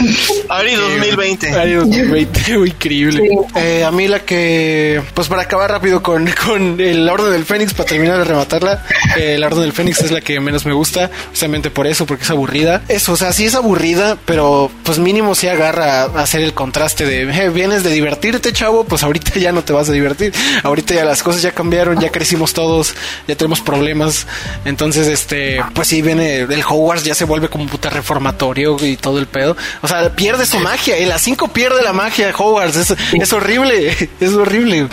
Ari 0.49 0.75
2020. 0.75 1.53
Ari 1.53 1.73
2020, 1.73 2.51
increíble. 2.67 3.29
Eh, 3.55 3.84
a 3.84 3.91
mí 3.91 4.08
la 4.08 4.19
que, 4.21 5.01
pues 5.13 5.27
para 5.27 5.43
acabar 5.43 5.69
rápido 5.71 6.01
con, 6.01 6.29
con 6.45 6.79
el 6.79 7.08
Orden 7.08 7.32
del 7.32 7.45
Fénix, 7.45 7.73
para 7.73 7.88
terminar 7.88 8.17
de 8.17 8.23
rematarla, 8.25 8.86
eh, 9.17 9.36
el 9.36 9.43
Orden 9.43 9.62
del 9.62 9.73
Fénix 9.73 10.01
es 10.01 10.12
la 10.12 10.21
que 10.21 10.39
menos 10.39 10.65
me 10.65 10.73
gusta, 10.73 11.10
justamente 11.29 11.69
por 11.69 11.88
eso, 11.88 12.05
porque 12.05 12.23
es 12.23 12.29
aburrida. 12.29 12.82
Eso, 12.88 13.13
o 13.13 13.17
sea, 13.17 13.34
sí 13.34 13.45
es 13.45 13.55
aburrida, 13.55 14.17
pero 14.25 14.71
pues 14.84 14.99
mínimo 14.99 15.36
sí 15.36 15.47
agarra 15.47 16.03
a 16.03 16.21
hacer 16.21 16.41
el 16.41 16.53
contraste 16.53 17.05
de 17.10 17.24
eh, 17.24 17.50
vienes 17.50 17.84
de 17.84 17.91
divertirte, 17.91 18.54
chavo, 18.54 18.84
pues 18.84 19.04
ahorita 19.04 19.39
ya 19.39 19.52
no 19.52 19.63
te 19.63 19.74
vas 19.74 19.89
a 19.89 19.91
divertir. 19.91 20.34
Ahorita 20.63 20.93
ya 20.93 21.06
las 21.06 21.24
cosas 21.24 21.41
ya 21.41 21.52
cambiaron, 21.52 22.00
ya 22.00 22.12
crecimos 22.12 22.54
todos, 22.54 22.93
ya 23.28 23.36
tenemos 23.36 23.62
problemas. 23.62 24.28
Entonces, 24.65 25.08
este, 25.08 25.62
pues 25.74 25.88
sí, 25.88 26.02
viene 26.02 26.41
el 26.41 26.63
Hogwarts, 26.67 27.04
ya 27.04 27.15
se 27.15 27.26
vuelve 27.26 27.50
como 27.50 27.65
puta 27.67 27.89
reformatorio 27.89 28.78
y 28.82 28.98
todo 28.98 29.19
el 29.19 29.28
pedo. 29.28 29.58
O 29.82 29.88
sea, 29.88 30.15
pierde 30.15 30.45
su 30.45 30.60
magia. 30.60 30.98
El 30.98 31.12
a 31.12 31.19
5 31.19 31.50
pierde 31.50 31.82
la 31.82 31.93
magia 31.93 32.28
de 32.28 32.34
Hogwarts. 32.34 32.76
Es, 32.76 32.95
es 33.13 33.34
horrible, 33.34 33.95
es 34.19 34.34
horrible. 34.34 34.88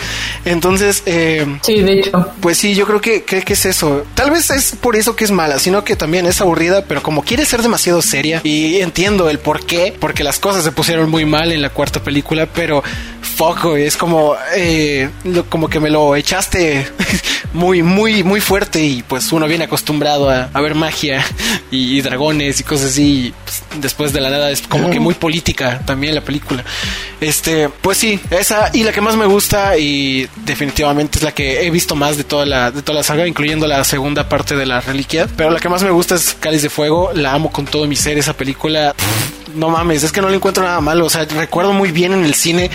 Entonces, 0.45 1.03
eh, 1.05 1.45
sí, 1.61 1.81
de 1.81 1.99
hecho. 1.99 2.31
Pues 2.41 2.57
sí, 2.57 2.73
yo 2.75 2.85
creo 2.85 3.01
que, 3.01 3.23
que, 3.23 3.43
que 3.43 3.53
es 3.53 3.65
eso. 3.65 4.05
Tal 4.15 4.31
vez 4.31 4.49
es 4.49 4.75
por 4.79 4.95
eso 4.95 5.15
que 5.15 5.23
es 5.23 5.31
mala, 5.31 5.59
sino 5.59 5.83
que 5.83 5.95
también 5.95 6.25
es 6.25 6.41
aburrida, 6.41 6.83
pero 6.85 7.03
como 7.03 7.23
quiere 7.23 7.45
ser 7.45 7.61
demasiado 7.61 8.01
seria 8.01 8.41
y 8.43 8.77
entiendo 8.81 9.29
el 9.29 9.39
por 9.39 9.65
qué, 9.65 9.93
porque 9.99 10.23
las 10.23 10.39
cosas 10.39 10.63
se 10.63 10.71
pusieron 10.71 11.09
muy 11.09 11.25
mal 11.25 11.51
en 11.51 11.61
la 11.61 11.69
cuarta 11.69 12.01
película, 12.07 12.45
pero 12.45 12.81
foco, 13.21 13.75
es 13.75 13.97
como, 13.97 14.37
eh, 14.55 15.09
como 15.49 15.67
que 15.67 15.81
me 15.81 15.89
lo 15.89 16.15
echaste 16.15 16.87
muy, 17.53 17.83
muy, 17.83 18.23
muy 18.23 18.39
fuerte 18.39 18.81
y 18.81 19.03
pues 19.03 19.29
uno 19.33 19.45
viene 19.45 19.65
acostumbrado 19.65 20.29
a, 20.29 20.61
ver 20.61 20.73
magia 20.73 21.21
y, 21.69 21.99
dragones 21.99 22.61
y 22.61 22.63
cosas 22.63 22.91
así. 22.91 23.33
Pues, 23.43 23.81
después 23.81 24.13
de 24.13 24.21
la 24.21 24.29
nada 24.29 24.51
es 24.51 24.61
como 24.61 24.89
que 24.89 25.01
muy 25.01 25.15
política 25.15 25.81
también 25.85 26.15
la 26.15 26.21
película. 26.21 26.63
Este, 27.19 27.67
pues 27.67 27.97
sí, 27.97 28.21
esa 28.29 28.71
y 28.73 28.83
la 28.83 28.93
que 28.93 29.01
más 29.01 29.17
me 29.17 29.25
gusta 29.25 29.77
y 29.77 30.29
definitivamente 30.45 31.17
es 31.17 31.25
la 31.25 31.33
que 31.33 31.67
he 31.67 31.69
visto 31.69 31.93
más 31.93 32.15
de 32.15 32.23
toda 32.23 32.45
la, 32.45 32.71
de 32.71 32.81
toda 32.83 32.99
la 32.99 33.03
saga, 33.03 33.27
incluyendo 33.27 33.67
la 33.67 33.83
segunda 33.83 34.29
parte 34.29 34.55
de 34.55 34.65
la 34.65 34.79
reliquia. 34.79 35.27
Pero 35.35 35.49
la 35.49 35.59
que 35.59 35.67
más 35.67 35.83
me 35.83 35.91
gusta 35.91 36.15
es 36.15 36.37
Cáliz 36.39 36.61
de 36.61 36.69
Fuego, 36.69 37.11
la 37.13 37.33
amo 37.33 37.51
con 37.51 37.65
todo 37.65 37.85
mi 37.85 37.97
ser 37.97 38.17
esa 38.17 38.31
película 38.31 38.95
no 39.55 39.69
mames, 39.69 40.03
es 40.03 40.11
que 40.11 40.21
no 40.21 40.29
le 40.29 40.35
encuentro 40.35 40.63
nada 40.63 40.81
malo. 40.81 41.05
O 41.05 41.09
sea, 41.09 41.25
recuerdo 41.25 41.73
muy 41.73 41.91
bien 41.91 42.13
en 42.13 42.23
el 42.25 42.33
cine 42.33 42.69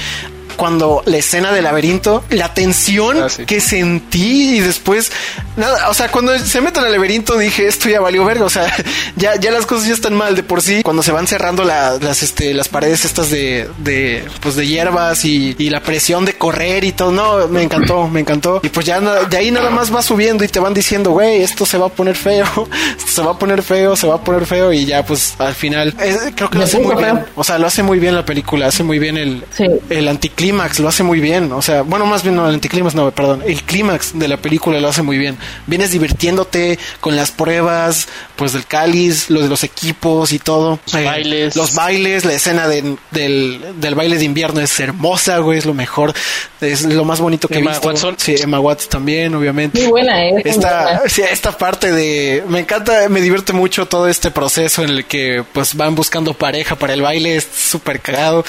cuando 0.56 1.02
la 1.06 1.16
escena 1.16 1.50
del 1.50 1.64
laberinto, 1.64 2.22
la 2.28 2.52
tensión 2.52 3.20
Ah, 3.22 3.28
sí. 3.30 3.46
que 3.46 3.58
sentí 3.60 4.56
y 4.58 4.60
después, 4.60 5.10
nada, 5.56 5.88
o 5.88 5.94
sea, 5.94 6.10
cuando 6.10 6.38
se 6.38 6.60
meten 6.60 6.84
al 6.84 6.92
laberinto 6.92 7.38
dije, 7.38 7.66
esto 7.66 7.88
ya 7.88 8.00
valió 8.00 8.22
verga, 8.26 8.44
o 8.44 8.50
sea, 8.50 8.70
ya, 9.16 9.34
ya 9.36 9.50
las 9.50 9.64
cosas 9.64 9.88
ya 9.88 9.94
están 9.94 10.14
mal 10.14 10.36
de 10.36 10.42
por 10.42 10.60
sí. 10.60 10.82
Cuando 10.82 11.02
se 11.02 11.10
van 11.10 11.26
cerrando 11.26 11.64
la- 11.64 11.96
las, 11.98 12.22
este, 12.22 12.52
las 12.52 12.68
paredes 12.68 13.06
estas 13.06 13.30
de, 13.30 13.66
de, 13.78 14.24
pues 14.40 14.54
de 14.54 14.66
hierbas 14.66 15.24
y, 15.24 15.56
y 15.58 15.70
la 15.70 15.80
presión 15.80 16.26
de 16.26 16.34
correr 16.34 16.84
y 16.84 16.92
todo, 16.92 17.12
no, 17.12 17.48
me 17.48 17.62
encantó, 17.62 18.06
me 18.08 18.20
encantó. 18.20 18.60
Y 18.62 18.68
pues 18.68 18.84
ya 18.84 19.00
de 19.00 19.36
ahí 19.38 19.50
nada 19.50 19.70
más 19.70 19.92
va 19.92 20.02
subiendo 20.02 20.44
y 20.44 20.48
te 20.48 20.60
van 20.60 20.74
diciendo, 20.74 21.12
güey, 21.12 21.42
esto 21.42 21.64
se 21.64 21.78
va 21.78 21.86
a 21.86 21.90
poner 21.90 22.14
feo, 22.14 22.44
esto 22.98 23.10
se 23.10 23.22
va 23.22 23.32
a 23.32 23.38
poner 23.38 23.62
feo, 23.62 23.96
se 23.96 24.06
va 24.06 24.16
a 24.16 24.20
poner 24.22 24.44
feo 24.44 24.70
y 24.70 24.84
ya 24.84 25.04
pues 25.04 25.34
al 25.38 25.54
final, 25.54 25.94
creo 26.36 26.50
que 26.50 26.58
lo 26.62 26.66
hace 26.66 26.78
muy 26.80 26.96
bien. 26.96 27.24
O 27.36 27.44
sea, 27.44 27.58
lo 27.58 27.66
hace 27.66 27.82
muy 27.82 27.98
bien 27.98 28.14
la 28.14 28.24
película, 28.24 28.66
hace 28.66 28.82
muy 28.82 28.98
bien 28.98 29.16
el, 29.16 29.44
Sí. 29.56 29.64
el 29.90 30.08
anticlímax, 30.08 30.78
lo 30.80 30.88
hace 30.88 31.02
muy 31.02 31.20
bien. 31.20 31.52
O 31.52 31.62
sea, 31.62 31.82
bueno, 31.82 32.06
más 32.06 32.22
bien 32.22 32.36
no, 32.36 32.48
el 32.48 32.54
anticlímax, 32.54 32.94
no, 32.94 33.10
perdón. 33.10 33.42
El 33.46 33.62
clímax 33.62 34.18
de 34.18 34.28
la 34.28 34.36
película 34.36 34.80
lo 34.80 34.88
hace 34.88 35.02
muy 35.02 35.18
bien. 35.18 35.36
Vienes 35.66 35.90
divirtiéndote 35.92 36.78
con 37.00 37.16
las 37.16 37.30
pruebas, 37.30 38.08
pues 38.36 38.52
del 38.52 38.66
cáliz, 38.66 39.30
lo 39.30 39.40
de 39.42 39.48
los 39.48 39.64
equipos 39.64 40.32
y 40.32 40.38
todo. 40.38 40.78
Los 40.92 41.04
bailes. 41.04 41.56
Los 41.56 41.74
bailes, 41.74 42.24
la 42.24 42.32
escena 42.34 42.68
de- 42.68 42.96
del, 43.10 43.60
del 43.76 43.94
baile 43.94 44.18
de 44.18 44.24
invierno 44.24 44.60
es 44.60 44.78
hermosa, 44.80 45.38
güey, 45.38 45.58
es 45.58 45.66
lo 45.66 45.74
mejor. 45.74 46.12
Es 46.60 46.82
lo 46.82 47.04
más 47.04 47.20
bonito 47.20 47.48
que 47.48 47.54
he 47.54 47.58
Emma 47.58 47.72
visto. 47.72 47.88
Watson. 47.88 48.14
Sí, 48.18 48.36
Emma 48.38 48.60
Watson 48.60 48.88
también, 48.90 49.34
obviamente. 49.34 49.80
Muy 49.80 49.88
buena, 49.90 50.22
¿eh? 50.24 50.42
Esta, 50.44 50.82
buena. 50.82 51.00
sí, 51.08 51.22
esta 51.22 51.56
parte 51.58 51.92
de 51.92 52.44
me 52.48 52.60
encanta, 52.60 53.08
me 53.08 53.20
divierte 53.20 53.52
mucho 53.52 53.86
todo 53.86 54.08
este 54.08 54.30
proceso 54.30 54.82
en 54.84 54.90
el 54.90 55.04
que 55.06 55.44
pues 55.52 55.74
van 55.74 55.94
buscando 55.94 56.34
pareja 56.52 56.76
para 56.76 56.92
el 56.92 57.00
baile, 57.00 57.36
es 57.36 57.48
súper 57.50 58.00
cagado 58.00 58.44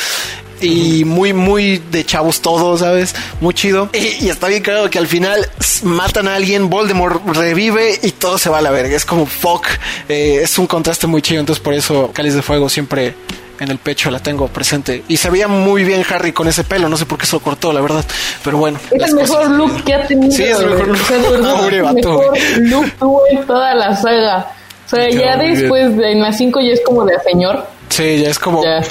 y 0.60 1.06
muy 1.06 1.32
muy 1.32 1.78
de 1.78 2.06
chavos 2.06 2.42
todos, 2.42 2.82
¿sabes? 2.82 3.16
Muy 3.40 3.54
chido. 3.54 3.90
Y, 3.94 4.26
y 4.26 4.30
está 4.30 4.50
bien 4.50 4.62
cagado 4.62 4.90
que 4.90 5.00
al 5.00 5.08
final 5.08 5.50
matan 5.84 6.28
a 6.28 6.36
alguien, 6.36 6.70
Voldemort 6.70 7.26
revive 7.28 7.98
y 8.04 8.12
todo 8.12 8.38
se 8.38 8.50
va 8.50 8.58
a 8.58 8.62
la 8.62 8.72
verga. 8.72 8.94
Es 8.94 9.06
como 9.06 9.26
fuck, 9.26 9.66
eh, 10.10 10.42
es 10.44 10.58
un 10.58 10.68
contraste 10.68 11.08
muy 11.08 11.22
chido, 11.22 11.40
entonces 11.40 11.64
por 11.64 11.74
eso 11.74 12.12
Cáliz 12.14 12.34
de 12.34 12.42
Fuego 12.42 12.68
siempre 12.68 13.16
en 13.62 13.72
el 13.72 13.78
pecho 13.78 14.12
la 14.12 14.20
tengo 14.20 14.50
presente. 14.50 15.06
Y 15.08 15.16
se 15.16 15.30
veía 15.30 15.48
muy 15.48 15.86
bien 15.86 16.04
Harry 16.10 16.34
con 16.34 16.50
ese 16.50 16.66
pelo, 16.66 16.90
no 16.90 16.98
sé 16.98 17.06
por 17.06 17.18
qué 17.18 17.26
se 17.26 17.38
lo 17.38 17.40
cortó, 17.40 17.72
la 17.72 17.80
verdad. 17.80 18.04
Pero 18.44 18.58
bueno. 18.58 18.80
Es 18.92 19.08
el 19.08 19.16
mejor 19.16 19.38
cosas. 19.38 19.52
look 19.54 19.84
que 19.86 19.94
ha 19.94 20.06
tenido. 20.06 20.36
Sí, 20.36 20.44
es 20.44 20.60
el 20.60 20.72
mejor 20.72 20.88
look. 20.90 21.02
O 21.02 21.06
sea, 21.06 21.18
el 21.30 21.42
mejor 21.42 22.38
look 22.60 22.92
tuvo 23.00 23.22
en 23.32 23.48
toda 23.48 23.74
la 23.76 23.96
saga. 23.96 24.52
O 24.94 24.96
sea, 24.96 25.10
ya 25.10 25.38
después 25.38 25.98
de 25.98 26.12
en 26.12 26.22
las 26.22 26.38
5 26.38 26.60
ya 26.62 26.74
es 26.74 26.82
como 26.86 27.04
de 27.06 27.14
señor. 27.30 27.66
Sí, 27.90 28.22
ya 28.24 28.30
es 28.30 28.40
como 28.40 28.64
Ya. 28.64 28.82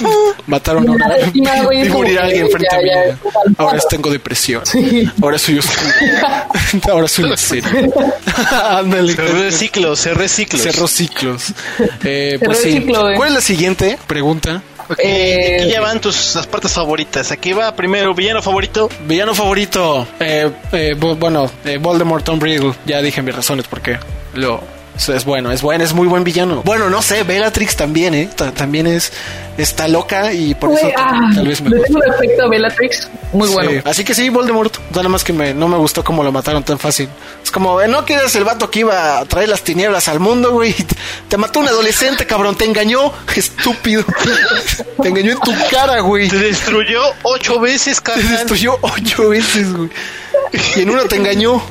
mataron 0.47 0.87
a 0.87 0.91
una 0.91 1.07
Nada, 1.07 1.17
encima, 1.19 1.61
güey, 1.63 1.81
es 1.81 1.87
y 1.89 1.91
morir 1.91 2.19
a 2.19 2.23
alguien 2.23 2.47
frente 2.49 2.67
ya, 2.71 2.77
a 2.77 2.81
mí. 2.81 2.89
ya, 3.33 3.51
Ahora 3.57 3.79
tengo 3.89 4.09
depresión. 4.09 4.65
Sí. 4.65 5.09
Ahora 5.21 5.37
soy 5.37 5.59
oscuro. 5.59 5.91
Ahora 6.93 7.07
soy 7.09 7.25
una 7.25 7.35
serie. 7.37 7.69
Ándale. 8.69 9.13
Se 9.13 9.21
reciclo, 9.27 9.95
se 9.95 10.13
reciclo. 10.13 10.59
Cerró 10.59 10.87
ciclos. 10.87 11.53
Eh, 12.03 12.39
pues 12.43 12.59
sí. 12.59 12.71
ciclo, 12.73 13.01
güey. 13.01 13.15
¿Cuál 13.15 13.29
es 13.29 13.35
la 13.35 13.41
siguiente 13.41 13.97
pregunta? 14.07 14.61
Ok, 14.89 14.99
Eh, 15.03 15.57
aquí 15.61 15.69
ya 15.71 15.81
van 15.81 15.99
tus 15.99 16.35
las 16.35 16.47
partes 16.47 16.71
favoritas. 16.71 17.31
Aquí 17.31 17.51
va 17.53 17.75
primero, 17.75 18.13
villano 18.13 18.41
favorito. 18.41 18.89
Villano 19.05 19.33
favorito. 19.35 20.07
Eh, 20.19 20.49
eh, 20.71 20.95
bu- 20.97 21.17
bueno, 21.17 21.49
eh, 21.65 21.77
Voldemort 21.77 22.23
Tom 22.23 22.39
Riddle. 22.39 22.73
Ya 22.85 23.01
dije 23.01 23.21
mis 23.21 23.35
razones 23.35 23.65
porque 23.69 23.97
lo 24.33 24.61
es 24.95 25.09
es 25.09 25.25
bueno, 25.25 25.51
es 25.51 25.61
bueno, 25.61 25.83
es 25.83 25.93
muy 25.93 26.07
buen 26.07 26.23
villano. 26.23 26.61
Bueno, 26.65 26.89
no 26.89 27.01
sé, 27.01 27.23
Bellatrix 27.23 27.75
también, 27.75 28.13
¿eh? 28.13 28.29
Ta- 28.35 28.51
también 28.51 28.87
es 28.87 29.11
está 29.55 29.87
loca 29.87 30.33
y 30.33 30.55
por 30.55 30.71
eso 30.71 30.87
ah, 30.97 31.29
tal 31.35 31.47
vez 31.47 31.61
me 31.61 31.69
le 31.69 31.77
gusta. 31.77 31.87
tengo 31.93 32.01
respecto 32.11 32.43
a 32.43 32.47
Bellatrix. 32.49 33.09
Muy 33.33 33.47
Sí, 33.47 33.53
bueno. 33.53 33.81
Así 33.85 34.03
que 34.03 34.15
sí, 34.15 34.29
Voldemort. 34.29 34.75
Nada 34.95 35.09
más 35.09 35.23
que 35.23 35.31
me, 35.33 35.53
no 35.53 35.67
me 35.67 35.77
gustó 35.77 36.03
cómo 36.03 36.23
lo 36.23 36.31
mataron 36.31 36.63
tan 36.63 36.79
fácil. 36.79 37.07
Es 37.43 37.51
como, 37.51 37.79
eh, 37.81 37.87
no 37.87 38.03
que 38.05 38.13
eres 38.13 38.35
el 38.35 38.43
vato 38.45 38.69
que 38.71 38.79
iba 38.79 39.19
a 39.19 39.25
traer 39.25 39.49
las 39.49 39.61
tinieblas 39.63 40.07
al 40.07 40.19
mundo, 40.19 40.51
güey. 40.53 40.73
Te, 40.73 40.95
te 41.29 41.37
mató 41.37 41.59
un 41.59 41.67
adolescente, 41.67 42.25
cabrón. 42.25 42.55
Te 42.55 42.65
engañó, 42.65 43.11
estúpido. 43.35 44.03
te 45.01 45.07
engañó 45.09 45.31
en 45.33 45.39
tu 45.39 45.51
cara, 45.71 45.99
güey. 45.99 46.29
Te 46.29 46.37
destruyó 46.37 47.01
ocho 47.23 47.59
veces, 47.59 47.97
Te 47.97 48.03
carnal. 48.11 48.31
destruyó 48.31 48.77
ocho 48.81 49.29
veces, 49.29 49.71
güey. 49.73 49.89
Y 50.75 50.81
en 50.81 50.89
una 50.89 51.03
te 51.03 51.15
engañó. 51.15 51.61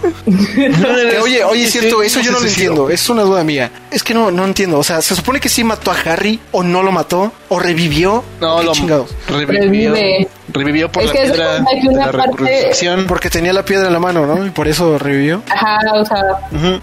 Oye, 1.22 1.44
oye, 1.44 1.64
es 1.64 1.72
cierto, 1.72 2.02
eso 2.02 2.20
yo 2.20 2.32
no 2.32 2.40
lo 2.40 2.46
entiendo. 2.46 2.90
Es 2.90 3.08
una 3.12 3.22
duda 3.22 3.44
mía. 3.44 3.70
Es 3.90 4.02
que 4.02 4.14
no, 4.14 4.30
no 4.30 4.44
entiendo. 4.44 4.78
O 4.78 4.82
sea, 4.84 5.00
se 5.02 5.14
supone 5.14 5.40
que 5.40 5.48
sí 5.48 5.62
mató 5.64 5.90
a 5.90 5.96
Harry, 6.06 6.40
o 6.50 6.62
no 6.62 6.82
lo 6.82 6.92
mató, 6.92 7.32
o 7.48 7.58
revivió. 7.58 8.24
No, 8.40 8.58
¿Qué 8.58 8.64
lo 8.64 8.72
chingados? 8.72 9.10
revivió. 9.28 9.92
Revive. 9.94 10.28
Revivió 10.52 10.92
por 10.92 11.02
Es 11.02 11.08
la 11.08 11.12
que 11.14 11.20
piedra 11.22 11.64
que 11.70 11.80
de 11.80 11.88
una 11.88 12.06
la 12.06 12.12
parte-. 12.12 12.70
Porque 13.08 13.30
tenía 13.30 13.52
la 13.52 13.64
piedra 13.64 13.86
en 13.86 13.92
la 13.92 13.98
mano, 14.00 14.26
¿no? 14.26 14.44
Y 14.46 14.50
por 14.50 14.68
eso 14.68 14.98
revivió. 14.98 15.42
Ajá, 15.50 15.78
o 15.94 16.04
sea, 16.04 16.18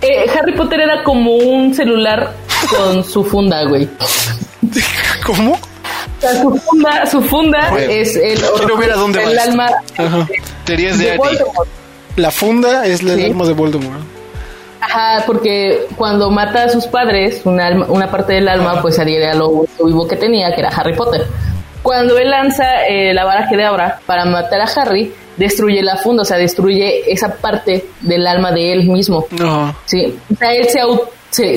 eh, 0.01 0.25
Harry 0.38 0.53
Potter 0.55 0.80
era 0.82 1.03
como 1.03 1.36
un 1.36 1.73
celular 1.75 2.34
con 2.69 3.03
su 3.03 3.23
funda, 3.23 3.63
güey. 3.65 3.88
¿Cómo? 5.25 5.53
O 5.53 6.21
sea, 6.21 6.41
su 6.41 6.57
funda, 6.57 7.05
su 7.05 7.21
funda 7.21 7.59
es 7.80 8.15
el, 8.15 8.39
Quiero 8.57 8.77
ver 8.77 8.91
a 8.91 8.95
dónde 8.95 9.23
el 9.23 9.39
alma 9.39 9.69
Ajá. 9.97 10.27
Teorías 10.65 10.97
de 10.97 11.05
de 11.05 11.09
Ari. 11.11 11.17
Voldemort. 11.19 11.69
La 12.17 12.32
funda 12.32 12.86
es 12.86 13.03
la 13.03 13.15
Sí. 13.15 13.25
alma 13.25 13.45
de 13.45 13.53
Voldemort. 13.53 13.99
Ajá, 14.82 15.23
porque 15.25 15.88
cuando 15.97 16.30
mata 16.32 16.63
a 16.63 16.69
sus 16.69 16.88
padres, 16.88 17.41
una, 17.45 17.67
alma- 17.67 17.86
una 17.89 18.09
parte 18.09 18.34
del 18.34 18.47
alma, 18.47 18.82
pues 18.82 18.95
salía 18.95 19.34
lo 19.34 19.49
único 19.49 19.86
vivo 19.86 20.07
que 20.07 20.15
tenía, 20.15 20.53
que 20.53 20.61
era 20.61 20.69
Harry 20.69 20.95
Potter. 20.95 21.25
Cuando 21.84 22.17
él 22.17 22.30
lanza 22.30 22.86
eh, 22.88 23.13
la 23.13 23.25
vara 23.25 23.47
que 23.49 23.57
de 23.57 23.65
abra 23.65 23.99
para 24.05 24.25
matar 24.25 24.61
a 24.61 24.65
Harry, 24.65 25.13
destruye 25.38 25.82
la 25.82 25.95
funda, 25.97 26.21
o 26.23 26.25
sea, 26.25 26.38
destruye 26.38 27.11
esa 27.11 27.36
parte 27.36 27.86
del 28.01 28.25
alma 28.27 28.51
de 28.51 28.73
él 28.73 28.88
mismo. 28.89 29.25
No. 29.32 29.73
Sí, 29.86 30.17
o 30.34 30.36
sea, 30.36 30.53
él 30.53 30.67
se 30.69 30.82
au- 30.82 31.03
se- 31.32 31.55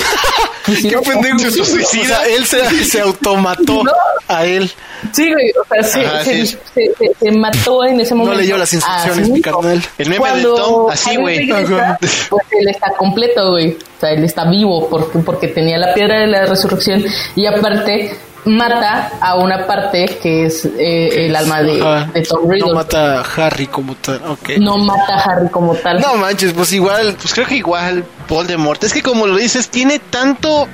Qué 0.88 0.96
pendejo. 0.98 1.38
¿Se 1.50 1.60
O 1.60 1.64
suicida? 1.64 2.18
sea, 2.20 2.26
él 2.28 2.44
se, 2.46 2.84
se 2.84 3.00
automató 3.00 3.82
No. 3.84 3.92
a 4.28 4.44
él. 4.46 4.70
Sí, 5.12 5.32
güey, 5.32 5.50
o 5.60 5.64
sea, 5.68 5.82
se, 5.82 6.06
Ajá, 6.06 6.24
se, 6.24 6.46
sí. 6.46 6.56
se- 6.74 6.92
se- 6.96 7.12
se 7.20 7.32
mató 7.32 7.84
en 7.84 8.00
ese 8.00 8.14
No 8.14 8.18
momento. 8.18 8.40
leyó 8.40 8.56
las 8.56 8.72
instrucciones, 8.72 9.26
sí 9.26 9.32
mi 9.32 9.40
carnal. 9.42 9.82
El 9.98 10.08
meme 10.08 10.18
Cuando 10.20 10.54
del 10.54 10.62
Tom, 10.62 10.90
así, 10.90 11.10
Harry 11.10 11.20
güey. 11.20 11.48
Pues 11.48 12.42
él 12.52 12.68
está 12.68 12.92
completo, 12.96 13.50
güey. 13.50 13.70
O 13.72 14.00
sea, 14.00 14.10
él 14.10 14.24
está 14.24 14.48
vivo 14.48 14.88
porque, 14.88 15.18
porque 15.18 15.48
tenía 15.48 15.78
la 15.78 15.92
piedra 15.94 16.20
de 16.20 16.26
la 16.28 16.46
resurrección 16.46 17.04
y 17.34 17.46
aparte 17.46 18.16
mata 18.44 19.12
a 19.20 19.36
una 19.36 19.66
parte 19.66 20.18
que 20.22 20.46
es 20.46 20.64
eh, 20.64 21.26
el 21.26 21.36
alma 21.36 21.62
de, 21.62 21.80
Ajá. 21.80 22.10
de 22.12 22.22
Tom 22.22 22.48
Riddle. 22.48 22.68
No 22.68 22.74
mata 22.74 23.20
a 23.20 23.24
Harry 23.46 23.66
como 23.66 23.94
tal. 23.94 24.20
Ok. 24.28 24.50
No 24.58 24.78
mata 24.78 25.14
a 25.14 25.20
Harry 25.20 25.48
como 25.50 25.74
tal. 25.74 26.00
No 26.00 26.16
manches, 26.16 26.52
pues 26.52 26.72
igual. 26.72 27.14
Pues 27.20 27.34
creo 27.34 27.46
que 27.46 27.56
igual 27.56 28.04
Voldemort. 28.28 28.82
Es 28.84 28.92
que 28.92 29.02
como 29.02 29.26
lo 29.26 29.36
dices, 29.36 29.68
tiene 29.68 29.98
tanto 29.98 30.68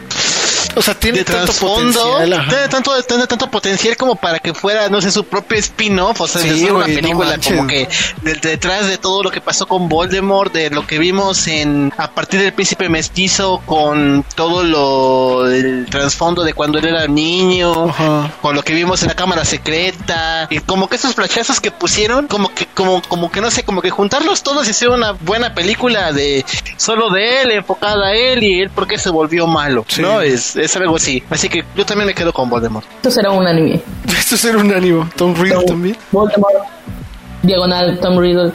O 0.77 0.83
sea, 0.83 0.95
tiene 0.95 1.25
tanto 1.25 1.53
potencial. 1.55 2.33
ajá. 2.33 2.49
tiene 2.51 2.69
tanto, 2.69 3.03
tiene 3.03 3.27
tanto 3.27 3.51
potencial 3.51 3.97
como 3.97 4.17
para 4.17 4.39
que 4.39 4.55
fuera, 4.55 4.89
no 4.89 5.01
sé, 5.01 5.11
su 5.11 5.25
propio 5.25 5.59
spin-off, 5.59 6.21
o 6.21 6.29
sea, 6.29 6.43
Sí, 6.43 6.49
de 6.51 6.55
hacer 6.57 6.73
una 6.73 6.85
película 6.85 7.39
como 7.43 7.67
que 7.67 7.89
de- 8.23 8.35
detrás 8.35 8.87
de 8.87 8.99
todo 8.99 9.23
lo 9.23 9.31
que 9.31 9.41
pasó 9.41 9.67
con 9.67 9.89
Voldemort, 9.89 10.53
de 10.53 10.71
lo 10.71 10.87
que 10.87 10.99
vimos 10.99 11.47
en 11.49 11.93
a 11.97 12.11
partir 12.11 12.41
del 12.41 12.53
príncipe 12.53 12.89
mestizo, 12.89 13.61
con 13.67 14.25
todo 14.35 14.63
lo 14.63 15.49
el 15.51 15.87
trasfondo 15.91 16.43
de 16.45 16.53
cuando 16.53 16.79
él 16.79 16.87
era 16.87 17.07
niño, 17.07 17.93
con 18.41 18.55
lo 18.55 18.63
que 18.63 18.75
vimos 18.75 19.03
en 19.03 19.09
la 19.09 19.15
cámara 19.15 19.45
secreta, 19.45 20.47
y 20.51 20.59
como 20.61 20.89
que 20.89 20.97
esos 20.97 21.15
flashazos 21.15 21.61
que 21.61 21.71
pusieron, 21.71 22.27
como 22.29 22.55
que, 22.55 22.67
como, 22.67 23.03
como 23.03 23.31
que 23.31 23.41
no 23.41 23.51
sé, 23.51 23.63
como 23.65 23.83
que 23.83 23.91
juntarlos 23.91 24.43
todos 24.43 24.67
y 24.67 24.71
hacer 24.71 24.89
una 24.91 25.13
buena 25.13 25.55
película 25.55 26.13
de 26.13 26.45
solo 26.77 27.11
de 27.11 27.43
él, 27.43 27.51
enfocada 27.53 28.09
a 28.09 28.13
él 28.15 28.43
y 28.43 28.61
él 28.63 28.71
porque 28.75 28.99
se 28.99 29.11
volvió 29.11 29.47
malo, 29.47 29.85
Sí. 29.89 30.03
¿no? 30.03 30.21
Es, 30.21 30.57
es 30.59 30.77
algo 30.77 30.97
así. 30.97 31.23
Así 31.31 31.49
que 31.49 31.65
yo 31.77 31.85
también 31.87 32.07
me 32.07 32.15
quedo 32.15 32.33
con 32.33 32.49
Voldemort. 32.51 32.87
Esto 32.97 33.11
será 33.11 33.31
un 33.31 33.47
anime. 33.47 33.81
Esto 34.07 34.35
es 34.35 34.41
ser 34.41 34.57
un 34.57 34.73
ánimo. 34.73 35.09
Tom 35.17 35.35
Riddle 35.35 35.65
también. 35.65 35.97
Voldemort, 36.13 36.55
diagonal 37.43 37.99
Tom 38.01 38.19
Riddle. 38.19 38.53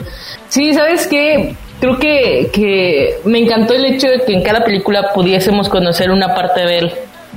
Sí, 0.48 0.74
¿sabes 0.74 1.06
qué? 1.06 1.56
Creo 1.80 1.98
que, 1.98 2.50
que 2.52 3.18
me 3.24 3.38
encantó 3.40 3.74
el 3.74 3.84
hecho 3.84 4.08
de 4.08 4.24
que 4.24 4.32
en 4.32 4.42
cada 4.42 4.64
película 4.64 5.12
pudiésemos 5.14 5.68
conocer 5.68 6.10
una 6.10 6.34
parte 6.34 6.60
de 6.60 6.78
él. 6.78 6.92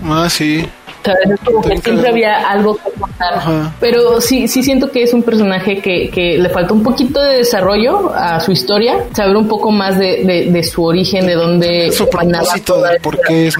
Ah, 0.06 0.28
sí. 0.30 0.66
¿Sabes? 1.04 1.32
Es 1.32 1.40
como 1.40 1.62
que 1.62 1.78
siempre 1.78 2.10
había 2.10 2.50
algo 2.50 2.76
que. 2.76 2.97
Ajá. 3.20 3.74
Pero 3.80 4.22
sí, 4.22 4.48
sí 4.48 4.62
siento 4.64 4.92
que 4.92 5.04
es 5.04 5.14
un 5.14 5.24
personaje 5.24 5.80
que, 5.82 6.10
que 6.10 6.38
le 6.38 6.50
falta 6.50 6.74
un 6.74 6.84
poquito 6.84 7.22
de 7.22 7.38
desarrollo 7.38 8.12
a 8.16 8.40
su 8.40 8.52
historia, 8.52 9.06
saber 9.14 9.36
un 9.38 9.48
poco 9.48 9.72
más 9.72 9.98
de, 9.98 10.24
de, 10.24 10.52
de 10.52 10.64
su 10.64 10.84
origen, 10.84 11.26
de 11.26 11.34
dónde 11.36 11.92
Su 11.92 12.08
propósito, 12.10 12.82
de 12.84 13.00
por 13.00 13.20
qué 13.22 13.48
es. 13.48 13.56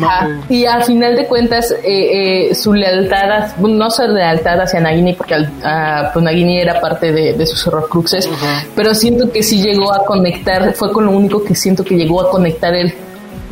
Y 0.50 0.66
a 0.66 0.82
final 0.82 1.16
de 1.16 1.26
cuentas, 1.26 1.72
eh, 1.84 2.50
eh, 2.50 2.56
su 2.56 2.74
lealtad, 2.74 3.32
a- 3.32 3.56
no 3.60 3.90
su 3.90 4.04
lealtad 4.04 4.60
hacia 4.62 4.80
Nagini, 4.80 5.14
porque 5.14 5.34
al- 5.36 5.52
ah, 5.64 6.10
pues 6.14 6.24
Nagini 6.24 6.60
era 6.60 6.80
parte 6.80 7.12
de, 7.12 7.34
de 7.34 7.46
sus 7.48 7.66
horrocruxes, 7.68 8.30
pero 8.76 8.94
siento 8.94 9.32
que 9.32 9.42
sí 9.44 9.62
llegó 9.62 9.92
a 9.94 10.06
conectar, 10.06 10.74
fue 10.74 10.92
con 10.92 11.06
lo 11.06 11.12
único 11.12 11.44
que 11.44 11.56
siento 11.56 11.84
que 11.84 11.96
llegó 11.96 12.22
a 12.22 12.30
conectar 12.30 12.74
él 12.76 12.94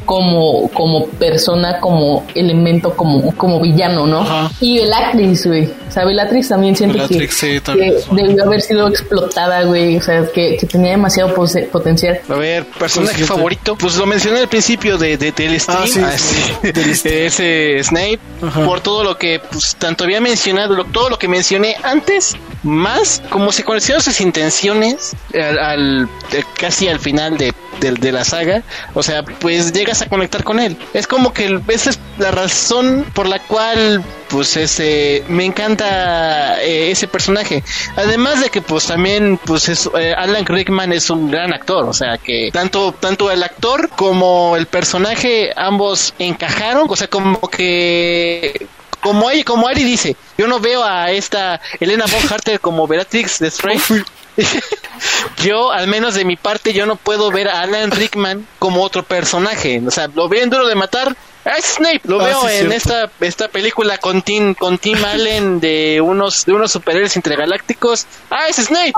como, 0.06 0.70
como 0.70 1.06
persona, 1.08 1.80
como 1.80 2.26
elemento, 2.36 2.94
como, 2.96 3.36
como 3.36 3.60
villano, 3.60 4.06
¿no? 4.06 4.20
Ajá. 4.22 4.52
Y 4.62 4.80
el 4.80 4.94
actriz, 4.94 5.48
güey. 5.48 5.68
O 5.88 5.92
sea, 5.92 6.04
Bellatrix 6.06 6.50
también 6.50 6.76
siento 6.76 6.96
Bellatrix, 6.96 7.36
que, 7.40 7.54
sí, 7.56 7.60
también 7.62 7.94
que 7.94 8.16
debió 8.24 8.44
haber 8.44 8.62
sido 8.62 8.88
explotada, 8.88 9.64
güey. 9.64 9.98
O 9.98 10.02
sea, 10.02 10.26
que, 10.34 10.58
que 10.60 10.66
tenía 10.68 10.92
demasiado 10.92 11.34
potencial. 11.34 12.20
A 12.28 12.34
ver, 12.36 12.66
personaje 12.66 13.18
Pues, 13.18 13.28
favorito. 13.30 13.76
Pues 13.78 13.96
lo 13.96 14.06
mencioné 14.06 14.40
al 14.40 14.48
principio 14.50 14.98
de, 14.98 15.18
de- 15.18 15.32
del 15.32 15.60
stream. 15.60 15.80
Ah, 15.84 15.88
sí, 15.88 16.00
Ah, 16.04 16.18
sí. 16.18 16.70
Ese 17.06 17.82
Snape. 17.84 18.20
Ajá. 18.42 18.66
Por 18.66 18.82
todo 18.82 19.04
lo 19.04 19.18
que, 19.18 19.40
pues, 19.52 19.76
tanto 19.78 20.04
había 20.04 20.20
mencionado, 20.22 20.76
lo- 20.76 20.86
todo 20.86 21.10
lo 21.10 21.18
que 21.20 21.28
mencioné 21.28 21.76
antes, 21.84 22.36
más 22.64 23.22
como 23.30 23.52
se 23.52 23.64
conocieron 23.64 24.02
sus 24.02 24.20
intenciones 24.22 25.14
al, 25.34 25.60
al- 25.60 26.10
eh, 26.34 26.44
casi 26.60 26.88
al 26.88 27.00
final 27.00 27.38
de, 27.38 27.54
del- 27.80 27.98
de 27.98 28.12
la 28.12 28.24
saga. 28.26 28.64
O 28.94 29.04
sea, 29.04 29.24
pues 29.24 29.72
llegas 29.74 30.02
a 30.02 30.08
conectar 30.08 30.44
con 30.44 30.60
él. 30.60 30.76
Es 30.94 31.08
como 31.08 31.34
que 31.34 31.60
esa 31.68 31.92
es 31.92 32.00
la 32.18 32.32
razón 32.32 33.06
por 33.14 33.28
la 33.28 33.40
cual 33.40 34.04
pues 34.30 34.58
ese 34.58 35.24
me 35.28 35.46
encanta 35.46 35.75
eh, 35.82 36.92
ese 36.92 37.08
personaje 37.08 37.64
además 37.96 38.42
de 38.42 38.50
que 38.50 38.62
pues 38.62 38.86
también 38.86 39.40
pues 39.44 39.70
es, 39.70 39.90
eh, 39.98 40.14
Alan 40.16 40.46
Rickman 40.46 40.94
es 40.94 41.10
un 41.10 41.30
gran 41.30 41.54
actor 41.54 41.86
o 41.86 41.94
sea 41.94 42.18
que 42.18 42.50
tanto 42.52 42.94
tanto 42.94 43.32
el 43.32 43.44
actor 43.44 43.90
como 43.90 44.56
el 44.56 44.68
personaje 44.68 45.52
ambos 45.56 46.14
encajaron 46.20 46.88
o 46.90 46.96
sea 46.96 47.08
como 47.08 47.40
que 47.42 48.68
como 49.06 49.30
Ari, 49.30 49.44
como 49.44 49.68
Ari 49.68 49.84
dice, 49.84 50.16
yo 50.36 50.48
no 50.48 50.60
veo 50.60 50.84
a 50.84 51.12
esta 51.12 51.62
Elena 51.80 52.06
Bonham 52.08 52.28
Carter 52.28 52.60
como 52.60 52.88
Beatrix 52.88 53.40
Lestrange. 53.40 54.04
yo, 55.44 55.72
al 55.72 55.88
menos 55.88 56.16
de 56.16 56.26
mi 56.26 56.36
parte, 56.36 56.74
yo 56.74 56.88
no 56.88 56.96
puedo 56.96 57.30
ver 57.30 57.48
a 57.48 57.62
Alan 57.62 57.92
Rickman 57.92 58.48
como 58.58 58.82
otro 58.82 59.04
personaje. 59.04 59.80
O 59.86 59.92
sea, 59.92 60.08
lo 60.08 60.28
veo 60.28 60.42
en 60.42 60.50
Duro 60.50 60.68
de 60.68 60.74
Matar. 60.74 61.16
Ah, 61.46 61.58
es 61.58 61.66
Snape. 61.66 62.02
Lo 62.06 62.20
Ah, 62.22 62.26
veo 62.26 62.42
sí, 62.42 62.48
en 62.48 62.52
cierto. 62.72 62.74
esta 62.76 63.12
esta 63.22 63.48
película 63.48 63.98
con 64.00 64.22
Tim, 64.24 64.56
con 64.56 64.78
Tim 64.80 65.04
Allen 65.06 65.60
de 65.60 66.02
unos 66.02 66.46
de 66.46 66.54
unos 66.54 66.72
superhéroes 66.72 67.16
intergalácticos. 67.16 68.08
Ah, 68.32 68.48
es 68.50 68.56
Snape. 68.58 68.94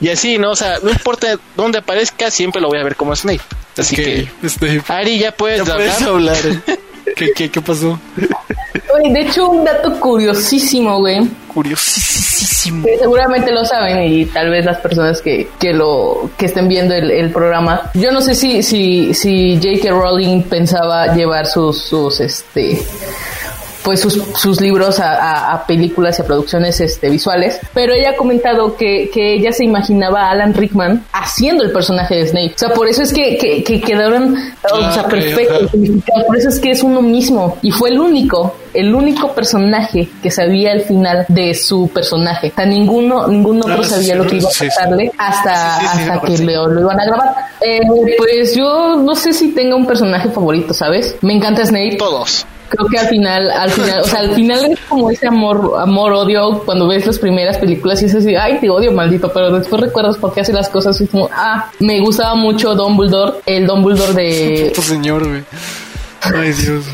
Y 0.00 0.08
así, 0.08 0.38
¿no? 0.38 0.52
O 0.52 0.56
sea, 0.56 0.78
no 0.82 0.90
importa 0.90 1.38
dónde 1.56 1.78
aparezca, 1.78 2.30
siempre 2.30 2.62
lo 2.62 2.68
voy 2.68 2.78
a 2.78 2.84
ver 2.84 2.96
como 2.96 3.14
Snape. 3.14 3.42
Así 3.76 3.94
que, 3.96 4.28
Ari, 4.88 5.18
ya 5.18 5.32
puedes 5.32 5.66
ya 5.66 5.74
puedes 5.74 6.02
hablar. 6.02 6.36
¿Qué, 7.16 7.32
qué, 7.34 7.50
qué 7.50 7.60
pasó? 7.60 7.98
Güey, 8.90 9.12
de 9.12 9.20
hecho, 9.20 9.48
un 9.48 9.64
dato 9.64 9.98
curiosísimo, 10.00 10.98
güey. 10.98 11.28
Curiosísimo. 11.48 12.84
que 12.84 12.98
seguramente 12.98 13.50
lo 13.52 13.64
saben 13.64 14.12
y 14.12 14.26
tal 14.26 14.50
vez 14.50 14.64
las 14.64 14.78
personas 14.78 15.20
que, 15.22 15.48
que 15.58 15.72
lo 15.72 16.30
que 16.36 16.46
estén 16.46 16.68
viendo 16.68 16.94
el, 16.94 17.10
el 17.10 17.30
programa 17.30 17.90
yo 17.94 18.12
no 18.12 18.20
sé 18.20 18.34
si 18.34 18.62
si 18.62 19.14
si 19.14 19.56
J.K. 19.56 19.90
Rowling 19.90 20.42
pensaba 20.42 21.14
llevar 21.14 21.46
sus 21.46 21.80
sus 21.82 22.20
este 22.20 22.80
pues 23.82 24.00
sus, 24.00 24.14
sus 24.36 24.60
libros 24.60 25.00
a, 25.00 25.12
a- 25.14 25.52
a 25.54 25.66
películas 25.66 26.18
y 26.18 26.22
a 26.22 26.26
producciones 26.26 26.80
este, 26.80 27.08
visuales, 27.08 27.58
pero 27.72 27.92
ella 27.94 28.10
ha 28.10 28.16
comentado 28.16 28.76
que, 28.76 29.10
que 29.12 29.34
ella 29.34 29.52
se 29.52 29.64
imaginaba 29.64 30.26
a 30.26 30.30
Alan 30.32 30.52
Rickman 30.54 31.04
haciendo 31.12 31.64
el 31.64 31.72
personaje 31.72 32.14
de 32.16 32.26
Snape. 32.28 32.52
O 32.54 32.58
sea, 32.58 32.68
por 32.70 32.88
eso 32.88 33.02
es 33.02 33.12
que, 33.12 33.38
que, 33.38 33.64
que 33.64 33.80
quedaron, 33.80 34.34
o 34.72 34.92
sea, 34.92 35.02
Ah, 35.02 35.08
perfectos, 35.08 35.70
por 36.26 36.36
eso 36.36 36.48
es 36.50 36.58
que 36.60 36.70
es 36.72 36.82
uno 36.82 37.00
mismo. 37.02 37.58
Y 37.62 37.70
fue 37.70 37.90
el 37.90 37.98
único, 38.00 38.54
el 38.74 38.94
único 38.94 39.32
personaje 39.32 40.08
que 40.22 40.30
sabía 40.30 40.72
el 40.72 40.82
final 40.82 41.24
de 41.28 41.54
su 41.54 41.88
personaje. 41.88 42.48
O 42.52 42.54
sea, 42.54 42.66
ninguno, 42.66 43.26
ningún 43.28 43.60
otro 43.62 43.74
Ah, 43.80 43.84
sí, 43.84 43.90
sabía 43.90 44.12
sí, 44.12 44.18
lo 44.18 44.26
que 44.26 44.36
iba 44.36 44.48
a 44.48 44.52
pasarle 44.66 45.12
hasta, 45.16 45.80
Sí, 45.80 45.86
sí, 45.86 45.98
sí, 46.04 46.10
hasta 46.10 46.26
que 46.26 46.38
lo, 46.38 46.66
lo 46.68 46.80
iban 46.80 47.00
a 47.00 47.04
grabar. 47.06 47.34
Eh, 47.60 47.80
pues 48.18 48.54
yo 48.54 48.96
no 48.96 49.14
sé 49.14 49.32
si 49.32 49.52
tenga 49.52 49.74
un 49.76 49.86
personaje 49.86 50.28
favorito, 50.30 50.72
¿sabes? 50.74 51.16
Me 51.22 51.34
encanta 51.34 51.64
Snape. 51.64 51.96
Todos. 51.96 52.46
Creo 52.70 52.86
que 52.86 52.98
al 52.98 53.08
final, 53.08 53.50
al 53.50 53.70
final, 53.70 54.00
o 54.00 54.04
sea, 54.04 54.20
al 54.20 54.34
final 54.34 54.64
es 54.64 54.80
como 54.88 55.10
ese 55.10 55.26
amor, 55.26 55.74
amor, 55.78 56.12
odio 56.12 56.62
cuando 56.64 56.86
ves 56.86 57.04
las 57.04 57.18
primeras 57.18 57.58
películas 57.58 58.00
y 58.00 58.06
es 58.06 58.14
así, 58.14 58.34
ay, 58.36 58.58
te 58.60 58.70
odio, 58.70 58.92
maldito, 58.92 59.32
pero 59.32 59.50
después 59.50 59.82
recuerdas 59.82 60.16
por 60.16 60.32
qué 60.32 60.42
hace 60.42 60.52
las 60.52 60.68
cosas 60.68 61.00
y 61.00 61.08
como, 61.08 61.28
ah, 61.32 61.70
me 61.80 62.00
gustaba 62.00 62.36
mucho 62.36 62.76
Dumbledore, 62.76 63.38
el 63.44 63.66
Dumbledore 63.66 64.14
de. 64.14 64.72
Ay, 66.22 66.52
Dios. 66.52 66.84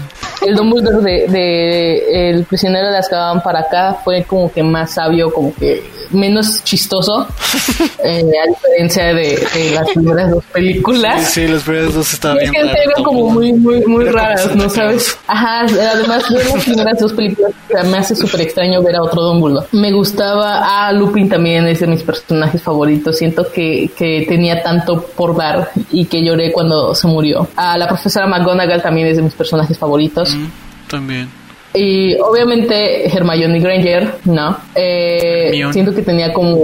El 0.44 0.54
Dumbledore 0.54 1.02
de, 1.02 1.28
de 1.28 2.30
El 2.30 2.44
prisionero 2.44 2.90
de 2.90 2.98
Azkaban 2.98 3.42
para 3.42 3.60
acá 3.60 3.96
fue 4.04 4.24
como 4.24 4.52
que 4.52 4.62
más 4.62 4.94
sabio, 4.94 5.32
como 5.32 5.54
que 5.54 5.82
menos 6.10 6.62
chistoso, 6.62 7.26
eh, 8.04 8.22
a 8.22 8.48
diferencia 8.48 9.06
de, 9.06 9.46
de 9.54 9.70
las 9.74 9.90
primeras 9.90 10.30
dos 10.30 10.44
películas. 10.52 11.24
Sí, 11.24 11.42
sí, 11.42 11.48
los 11.48 11.62
primeros 11.62 11.94
dos 11.94 12.12
estaban 12.12 12.38
Y 12.40 12.44
es 12.44 12.50
bien 12.50 12.68
que 12.68 12.82
eran 12.82 13.02
como 13.02 13.30
muy, 13.30 13.52
muy, 13.52 13.84
muy 13.86 14.04
raras, 14.04 14.54
¿no 14.54 14.68
sabes? 14.68 15.18
Ajá, 15.26 15.60
además 15.62 16.30
ver 16.30 16.46
las 16.46 16.64
primeras 16.64 16.98
dos 17.00 17.12
películas 17.12 17.52
me 17.84 17.98
hace 17.98 18.14
súper 18.14 18.42
extraño 18.42 18.82
ver 18.82 18.96
a 18.96 19.02
otro 19.02 19.22
Dumbledore. 19.22 19.66
Me 19.72 19.92
gustaba, 19.92 20.86
a 20.86 20.92
Lupin 20.92 21.28
también 21.28 21.66
es 21.66 21.80
de 21.80 21.86
mis 21.86 22.02
personajes 22.02 22.62
favoritos, 22.62 23.16
siento 23.16 23.50
que, 23.50 23.90
que 23.96 24.24
tenía 24.28 24.62
tanto 24.62 25.02
por 25.16 25.36
dar 25.36 25.70
y 25.90 26.06
que 26.06 26.24
lloré 26.24 26.52
cuando 26.52 26.94
se 26.94 27.06
murió. 27.06 27.48
A 27.56 27.76
la 27.78 27.88
profesora 27.88 28.26
McGonagall 28.26 28.82
también 28.82 29.08
es 29.08 29.16
de 29.16 29.22
mis 29.22 29.34
personajes 29.34 29.78
favoritos. 29.78 30.25
Mm, 30.34 30.50
También. 30.88 31.28
Y 31.74 32.14
obviamente 32.20 33.06
Hermione 33.14 33.60
Granger, 33.60 34.14
¿no? 34.24 34.56
Eh, 34.74 35.50
siento 35.72 35.94
que 35.94 36.00
tenía 36.02 36.32
como, 36.32 36.58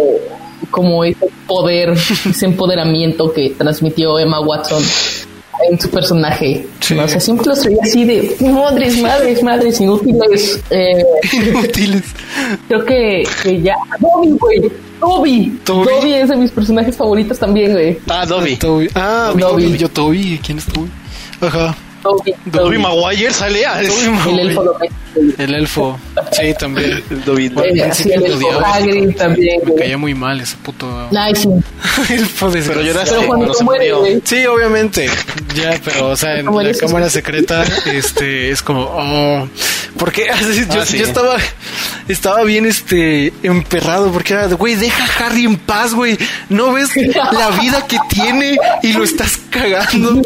como 0.70 1.04
ese 1.04 1.26
poder, 1.46 1.90
ese 2.30 2.46
empoderamiento 2.46 3.32
que 3.32 3.50
transmitió 3.50 4.18
Emma 4.18 4.40
Watson 4.40 4.82
en 5.70 5.78
su 5.78 5.90
personaje. 5.90 6.66
Sí. 6.80 6.94
¿no? 6.94 7.04
O 7.04 7.08
sea, 7.08 7.20
siempre 7.20 7.46
los 7.46 7.60
traía 7.60 7.78
así 7.82 8.04
de 8.04 8.36
madres, 8.40 9.00
madres, 9.02 9.42
madres, 9.42 9.80
inútiles. 9.80 10.60
Eh, 10.70 11.04
Inútiles. 11.32 12.02
creo 12.68 12.84
que, 12.84 13.22
que 13.42 13.60
ya. 13.60 13.74
Dobby, 14.00 14.30
güey. 14.38 14.72
Dobby. 14.98 15.58
Dobby. 15.66 15.88
Dobby 15.90 16.14
es 16.14 16.28
de 16.30 16.36
mis 16.36 16.50
personajes 16.52 16.96
favoritos 16.96 17.38
también, 17.38 17.72
güey. 17.72 17.98
Ah, 18.08 18.24
Dobby. 18.24 18.56
Toby. 18.56 18.88
Ah, 18.94 19.32
Dobby. 19.36 19.64
Toby. 19.66 19.78
Yo 19.78 19.88
Toby. 19.90 20.40
¿Quién 20.44 20.58
es 20.58 20.64
Toby? 20.66 20.88
Ajá. 21.40 21.76
Dobby. 22.02 22.34
Dobby 22.46 22.78
Maguire 22.78 23.32
sale 23.32 23.64
a 23.66 23.80
El 23.80 24.38
elfo. 24.40 24.76
El 25.38 25.54
elfo. 25.54 25.98
Sí, 26.32 26.54
también. 26.58 27.02
El 27.10 27.24
Dobby. 27.24 27.48
Bueno, 27.50 27.74
Eh, 27.84 27.88
así 27.90 28.04
principio 28.04 28.14
el 28.14 28.20
lo 28.20 28.26
elfo 28.36 28.46
odiaba. 28.48 28.74
Hagrid 28.74 29.16
también, 29.16 29.60
Me 29.64 29.74
caía 29.74 29.98
muy 29.98 30.14
mal 30.14 30.40
ese 30.40 30.56
puto 30.56 30.88
sí. 31.34 31.48
elfo 32.14 32.46
Pero 32.50 32.52
desgraciado. 32.52 32.82
lloraste 32.86 33.14
Pero 33.16 33.26
cuando 33.26 33.54
se 33.54 33.64
muere, 33.64 33.92
murió. 33.94 34.20
Sí, 34.24 34.46
obviamente. 34.46 35.08
Ya, 35.54 35.78
pero, 35.84 36.08
o 36.08 36.16
sea, 36.16 36.38
en 36.38 36.46
la 36.46 36.74
cámara 36.74 37.10
secreta, 37.10 37.64
este, 37.92 38.50
es 38.50 38.62
como, 38.62 38.82
oh, 38.82 39.48
porque 39.98 40.30
así, 40.30 40.66
yo, 40.72 40.80
Ah, 40.82 40.86
sí. 40.86 40.98
yo 40.98 41.04
estaba, 41.04 41.36
estaba 42.08 42.42
bien, 42.44 42.66
este, 42.66 43.32
emperrado, 43.42 44.10
porque 44.12 44.32
era, 44.32 44.48
de, 44.48 44.54
güey, 44.54 44.74
deja 44.74 45.04
a 45.04 45.26
Harry 45.26 45.44
en 45.44 45.56
paz, 45.56 45.94
güey. 45.94 46.18
No 46.48 46.72
ves 46.72 46.90
la 47.32 47.50
vida 47.60 47.86
que 47.86 47.98
tiene 48.08 48.56
y 48.82 48.92
lo 48.94 49.04
estás 49.04 49.38
cagando. 49.50 50.22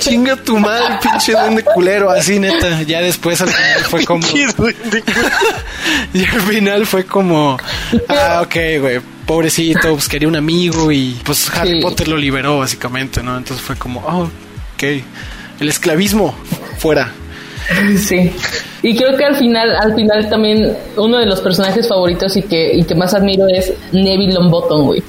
Chinga 0.00 0.36
tu 0.36 0.58
madre, 0.58 0.98
pinche 1.02 1.32
duende 1.32 1.62
culero, 1.64 2.10
así, 2.10 2.38
neta. 2.38 2.82
Ya 2.82 3.00
después 3.00 3.40
al 3.40 3.48
final 3.48 3.84
fue 3.84 4.04
como, 4.04 4.26
y 6.14 6.24
al 6.24 6.40
final 6.42 6.86
fue 6.86 7.04
como, 7.04 7.58
ah, 8.08 8.40
ok, 8.42 8.56
güey. 8.80 9.00
Pobrecito, 9.26 9.92
pues 9.92 10.08
quería 10.08 10.26
un 10.26 10.36
amigo 10.36 10.90
y 10.90 11.20
pues 11.22 11.50
Harry 11.50 11.74
Sí. 11.74 11.80
Potter 11.82 12.08
lo 12.08 12.16
liberó 12.16 12.60
básicamente, 12.60 13.22
¿no? 13.22 13.36
Entonces 13.36 13.64
fue 13.64 13.76
como, 13.76 14.00
oh, 14.00 14.22
ok, 14.74 14.82
el 15.60 15.68
esclavismo 15.68 16.34
fuera. 16.78 17.12
Sí. 17.98 18.32
Y 18.82 18.96
creo 18.96 19.16
que 19.16 19.24
al 19.24 19.36
final, 19.36 19.74
al 19.76 19.94
final 19.94 20.28
también 20.28 20.76
uno 20.96 21.18
de 21.18 21.26
los 21.26 21.40
personajes 21.40 21.88
favoritos 21.88 22.36
y 22.36 22.42
que, 22.42 22.74
y 22.74 22.84
que 22.84 22.94
más 22.94 23.14
admiro 23.14 23.46
es 23.48 23.72
Neville 23.92 24.32
Longbottom, 24.32 24.86
güey. 24.86 25.02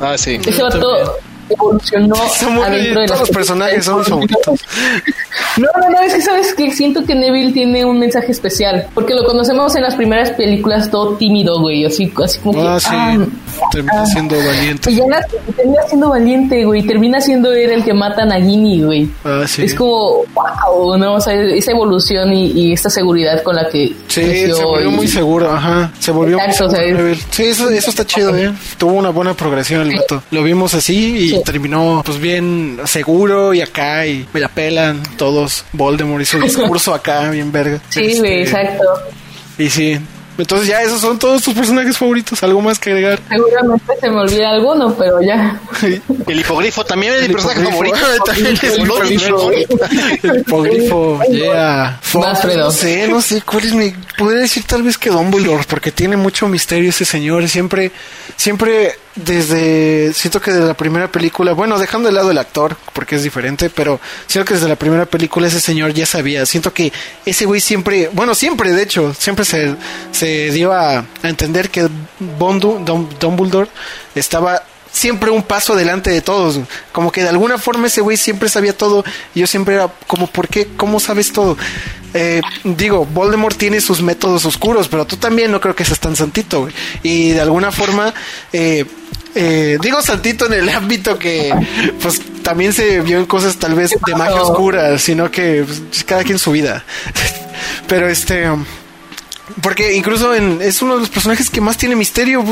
Ah, 0.00 0.16
sí. 0.16 0.38
Ese 0.46 0.62
vato 0.62 1.18
evolucionó 1.48 2.14
Somos- 2.38 2.66
adentro 2.66 3.00
de 3.00 3.06
todos 3.06 3.20
los 3.20 3.30
personajes 3.30 3.84
son 3.84 3.98
mis 3.98 4.08
favoritos. 4.08 4.60
No, 5.58 5.68
no, 5.80 5.88
no, 5.90 6.00
es 6.02 6.14
que 6.14 6.20
sabes 6.20 6.54
que 6.54 6.70
siento 6.72 7.04
que 7.04 7.14
Neville 7.14 7.52
tiene 7.52 7.84
un 7.84 7.98
mensaje 7.98 8.30
especial, 8.32 8.86
porque 8.94 9.14
lo 9.14 9.24
conocemos 9.24 9.74
en 9.76 9.82
las 9.82 9.94
primeras 9.94 10.30
películas 10.32 10.90
todo 10.90 11.16
tímido, 11.16 11.60
güey, 11.60 11.84
así, 11.86 12.12
así 12.22 12.38
como 12.40 12.60
que 12.60 12.68
Ah, 12.68 12.78
sí, 12.80 12.88
ah, 12.90 13.16
termina 13.72 14.02
ah. 14.02 14.06
siendo 14.06 14.36
valiente. 14.36 14.90
y 14.90 14.96
ya 14.96 15.04
la- 15.08 15.26
termina 15.56 15.82
siendo 15.88 16.08
valiente, 16.10 16.64
güey, 16.64 16.82
termina 16.86 17.20
siendo 17.22 17.52
él 17.54 17.70
el 17.70 17.84
que 17.84 17.94
mata 17.94 18.22
a 18.22 18.26
Nagini, 18.26 18.82
güey. 18.82 19.08
Ah, 19.24 19.44
sí. 19.46 19.62
Es 19.64 19.74
como, 19.74 20.24
wow, 20.34 20.96
¿no? 20.98 21.14
O 21.14 21.20
sea, 21.20 21.34
esa 21.34 21.70
evolución 21.70 22.32
y, 22.34 22.50
y 22.52 22.72
esta 22.72 22.90
seguridad 22.90 23.42
con 23.42 23.56
la 23.56 23.68
que 23.68 23.94
Sí, 24.08 24.20
creció 24.22 24.56
se 24.56 24.64
volvió 24.64 24.90
y- 24.90 24.94
muy 24.94 25.08
seguro, 25.08 25.50
ajá. 25.50 25.90
Se 25.98 26.10
volvió 26.12 26.38
Exacto, 26.38 26.64
muy 26.64 26.72
o 26.74 26.76
sea, 26.76 26.86
seguro. 26.86 27.08
es-. 27.08 27.26
Sí, 27.30 27.44
eso, 27.44 27.70
eso 27.70 27.90
está 27.90 28.04
chido, 28.06 28.36
¿eh? 28.36 28.52
Tuvo 28.78 28.92
una 28.92 29.10
buena 29.10 29.32
progresión 29.34 29.82
el 29.90 29.96
vato. 29.98 30.22
Lo 30.30 30.42
vimos 30.42 30.74
así 30.74 31.30
y 31.34 31.35
Sí. 31.36 31.42
terminó, 31.44 32.02
pues 32.04 32.18
bien 32.18 32.80
seguro 32.86 33.54
y 33.54 33.60
acá 33.60 34.06
y 34.06 34.26
me 34.32 34.40
la 34.40 34.48
pelan 34.48 35.02
todos. 35.16 35.64
Voldemort 35.72 36.22
hizo 36.22 36.36
el 36.38 36.44
discurso 36.44 36.94
acá, 36.94 37.30
bien 37.30 37.50
verga. 37.52 37.80
Sí, 37.88 38.04
Este, 38.06 38.42
exacto. 38.42 38.84
Y 39.58 39.70
sí, 39.70 39.98
Entonces 40.38 40.68
ya 40.68 40.82
esos 40.82 41.00
son 41.00 41.18
todos 41.18 41.42
tus 41.42 41.54
personajes 41.54 41.96
favoritos. 41.96 42.42
¿Algo 42.42 42.60
más 42.60 42.78
que 42.78 42.90
agregar? 42.90 43.18
Seguramente 43.26 43.92
se 43.98 44.10
me 44.10 44.16
olvida 44.20 44.50
alguno, 44.50 44.94
pero 44.94 45.22
ya. 45.22 45.58
El 46.26 46.40
hipogrifo 46.40 46.84
también 46.84 47.14
es 47.14 47.20
mi 47.20 47.26
El 47.28 47.32
personaje 47.32 47.62
hipogrifo. 47.62 47.96
favorito. 47.96 48.24
También 48.26 48.52
es 48.52 48.62
El 50.24 50.40
hipogrifo. 50.40 51.20
Yeah. 51.30 52.00
No 52.14 52.70
sé, 52.70 53.08
no 53.08 53.20
sé 53.22 53.40
cuál 53.42 53.64
es 53.64 53.72
mi. 53.72 53.94
Podría 54.18 54.40
decir 54.40 54.64
tal 54.64 54.82
vez 54.82 54.98
que 54.98 55.08
Dumbledore, 55.08 55.64
porque 55.68 55.90
tiene 55.90 56.16
mucho 56.18 56.48
misterio 56.48 56.90
ese 56.90 57.06
señor. 57.06 57.48
Siempre, 57.48 57.90
siempre 58.36 58.92
desde. 59.16 60.12
Siento 60.12 60.40
que 60.40 60.52
desde 60.52 60.66
la 60.66 60.74
primera 60.74 61.10
película, 61.10 61.52
bueno, 61.52 61.78
dejando 61.78 62.08
de 62.08 62.14
lado 62.14 62.30
el 62.30 62.38
actor, 62.38 62.76
porque 62.92 63.16
es 63.16 63.22
diferente, 63.22 63.70
pero 63.70 64.00
siento 64.26 64.46
que 64.48 64.54
desde 64.54 64.68
la 64.68 64.76
primera 64.76 65.06
película 65.06 65.48
ese 65.48 65.60
señor 65.60 65.92
ya 65.92 66.06
sabía. 66.06 66.46
Siento 66.46 66.72
que 66.72 66.92
ese 67.24 67.44
güey 67.46 67.60
siempre, 67.60 68.10
bueno, 68.12 68.34
siempre, 68.34 68.72
de 68.72 68.82
hecho, 68.82 69.12
siempre 69.14 69.44
se, 69.44 69.74
se 70.12 70.50
dio 70.50 70.72
a, 70.72 70.98
a 70.98 71.28
entender 71.28 71.70
que 71.70 71.88
Bondu, 72.38 72.78
Dum- 72.84 73.08
Dumbledore 73.18 73.68
estaba 74.14 74.62
siempre 74.92 75.30
un 75.30 75.42
paso 75.42 75.74
adelante 75.74 76.10
de 76.10 76.20
todos. 76.20 76.60
Como 76.92 77.12
que 77.12 77.22
de 77.22 77.28
alguna 77.28 77.58
forma 77.58 77.86
ese 77.86 78.00
güey 78.00 78.16
siempre 78.16 78.48
sabía 78.48 78.76
todo. 78.76 79.04
Y 79.34 79.40
yo 79.40 79.46
siempre 79.46 79.74
era 79.74 79.88
como, 80.06 80.26
¿por 80.26 80.48
qué? 80.48 80.68
¿Cómo 80.76 81.00
sabes 81.00 81.32
todo? 81.32 81.56
Eh, 82.14 82.40
digo, 82.64 83.04
Voldemort 83.04 83.56
tiene 83.56 83.80
sus 83.80 84.00
métodos 84.00 84.46
oscuros, 84.46 84.88
pero 84.88 85.06
tú 85.06 85.16
también 85.16 85.52
no 85.52 85.60
creo 85.60 85.76
que 85.76 85.84
seas 85.84 86.00
tan 86.00 86.16
santito, 86.16 86.62
güey. 86.62 86.74
Y 87.02 87.32
de 87.32 87.40
alguna 87.42 87.70
forma, 87.70 88.14
eh, 88.54 88.86
eh, 89.34 89.76
digo 89.82 90.00
santito 90.00 90.46
en 90.46 90.54
el 90.54 90.68
ámbito 90.74 91.18
que, 91.18 91.52
pues, 92.00 92.22
también 92.42 92.72
se 92.72 93.02
vio 93.02 93.18
en 93.18 93.26
cosas 93.26 93.56
tal 93.56 93.74
vez 93.74 93.90
de 93.90 94.14
magia 94.14 94.42
oscura, 94.42 94.98
sino 94.98 95.30
que 95.30 95.64
pues, 95.66 96.04
cada 96.04 96.24
quien 96.24 96.38
su 96.38 96.52
vida. 96.52 96.84
pero 97.86 98.08
este... 98.08 98.46
porque 99.60 99.94
incluso 99.94 100.34
en, 100.34 100.62
es 100.62 100.80
uno 100.80 100.94
de 100.94 101.00
los 101.00 101.10
personajes 101.10 101.50
que 101.50 101.60
más 101.60 101.76
tiene 101.76 101.96
misterio. 101.96 102.44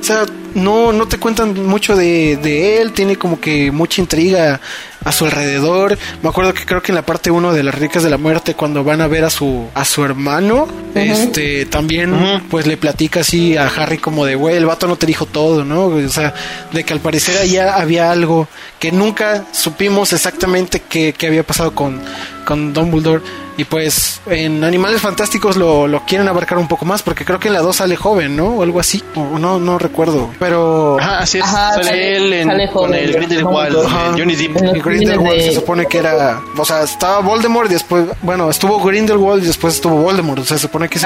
O 0.00 0.04
sea, 0.04 0.26
no, 0.54 0.92
no 0.92 1.06
te 1.08 1.18
cuentan 1.18 1.66
mucho 1.66 1.96
de, 1.96 2.36
de 2.36 2.80
él, 2.80 2.92
tiene 2.92 3.16
como 3.16 3.40
que 3.40 3.70
mucha 3.70 4.00
intriga 4.00 4.60
a 5.04 5.12
su 5.12 5.24
alrededor. 5.24 5.98
Me 6.22 6.28
acuerdo 6.28 6.54
que 6.54 6.64
creo 6.64 6.82
que 6.82 6.92
en 6.92 6.96
la 6.96 7.06
parte 7.06 7.30
1 7.30 7.52
de 7.52 7.62
las 7.62 7.74
Ricas 7.74 8.02
de 8.02 8.10
la 8.10 8.18
Muerte, 8.18 8.54
cuando 8.54 8.84
van 8.84 9.00
a 9.00 9.06
ver 9.06 9.24
a 9.24 9.30
su, 9.30 9.66
a 9.74 9.84
su 9.84 10.04
hermano, 10.04 10.68
este, 10.94 11.66
también 11.66 12.14
pues 12.50 12.66
le 12.66 12.76
platica 12.76 13.20
así 13.20 13.56
a 13.56 13.66
Harry 13.66 13.98
como 13.98 14.24
de, 14.24 14.34
güey, 14.34 14.56
el 14.56 14.66
vato 14.66 14.86
no 14.86 14.96
te 14.96 15.06
dijo 15.06 15.26
todo, 15.26 15.64
¿no? 15.64 15.86
O 15.86 16.08
sea, 16.08 16.34
de 16.72 16.84
que 16.84 16.92
al 16.92 17.00
parecer 17.00 17.38
allá 17.38 17.76
había 17.76 18.10
algo 18.10 18.48
que 18.78 18.92
nunca 18.92 19.44
supimos 19.52 20.12
exactamente 20.12 20.82
qué, 20.88 21.14
qué 21.16 21.26
había 21.26 21.42
pasado 21.42 21.74
con, 21.74 22.00
con 22.44 22.72
Dumbledore. 22.72 23.22
Y 23.56 23.64
pues 23.64 24.20
en 24.26 24.62
Animales 24.62 25.00
Fantásticos 25.00 25.56
lo, 25.56 25.88
lo 25.88 26.04
quieren 26.06 26.28
abarcar 26.28 26.58
un 26.58 26.68
poco 26.68 26.84
más, 26.84 27.02
porque 27.02 27.24
creo 27.24 27.40
que 27.40 27.48
en 27.48 27.54
la 27.54 27.60
2 27.60 27.74
sale 27.74 27.96
joven, 27.96 28.36
¿no? 28.36 28.50
O 28.50 28.62
algo 28.62 28.78
así. 28.78 29.02
O 29.16 29.36
no, 29.36 29.58
no 29.58 29.78
recuerdo. 29.88 30.30
Pero... 30.38 30.96
Ajá, 31.00 31.18
así 31.20 31.38
es. 31.38 31.44
Ajá, 31.44 31.72
sale, 31.74 31.84
sale- 31.84 32.16
él 32.16 32.32
en, 32.32 32.48
sale 32.48 32.70
con 32.70 32.94
el 32.94 33.12
Grindelwald, 33.12 33.76
el 33.76 34.18
Johnny 34.20 34.36
Depp. 34.36 34.50
Y 34.76 34.80
Grindelwald 34.80 34.82
crímenes 34.82 35.42
se 35.44 35.48
de- 35.50 35.54
supone 35.54 35.86
que 35.86 35.98
era, 35.98 36.40
o 36.56 36.64
sea, 36.64 36.82
estaba 36.82 37.20
Voldemort 37.20 37.70
y 37.70 37.74
después, 37.74 38.04
bueno, 38.22 38.48
estuvo 38.50 38.80
Grindelwald 38.82 39.42
y 39.42 39.46
después 39.46 39.74
estuvo 39.74 39.96
Voldemort, 39.96 40.40
o 40.40 40.44
sea, 40.44 40.56
se 40.58 40.62
supone 40.62 40.88
que 40.88 40.98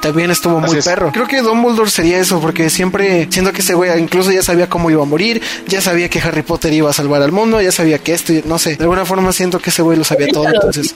también 0.00 0.30
estuvo 0.30 0.60
muy 0.60 0.68
Así 0.70 0.78
es. 0.78 0.84
perro. 0.84 1.10
Creo 1.12 1.26
que 1.26 1.40
Dumbledore 1.40 1.90
sería 1.90 2.18
eso, 2.18 2.40
porque 2.40 2.70
siempre, 2.70 3.26
siendo 3.30 3.52
que 3.52 3.60
ese 3.62 3.74
güey 3.74 3.90
incluso 3.98 4.30
ya 4.32 4.42
sabía 4.42 4.68
cómo 4.68 4.90
iba 4.90 5.02
a 5.02 5.06
morir, 5.06 5.40
ya 5.66 5.80
sabía 5.80 6.08
que 6.08 6.18
Harry 6.20 6.42
Potter 6.42 6.72
iba 6.72 6.90
a 6.90 6.92
salvar 6.92 7.22
al 7.22 7.32
mundo, 7.32 7.60
ya 7.60 7.72
sabía 7.72 7.98
que 7.98 8.12
esto, 8.14 8.32
y- 8.32 8.42
no 8.44 8.58
sé, 8.58 8.76
de 8.76 8.82
alguna 8.84 9.04
forma 9.04 9.32
siento 9.32 9.58
que 9.58 9.70
ese 9.70 9.82
güey 9.82 9.96
lo 9.98 10.04
sabía 10.04 10.28
todo, 10.28 10.46
entonces, 10.52 10.94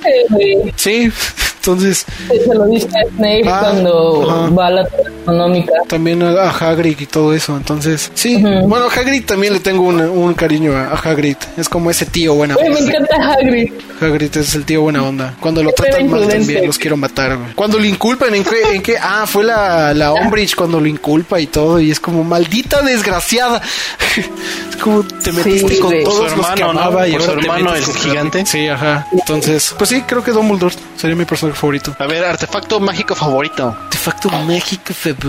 sí, 0.76 1.10
entonces, 1.56 2.06
Se 2.28 2.54
lo 2.54 2.64
dice 2.66 2.88
a 2.88 3.08
Snape 3.16 3.42
Ah, 3.46 3.58
cuando 3.60 4.30
ajá. 4.30 4.50
va 4.54 4.66
a 4.66 4.70
la 4.70 4.88
económica. 5.34 5.72
también 5.88 6.22
a, 6.22 6.30
a 6.30 6.50
Hagrid 6.50 6.98
y 7.00 7.06
todo 7.06 7.34
eso, 7.34 7.56
entonces, 7.56 8.10
sí, 8.14 8.36
bueno, 8.36 8.86
a 8.86 8.92
Hagrid 8.92 9.24
también 9.24 9.52
le 9.52 9.60
tengo 9.60 9.82
una- 9.82 10.10
un 10.10 10.34
cariño 10.34 10.76
a, 10.76 10.86
a 10.88 10.94
Hagrid, 10.94 11.36
es 11.56 11.68
como 11.68 11.90
ese 11.90 12.06
tío 12.06 12.34
buena 12.34 12.54
Güey, 12.54 12.68
me 12.70 12.76
onda. 12.76 12.92
encanta 12.92 13.32
Hagrid. 13.32 13.72
Hagrid 14.00 14.36
es 14.36 14.54
el 14.54 14.64
tío 14.64 14.82
buena 14.82 15.02
onda. 15.02 15.34
Cuando 15.40 15.62
lo 15.62 15.72
tratan 15.72 16.08
mal 16.10 16.26
también 16.28 16.66
los 16.66 16.78
quiero 16.78 16.96
matar, 16.96 17.36
güey. 17.36 17.52
Cuando 17.54 17.78
lo 17.78 17.84
inculpan, 17.84 18.34
¿en 18.34 18.44
qué? 18.44 18.62
¿En 18.74 18.82
qué? 18.82 18.96
Ah, 19.00 19.24
fue 19.26 19.44
la, 19.44 19.92
la 19.94 20.12
Umbridge 20.12 20.54
cuando 20.54 20.80
lo 20.80 20.86
inculpa 20.86 21.38
y 21.40 21.46
todo. 21.46 21.78
Y 21.80 21.90
es 21.90 22.00
como, 22.00 22.24
maldita 22.24 22.80
desgraciada. 22.82 23.60
es 24.70 24.76
como, 24.76 25.02
te 25.04 25.32
metiste 25.32 25.78
con 25.78 25.90
güey. 25.90 26.04
todos 26.04 26.30
Su 26.30 26.36
los 26.38 26.46
que 26.46 26.62
hermano, 26.62 26.72
¿no? 26.72 26.80
amaba 26.80 27.08
y 27.08 27.12
Por 27.12 27.22
su 27.22 27.28
ahora 27.30 27.40
hermano, 27.42 27.74
el 27.74 27.84
gigante. 27.84 28.46
Sí, 28.46 28.68
ajá. 28.68 29.06
Entonces, 29.12 29.74
pues 29.76 29.90
sí, 29.90 30.02
creo 30.02 30.24
que 30.24 30.30
Dumbledore 30.32 30.74
sería 30.96 31.16
mi 31.16 31.24
personaje 31.26 31.58
favorito. 31.58 31.94
A 31.98 32.06
ver, 32.06 32.24
artefacto 32.24 32.80
mágico 32.80 33.14
favorito. 33.14 33.76
Artefacto 33.84 34.30
mágico 34.30 34.94
favorita. 34.94 35.19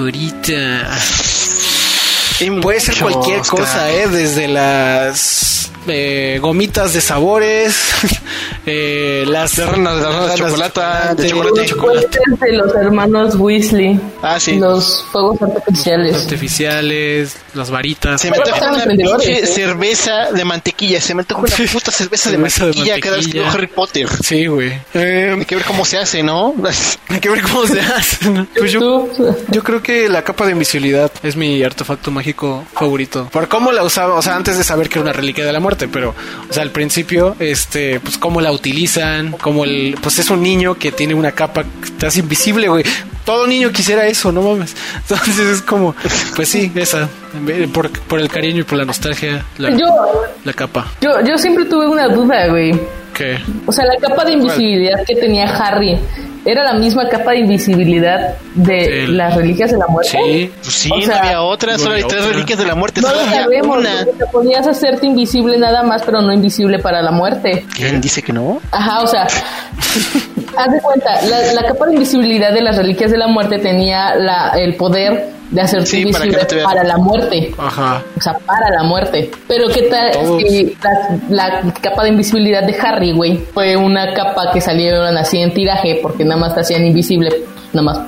Hay 2.40 2.50
Puede 2.62 2.80
ser 2.80 2.96
cualquier 2.98 3.42
cosa. 3.42 3.92
¿eh? 3.92 4.08
Desde 4.08 4.48
las 4.48 5.72
eh, 5.88 6.40
gomitas 6.42 6.94
de 6.94 7.02
sabores, 7.02 7.76
eh, 8.66 9.26
las 9.28 9.56
De 9.56 9.66
ranas, 9.66 9.98
de 9.98 10.04
ranas 10.04 10.32
de 10.32 10.38
chocolate, 10.38 10.82
de 11.22 11.66
chocolate. 11.66 12.20
Los 12.28 12.40
de 12.40 12.52
los 12.54 12.76
hermanos 12.76 13.36
Weasley. 13.36 14.00
Ah, 14.22 14.40
sí. 14.40 14.58
Los 14.58 15.04
fuegos 15.12 15.42
artificiales. 15.42 16.16
artificiales, 16.16 17.38
las 17.54 17.72
varitas. 17.72 18.22
Se 18.22 18.30
me 18.30 18.38
antoja 18.38 18.72
una 18.72 18.86
pinche 18.86 19.44
¿eh? 19.44 19.48
cerveza 19.48 20.32
de 20.32 20.46
mantequilla. 20.46 21.02
Se 21.02 21.14
me 21.16 21.22
antoja 21.22 21.42
una 21.42 21.56
puta 21.72 21.92
cerveza 21.92 22.30
de 22.30 22.36
Cerveza 22.38 22.66
de 22.66 22.74
mantequilla 22.74 23.00
cada 23.00 23.18
vez 23.18 23.28
que 23.28 23.34
veo 23.34 23.44
mantequilla. 23.46 23.52
Harry 23.52 23.68
Potter. 23.68 24.08
Sí, 24.24 24.46
güey. 24.48 24.74
Eh, 24.94 25.36
Hay 25.38 25.46
que 25.46 25.56
ver 25.56 25.66
cómo 25.66 25.86
se 25.86 25.98
hace, 25.98 26.22
¿no? 26.24 26.54
hay 27.10 27.20
que 27.20 27.30
ver 27.30 27.42
cómo 27.42 27.66
se 27.66 27.80
hace. 27.80 28.30
¿no? 28.30 28.48
Pues 28.62 28.72
yo, 28.72 29.08
yo 29.50 29.64
creo 29.64 29.82
que 29.82 30.08
la 30.08 30.24
capa 30.24 30.46
de 30.46 30.52
invisibilidad 30.52 31.12
es 31.24 31.36
mi 31.36 31.64
artefacto 31.64 32.12
mágico 32.12 32.64
favorito. 32.74 33.28
Por 33.32 33.48
cómo 33.48 33.72
la 33.72 33.84
usaba, 33.84 34.16
o 34.16 34.22
sea, 34.22 34.36
antes 34.36 34.58
de 34.58 34.64
saber 34.64 34.88
que 34.88 35.00
era 35.00 35.04
una 35.04 35.14
reliquia 35.14 35.46
de 35.46 35.52
la 35.52 35.60
muerte, 35.60 35.88
pero, 35.88 36.14
o 36.50 36.54
sea, 36.54 36.62
al 36.64 36.72
principio, 36.72 37.36
este, 37.40 38.00
pues 38.00 38.18
cómo 38.18 38.40
la 38.40 38.51
utilizan, 38.52 39.32
como 39.34 39.64
el, 39.66 39.98
pues 40.02 40.20
es 40.20 40.30
un 40.30 40.42
niño 40.42 40.76
que 40.76 40.92
tiene 40.92 41.14
una 41.14 41.32
capa 41.32 41.64
hace 42.06 42.20
invisible, 42.20 42.68
güey. 42.68 42.84
Todo 43.26 43.46
niño 43.46 43.72
quisiera 43.72 44.08
eso, 44.08 44.32
no 44.32 44.42
mames. 44.42 44.76
Entonces 45.10 45.40
es 45.40 45.62
como, 45.62 45.96
pues 46.36 46.50
sí, 46.50 46.72
esa, 46.76 47.08
por, 47.74 47.90
por 47.92 48.20
el 48.20 48.30
cariño 48.30 48.62
y 48.62 48.64
por 48.64 48.78
la 48.78 48.86
nostalgia, 48.86 49.46
la, 49.58 49.70
yo, 49.72 49.86
la 50.44 50.54
capa. 50.54 50.88
yo, 51.02 51.12
yo 51.26 51.38
siempre 51.38 51.66
tuve 51.66 51.88
una 51.88 52.08
duda, 52.08 52.48
güey. 52.48 52.80
¿Qué? 53.14 53.38
O 53.66 53.72
sea, 53.72 53.86
la 53.86 53.98
capa 53.98 54.24
de 54.26 54.34
invisibilidad 54.34 55.04
que 55.06 55.16
tenía 55.16 55.46
Harry 55.46 56.00
era 56.46 56.64
la 56.64 56.74
misma 56.74 57.08
capa 57.08 57.32
de 57.32 57.40
invisibilidad 57.40 58.36
de 58.56 59.08
las 59.08 59.36
reliquias 59.36 59.72
de 59.72 59.78
la 59.78 59.88
muerte. 59.88 60.18
Sí. 60.24 60.52
Pues 60.62 60.74
sí, 60.74 60.90
O 60.92 60.98
no 60.98 61.02
sea, 61.06 61.20
había 61.20 61.42
otra, 61.42 61.74
no 61.74 61.80
solo 61.80 61.96
hay 61.96 62.02
había 62.02 62.16
tres 62.16 62.26
reliquias 62.26 62.60
de 62.60 62.66
la 62.66 62.76
muerte. 62.76 63.02
No 63.02 63.08
solo 63.10 63.22
lo 63.22 63.28
había 63.28 63.44
sabemos, 63.44 63.78
una. 63.78 64.06
podías 64.32 64.68
hacerte 64.68 65.06
invisible 65.06 65.58
nada 65.58 65.84
más, 65.84 66.02
pero 66.04 66.22
no 66.22 66.34
invisible 66.34 66.80
para 66.80 67.02
la 67.02 67.12
muerte. 67.12 67.66
¿Quién 67.76 68.02
dice 68.02 68.22
que 68.24 68.34
no? 68.34 68.60
Ajá, 68.72 69.02
o 69.02 69.08
sea, 69.08 69.24
haz 69.24 70.72
de 70.72 70.82
cuenta, 70.82 71.22
la, 71.28 71.54
la 71.54 71.64
capa 71.68 71.86
de 71.88 71.94
invisibilidad 71.94 72.54
de 72.54 72.62
las 72.62 72.78
reliquias 72.78 73.12
de 73.12 73.18
la 73.18 73.28
muerte 73.28 73.60
tenía 73.60 74.16
la, 74.16 74.50
el 74.56 74.76
poder 74.76 75.30
de 75.52 75.62
hacerte 75.62 75.86
Sí, 75.86 76.06
para 76.12 76.26
que 76.26 76.46
te 76.46 76.64
para 76.64 76.84
la 76.84 76.98
muerte. 76.98 77.54
Ajá. 77.58 78.04
O 78.18 78.22
sea, 78.22 78.34
para 78.46 78.70
la 78.70 78.84
muerte. 78.84 79.30
Pero 79.48 79.68
qué 79.68 79.84
tal 79.84 80.12
Todos. 80.12 80.42
si 80.42 80.76
la, 81.30 81.62
la 81.62 81.74
capa 81.82 82.04
de 82.04 82.10
invisibilidad 82.10 82.64
de 82.64 82.76
Harry, 82.82 83.12
güey, 83.12 83.38
fue 83.54 83.76
una 83.76 84.14
capa 84.14 84.52
que 84.54 84.62
salieron 84.62 85.16
así 85.18 85.40
en 85.40 85.54
tiraje 85.54 86.00
porque 86.02 86.24
nada 86.24 86.40
más 86.40 86.56
te 86.56 86.62
hacían 86.62 86.86
invisible, 86.86 87.30
nada 87.74 87.82
más 87.82 88.00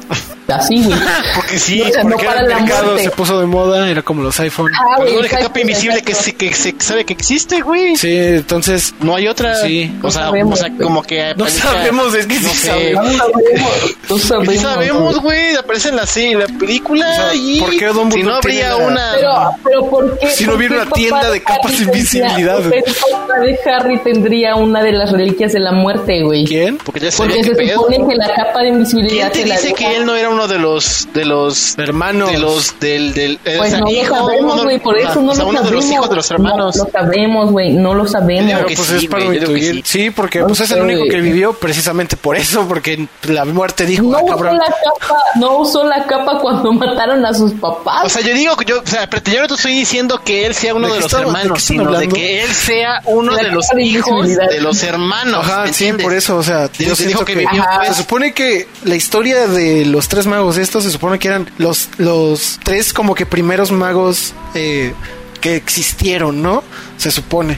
así, 0.48 0.84
güey. 0.84 0.98
Porque 1.36 1.58
sí, 1.58 1.82
O 1.82 1.88
sea, 1.90 2.04
no 2.04 2.12
Porque 2.12 2.26
para 2.26 2.42
el 2.42 2.48
mercado 2.48 2.98
se 2.98 3.10
puso 3.12 3.40
de 3.40 3.46
moda, 3.48 3.90
era 3.90 4.02
como 4.02 4.22
los 4.24 4.40
iPhone. 4.40 4.72
Ah, 4.76 5.02
Es 5.04 5.14
güey, 5.14 5.24
la 5.30 5.38
capa 5.40 5.60
invisible 5.62 6.02
que 6.02 6.14
se, 6.14 6.36
que 6.36 6.54
se 6.54 6.76
sabe 6.80 7.06
que 7.06 7.14
existe, 7.14 7.62
güey. 7.62 7.96
Sí, 7.96 8.16
entonces 8.16 8.94
No 9.00 9.16
hay 9.16 9.28
otra. 9.28 9.56
Sí. 9.56 9.92
O 10.02 10.12
sea, 10.12 10.24
No 10.24 10.28
sabemos, 10.28 10.60
o 10.60 10.64
sea, 10.64 10.78
como 10.78 11.02
que. 11.04 11.34
no 11.36 11.48
sabemos, 11.48 12.14
es 12.14 12.28
que 12.28 12.40
no 12.40 12.50
sí 12.50 12.56
sé. 12.58 12.68
sabemos. 12.68 13.06
No 13.06 14.18
sabemos, 14.20 14.46
no 14.46 14.52
Sí 14.54 14.58
sabemos, 14.60 15.20
güey, 15.22 15.56
aparece 15.56 15.90
en 15.90 15.96
la, 15.96 16.06
sí, 16.06 16.34
la 16.36 16.46
película 16.48 17.10
O 17.10 17.16
sea, 17.16 17.34
y 17.34 17.60
¿por 17.60 17.70
qué 17.78 17.88
Dumbledore 17.88 18.22
si 18.22 18.24
no 18.24 18.36
habría 18.36 18.76
una 18.76 19.12
Pero, 19.16 19.32
pero 19.64 19.90
¿por 19.90 20.20
qué? 20.20 20.30
Si 20.30 20.46
no 20.46 20.56
hubiera 20.56 20.82
una 20.82 20.92
tienda 20.92 21.32
de 21.32 21.42
capas 21.42 21.78
de 21.78 21.84
invisibilidad, 21.86 22.58
papá 22.58 23.40
de 23.40 23.60
Harry 23.72 23.98
tendría 24.00 24.56
una 24.56 24.84
de 24.84 24.92
las 24.92 25.12
reliquias 25.12 25.54
de 25.54 25.60
la 25.60 25.72
muerte, 25.72 26.22
güey. 26.24 26.46
¿Quién? 26.46 26.78
porque 26.78 27.00
ya 27.00 27.10
Porque 27.16 27.44
se 27.44 27.74
supone 27.74 28.08
que 28.08 28.16
la 28.16 28.34
capa 28.34 28.62
de 28.62 28.68
invisibilidad 28.70 29.32
¿Quién 29.32 29.32
te 29.32 29.42
se 29.42 29.48
la 29.48 29.53
dice 29.54 29.74
que 29.74 29.96
él 29.96 30.06
no 30.06 30.16
era 30.16 30.30
uno 30.30 30.48
de 30.48 30.60
los 30.60 31.08
de 31.14 31.26
los 31.26 31.78
Hermanos. 31.78 32.32
de 32.32 32.38
los 32.40 32.80
del 32.80 33.14
del 33.14 33.40
eh, 33.46 33.56
Pues 33.58 33.74
o 33.74 33.78
sea, 33.78 33.80
no 33.80 33.92
lo 33.92 34.26
sabemos, 34.26 34.64
güey, 34.64 34.80
por 34.80 34.98
eso 34.98 35.22
no 35.22 35.32
o 35.32 35.36
sea, 35.36 35.44
lo 35.44 35.50
uno 35.50 35.60
sabemos. 35.60 35.66
de 35.70 35.72
los 35.72 35.86
hijos 35.92 36.10
de 36.10 36.16
los 36.16 36.32
hermanos. 36.32 36.76
No 36.76 36.84
lo 36.86 36.92
sabemos, 36.92 37.52
güey, 37.52 37.70
no 37.74 37.94
lo 37.94 38.08
sabemos. 38.08 38.62
Pues 38.76 38.80
sí, 38.88 38.96
es 38.96 39.06
para 39.08 39.26
sí. 39.32 39.82
Sí, 39.86 40.10
porque 40.12 40.44
pues 40.44 40.60
es 40.60 40.72
el 40.72 40.82
único 40.82 41.06
que 41.06 41.22
vivió 41.22 41.54
precisamente 41.54 42.18
por 42.18 42.36
eso, 42.36 42.68
porque 42.68 43.08
la 43.24 43.46
muerte 43.46 43.86
dijo, 43.86 44.04
No 44.04 44.18
ah, 44.18 44.24
usó 44.36 44.44
la 44.54 44.66
capa, 44.66 45.18
no 45.36 45.58
usó 45.58 45.84
la 45.86 46.06
capa 46.06 46.40
cuando 46.40 46.72
mataron 46.74 47.26
a 47.26 47.34
sus 47.34 47.54
papás. 47.54 48.06
O 48.06 48.10
sea, 48.10 48.22
yo 48.22 48.34
digo 48.34 48.56
que 48.56 48.66
yo, 48.66 48.82
o 48.82 48.88
sea, 48.88 49.10
pero 49.10 49.22
yo 49.32 49.42
no 49.42 49.48
te 49.48 49.54
estoy 49.56 49.74
diciendo 49.74 50.22
que 50.24 50.46
él 50.46 50.54
sea 50.54 50.74
uno 50.76 50.88
¿De 50.88 50.94
de, 50.94 51.00
los 51.02 51.06
estamos- 51.14 51.34
de 51.34 51.40
hermanos, 51.42 51.60
están 51.62 51.78
sino 51.78 51.84
de 51.92 51.96
hablando? 51.98 52.16
que 52.16 52.44
él 52.44 52.50
sea 52.50 53.02
uno 53.06 53.36
de 53.36 53.44
los 53.44 53.68
de 53.70 53.84
hijos 53.84 54.28
de 54.28 54.62
los 54.62 54.84
hermanos. 54.84 55.46
Ajá, 55.46 55.64
¿me 55.66 55.74
sí, 55.74 55.94
por 55.94 56.14
eso, 56.14 56.38
o 56.38 56.44
sea, 56.44 56.70
yo 56.78 56.96
dijo 56.96 57.26
que 57.26 57.36
vivió, 57.36 57.64
pues. 57.78 57.90
se 57.90 57.94
supone 57.96 58.34
que 58.34 58.68
la 58.86 58.96
historia 58.96 59.43
historia 59.44 59.64
de 59.64 59.86
los 59.86 60.08
tres 60.08 60.26
magos 60.26 60.58
estos 60.58 60.84
se 60.84 60.92
supone 60.92 61.20
que 61.20 61.28
eran 61.28 61.50
los, 61.58 61.90
los 61.98 62.60
tres 62.64 62.94
como 62.94 63.16
que 63.16 63.26
primeros 63.26 63.72
magos 63.72 64.34
eh, 64.56 64.94
que 65.42 65.56
existieron, 65.56 66.42
¿no? 66.42 66.64
Se 66.98 67.12
supone. 67.12 67.58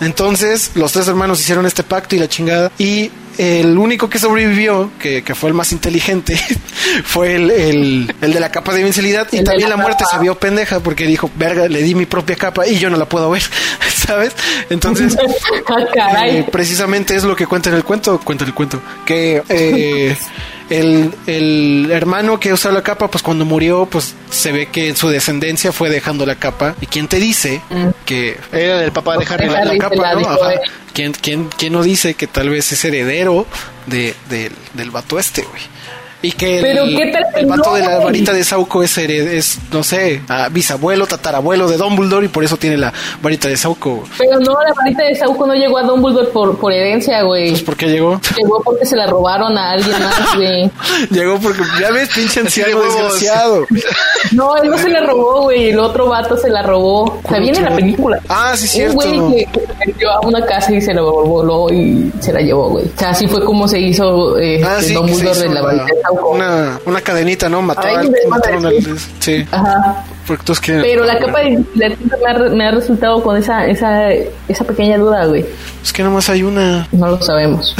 Entonces, 0.00 0.70
los 0.74 0.92
tres 0.92 1.08
hermanos 1.08 1.40
hicieron 1.40 1.66
este 1.66 1.82
pacto 1.82 2.14
y 2.14 2.18
la 2.20 2.28
chingada. 2.28 2.70
Y 2.78 3.10
el 3.38 3.76
único 3.76 4.08
que 4.08 4.18
sobrevivió, 4.20 4.90
que, 5.00 5.22
que 5.24 5.34
fue 5.34 5.48
el 5.48 5.54
más 5.54 5.72
inteligente, 5.72 6.38
fue 7.04 7.34
el, 7.34 7.50
el, 7.50 8.14
el 8.20 8.32
de 8.32 8.40
la 8.40 8.50
capa 8.52 8.72
de 8.72 8.80
invencibilidad. 8.80 9.26
Y 9.32 9.38
El 9.38 9.44
también 9.44 9.68
la 9.68 9.76
la 9.76 9.82
muerte 9.82 10.04
se 10.08 10.18
vio 10.18 10.36
pendeja 10.36 10.78
porque 10.80 11.06
dijo, 11.06 11.28
verga, 11.36 11.68
le 11.68 11.82
di 11.82 11.94
mi 11.96 12.06
propia 12.06 12.36
capa 12.36 12.66
y 12.68 12.78
yo 12.78 12.88
no 12.88 12.96
la 12.96 13.08
puedo 13.08 13.30
ver, 13.30 13.42
¿sabes? 14.06 14.32
Entonces, 14.70 15.16
Ah, 15.68 15.84
caray. 15.92 16.38
eh, 16.38 16.46
precisamente 16.50 17.16
es 17.16 17.24
lo 17.24 17.34
que 17.34 17.46
cuenta 17.46 17.68
en 17.68 17.76
el 17.76 17.84
cuento, 17.84 18.20
cuenta 18.20 18.44
en 18.44 18.48
el 18.50 18.54
cuento, 18.54 18.80
que 19.04 19.42
eh, 19.48 20.16
el, 20.70 21.14
el 21.26 21.88
hermano 21.90 22.38
que 22.40 22.52
usa 22.52 22.70
la 22.72 22.82
capa, 22.82 23.08
pues 23.10 23.22
cuando 23.22 23.44
murió, 23.44 23.86
pues 23.86 24.14
se 24.30 24.52
ve 24.52 24.66
que 24.66 24.94
su 24.94 25.08
descendencia 25.08 25.72
fue 25.72 25.88
dejando 25.90 26.26
la 26.26 26.34
capa. 26.34 26.74
¿Y 26.80 26.86
quién 26.86 27.08
te 27.08 27.18
dice 27.18 27.60
que 28.04 28.38
Era 28.52 28.78
del 28.78 28.92
papá 28.92 29.16
de 29.16 29.26
Harry. 29.28 29.48
Harry. 29.48 29.76
la, 29.78 29.78
capa, 29.78 29.96
la 29.96 30.12
¿no? 30.12 30.18
dijo 30.20 30.30
Ajá. 30.30 30.52
él. 30.54 30.60
¿Quién, 30.92 31.12
quién, 31.12 31.48
quién 31.56 31.72
no 31.72 31.82
dice 31.82 32.14
que 32.14 32.26
tal 32.26 32.50
vez 32.50 32.70
es 32.72 32.84
heredero 32.84 33.46
de, 33.86 34.14
del, 34.28 34.52
del 34.74 34.90
vato 34.90 35.18
este, 35.18 35.42
güey? 35.42 35.62
Y 36.20 36.32
que 36.32 36.56
el, 36.58 36.62
Pero 36.64 36.84
¿qué 36.86 37.12
tal 37.12 37.22
que 37.32 37.40
el 37.40 37.46
vato 37.46 37.62
no, 37.70 37.74
de 37.76 37.80
la 37.82 37.98
varita 38.00 38.32
de 38.32 38.42
Sauco 38.42 38.82
es, 38.82 38.98
hered- 38.98 39.28
es 39.28 39.58
no 39.72 39.84
sé, 39.84 40.20
bisabuelo, 40.50 41.06
tatarabuelo 41.06 41.68
de 41.68 41.76
Dumbledore 41.76 42.26
y 42.26 42.28
por 42.28 42.42
eso 42.42 42.56
tiene 42.56 42.76
la 42.76 42.92
varita 43.22 43.46
de 43.46 43.56
Sauco. 43.56 44.02
Pero 44.18 44.40
no, 44.40 44.52
la 44.60 44.72
varita 44.74 45.04
de 45.04 45.14
Sauco 45.14 45.46
no 45.46 45.54
llegó 45.54 45.78
a 45.78 45.82
Dumbledore 45.84 46.26
por, 46.30 46.58
por 46.58 46.72
herencia, 46.72 47.22
güey. 47.22 47.50
Pues, 47.50 47.62
¿por 47.62 47.76
qué 47.76 47.86
llegó? 47.86 48.20
Llegó 48.36 48.60
porque 48.64 48.84
se 48.84 48.96
la 48.96 49.06
robaron 49.06 49.56
a 49.56 49.70
alguien 49.72 49.92
más, 50.02 50.34
güey. 50.36 50.70
Llegó 51.10 51.38
porque, 51.38 51.62
ya 51.80 51.92
ves, 51.92 52.08
pinche 52.12 52.40
anciano 52.40 52.80
desgraciado. 52.82 53.64
No, 54.32 54.56
él 54.56 54.70
no 54.70 54.78
se 54.78 54.88
la 54.88 55.00
robó, 55.06 55.42
güey. 55.42 55.70
El 55.70 55.78
otro 55.78 56.08
vato 56.08 56.36
se 56.36 56.50
la 56.50 56.62
robó. 56.62 57.04
O 57.04 57.22
sea, 57.28 57.38
viene 57.38 57.58
en 57.58 57.64
la 57.64 57.74
película. 57.76 58.18
Ah, 58.28 58.54
sí, 58.56 58.66
cierto. 58.66 58.98
Un 59.08 59.20
güey 59.30 59.44
que, 59.46 59.52
que 59.52 59.66
se 59.66 59.86
metió 59.86 60.10
a 60.10 60.20
una 60.26 60.44
casa 60.44 60.72
y 60.74 60.80
se 60.80 60.92
la 60.92 61.02
voló 61.02 61.72
y 61.72 62.12
se 62.20 62.32
la 62.32 62.40
llevó, 62.40 62.70
güey. 62.70 62.86
O 62.86 62.98
sea, 62.98 63.10
así 63.10 63.28
fue 63.28 63.44
como 63.44 63.68
se 63.68 63.78
hizo 63.78 64.36
eh, 64.38 64.60
Ah, 64.64 64.78
sí, 64.80 64.86
que 64.88 64.88
se 64.88 64.94
Dumbledore 64.94 65.30
hizo 65.30 65.40
de 65.42 65.48
la 65.48 65.54
la- 65.54 65.62
varita 65.62 65.84
de 65.84 65.90
Sauco. 66.02 66.07
Una, 66.10 66.78
una 66.84 67.00
cadenita, 67.00 67.48
¿no? 67.48 67.62
Mató 67.62 67.86
mataron 68.28 68.66
al... 68.66 68.74
Sí, 69.18 69.46
Ajá. 69.50 70.04
porque 70.26 70.42
tú 70.44 70.52
es 70.52 70.60
que... 70.60 70.74
Pero 70.80 71.04
la 71.04 71.18
capa 71.18 71.40
de 71.40 71.62
la 71.74 71.90
tinta 71.94 72.16
me 72.24 72.30
ha, 72.30 72.38
me 72.50 72.68
ha 72.68 72.70
resultado 72.70 73.22
con 73.22 73.36
esa, 73.36 73.66
esa, 73.66 74.10
esa 74.12 74.64
pequeña 74.64 74.98
duda, 74.98 75.26
güey. 75.26 75.44
Es 75.82 75.92
que 75.92 76.02
nomás 76.02 76.28
hay 76.28 76.42
una... 76.42 76.86
No 76.92 77.08
lo 77.08 77.22
sabemos. 77.22 77.74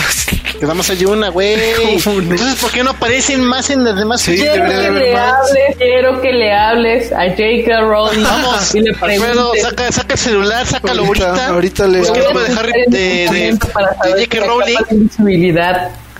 Que 0.58 0.66
damos 0.66 0.90
allí 0.90 1.04
una, 1.04 1.28
güey. 1.28 1.54
Entonces, 1.54 2.56
¿por 2.60 2.72
qué 2.72 2.82
no 2.82 2.90
aparecen 2.90 3.44
más 3.44 3.70
en 3.70 3.84
las 3.84 3.96
demás? 3.96 4.20
Sí, 4.20 4.36
Quiero 4.36 4.64
de 4.64 4.70
que 4.70 4.90
le 4.90 5.12
más. 5.14 5.32
hables, 5.34 5.76
quiero 5.76 6.20
que 6.20 6.32
le 6.32 6.52
hables 6.52 7.12
a 7.12 7.28
J.K. 7.28 7.80
Rowling 7.82 8.22
Vamos, 8.24 8.74
y 8.74 8.80
le 8.80 8.90
Alfredo, 8.90 9.52
saca, 9.62 9.92
saca 9.92 10.14
el 10.14 10.18
celular, 10.18 10.66
sácalo 10.66 11.04
Ahorita, 11.04 11.28
ahorita. 11.28 11.46
ahorita 11.48 11.86
le- 11.86 12.00
nombre 12.00 12.72
de 12.88 12.98
de, 12.98 13.28
de, 13.30 13.52
de 13.52 13.58
J.K. 14.26 14.46
Rowling. 14.46 15.08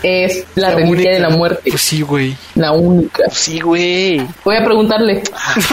Es 0.02 0.44
la, 0.54 0.70
reliquia 0.70 0.90
única. 0.92 1.10
de 1.10 1.18
la 1.20 1.28
muerte, 1.30 1.70
Pues 1.70 1.82
sí, 1.82 2.02
güey. 2.02 2.36
la 2.54 2.72
única. 2.72 3.24
Sí, 3.30 3.60
güey. 3.60 4.26
Voy 4.44 4.56
a 4.56 4.64
preguntarle. 4.64 5.22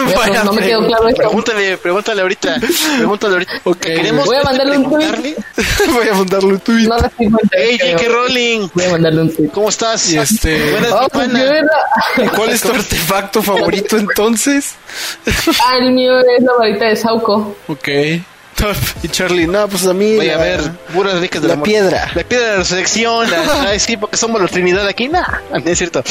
Voy 0.04 0.14
a 0.14 0.18
Vaya 0.18 0.42
pregun- 0.42 0.46
no 0.46 0.54
me 0.54 0.62
quedó 0.62 0.86
claro 0.88 1.08
eso. 1.08 1.18
Pregúntale, 1.18 1.78
pregúntale 1.78 2.22
ahorita. 2.22 2.56
Pregúntale 2.98 3.34
ahorita. 3.34 3.52
Queremos 3.80 4.26
Voy 4.26 4.38
a 4.38 4.44
mandarle 4.44 4.78
un 4.78 4.90
tweet. 4.90 5.36
Voy 5.94 6.08
a 6.10 6.14
mandarle 6.16 6.48
un 6.54 6.60
tweet. 6.60 6.88
No 6.88 6.98
la 6.98 7.12
Hey, 7.52 7.78
J.K. 7.80 8.10
Rowling. 8.12 8.68
Voy 8.74 8.86
a 8.86 8.90
mandarle 8.90 9.22
un 9.22 9.36
tweet. 9.36 9.50
¿Cómo 9.50 9.70
estás? 9.70 10.12
Y 10.12 10.18
este- 10.18 10.72
Buenas, 10.72 10.92
Oh, 10.92 11.08
pues 11.12 11.30
¿Y 12.18 12.28
cuál 12.30 12.50
es 12.50 12.62
tu 12.62 12.70
artefacto 12.74 13.42
favorito 13.44 13.98
entonces? 13.98 14.76
Ah, 15.66 15.78
el 15.80 15.92
mío 15.92 16.20
es 16.20 16.44
la 16.44 16.54
varita 16.60 16.86
de 16.86 16.96
Sauco. 16.96 17.56
Ok. 17.68 17.88
Y 19.04 19.08
Charlie, 19.10 19.48
no, 19.48 19.68
pues 19.68 19.86
a 19.86 19.94
mí... 19.94 20.16
Voy 20.16 20.30
a 20.30 20.38
ver, 20.38 20.62
puras 20.94 21.20
ricas 21.20 21.42
de 21.42 21.48
la 21.50 21.56
la 21.56 21.64
piedra. 21.64 22.12
La 22.16 22.24
piedra 22.24 22.46
de 22.46 22.52
la 22.54 22.58
resurrección. 22.60 23.30
la- 23.30 23.62
Ay, 23.70 23.80
sí, 23.80 23.98
porque 23.98 24.18
somos 24.18 24.42
la 24.42 24.48
Trinidad 24.48 24.88
aquí. 24.88 25.08
Nah, 25.08 25.24
no 25.52 25.58
es 25.58 25.78
cierto. 25.78 26.04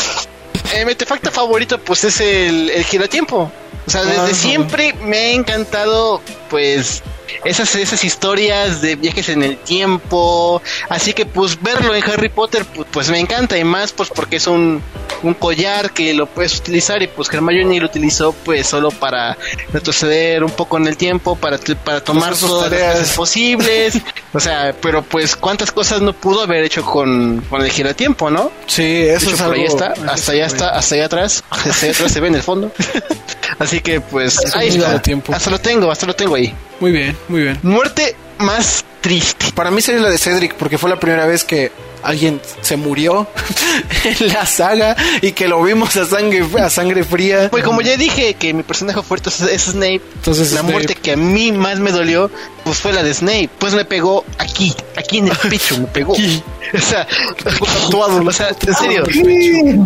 Eh, 0.75 0.85
mi 0.85 0.93
artefacto 0.93 1.31
favorito, 1.31 1.79
pues, 1.79 2.05
es 2.05 2.21
el, 2.21 2.71
el 2.71 2.85
giratiempo. 2.85 3.51
O 3.87 3.91
sea, 3.91 4.03
desde 4.05 4.19
Ajá. 4.21 4.35
siempre 4.35 4.95
me 5.03 5.17
ha 5.19 5.31
encantado, 5.33 6.23
pues, 6.49 7.03
esas, 7.45 7.75
esas 7.75 8.03
historias 8.05 8.81
de 8.81 8.97
viajes 8.97 9.29
en 9.29 9.43
el 9.43 9.57
tiempo. 9.59 10.63
Así 10.89 11.13
que, 11.13 11.27
pues, 11.27 11.61
verlo 11.63 11.95
en 11.95 12.03
Harry 12.05 12.29
Potter, 12.29 12.65
pues, 12.65 12.87
pues, 12.91 13.11
me 13.11 13.19
encanta. 13.19 13.59
Y 13.59 13.65
más, 13.65 13.93
pues, 13.93 14.09
porque 14.11 14.37
es 14.37 14.47
un, 14.47 14.83
un 15.23 15.35
collar 15.35 15.93
que 15.93 16.15
lo 16.15 16.27
puedes 16.27 16.59
utilizar. 16.59 17.03
Y, 17.03 17.09
pues, 17.09 17.29
Hermione 17.33 17.81
lo 17.81 17.87
utilizó, 17.87 18.33
pues, 18.33 18.67
solo 18.67 18.91
para 18.91 19.37
retroceder 19.73 20.45
un 20.45 20.51
poco 20.51 20.77
en 20.79 20.87
el 20.87 20.97
tiempo, 20.97 21.37
para, 21.37 21.59
para 21.85 22.03
tomar 22.03 22.33
Hacer 22.33 22.37
sus 22.41 22.49
todas 22.49 22.71
las 22.71 22.81
tareas. 22.81 22.99
cosas 22.99 23.17
posibles. 23.17 23.95
o 24.33 24.41
sea, 24.41 24.75
pero, 24.81 25.03
pues, 25.03 25.37
cuántas 25.37 25.73
cosas 25.73 26.01
no 26.01 26.13
pudo 26.13 26.43
haber 26.43 26.65
hecho 26.65 26.85
con, 26.85 27.41
con 27.49 27.63
el 27.63 27.71
giratiempo, 27.71 28.31
¿no? 28.31 28.51
Sí, 28.67 29.03
eso 29.03 29.27
hecho, 29.27 29.35
es 29.35 29.41
algo... 29.41 29.55
ahí 29.55 29.65
está, 29.65 29.93
eso 29.93 30.05
hasta 30.09 30.33
allá 30.33 30.47
está, 30.47 30.69
hasta 30.71 30.95
allá 30.95 31.05
atrás, 31.07 31.45
hasta 31.51 31.87
allá 31.87 31.93
atrás 31.95 32.13
se 32.13 32.21
ve 32.21 32.29
en 32.29 32.35
el 32.35 32.43
fondo. 32.43 32.73
Así 33.59 33.81
que 33.81 34.01
pues 34.01 34.39
ahí 34.55 34.69
está. 34.69 35.01
Hasta 35.33 35.51
lo 35.51 35.61
tengo, 35.61 35.91
hasta 35.91 36.07
lo 36.07 36.15
tengo 36.15 36.35
ahí. 36.35 36.55
Muy 36.81 36.91
bien, 36.91 37.17
muy 37.29 37.43
bien. 37.43 37.59
Muerte 37.63 38.17
más 38.39 38.85
triste. 39.01 39.47
Para 39.55 39.71
mí 39.71 39.81
sería 39.81 40.01
la 40.01 40.11
de 40.11 40.19
Cedric, 40.19 40.55
porque 40.55 40.79
fue 40.79 40.91
la 40.91 40.99
primera 40.99 41.27
vez 41.27 41.45
que 41.45 41.71
alguien 42.05 42.41
se 42.61 42.77
murió 42.77 43.27
en 44.05 44.29
la 44.29 44.47
saga 44.47 44.97
y 45.23 45.33
que 45.33 45.49
lo 45.49 45.63
vimos 45.63 45.97
a 45.97 46.07
sangre, 46.07 46.45
a 46.61 46.71
sangre 46.71 47.03
fría. 47.05 47.49
Pues 47.51 47.65
como 47.65 47.81
ya 47.81 47.97
dije 47.97 48.35
que 48.35 48.53
mi 48.55 48.63
personaje 48.63 49.01
favorito 49.03 49.31
es, 49.31 49.41
es 49.41 49.63
Snape, 49.63 50.01
Entonces, 50.15 50.53
la 50.53 50.61
Snape. 50.61 50.73
muerte 50.73 50.95
que 50.95 51.13
a 51.13 51.17
mí 51.17 51.53
más 51.53 51.79
me 51.79 51.91
dolió, 51.91 52.31
pues 52.65 52.79
fue 52.79 52.93
la 52.93 53.03
de 53.03 53.13
Snape. 53.15 53.51
Pues 53.59 53.75
me 53.75 53.85
pegó 53.85 54.25
aquí, 54.39 54.75
aquí 54.97 55.19
en 55.19 55.29
el 55.29 55.37
pecho, 55.49 55.79
me 55.79 55.87
pegó. 55.87 56.15
Aquí. 56.15 56.43
O 56.75 56.79
sea, 56.81 57.07
tatuado, 57.45 58.25
o 58.27 58.33
sea, 58.33 58.49
en 58.67 58.75
serio. 58.75 59.05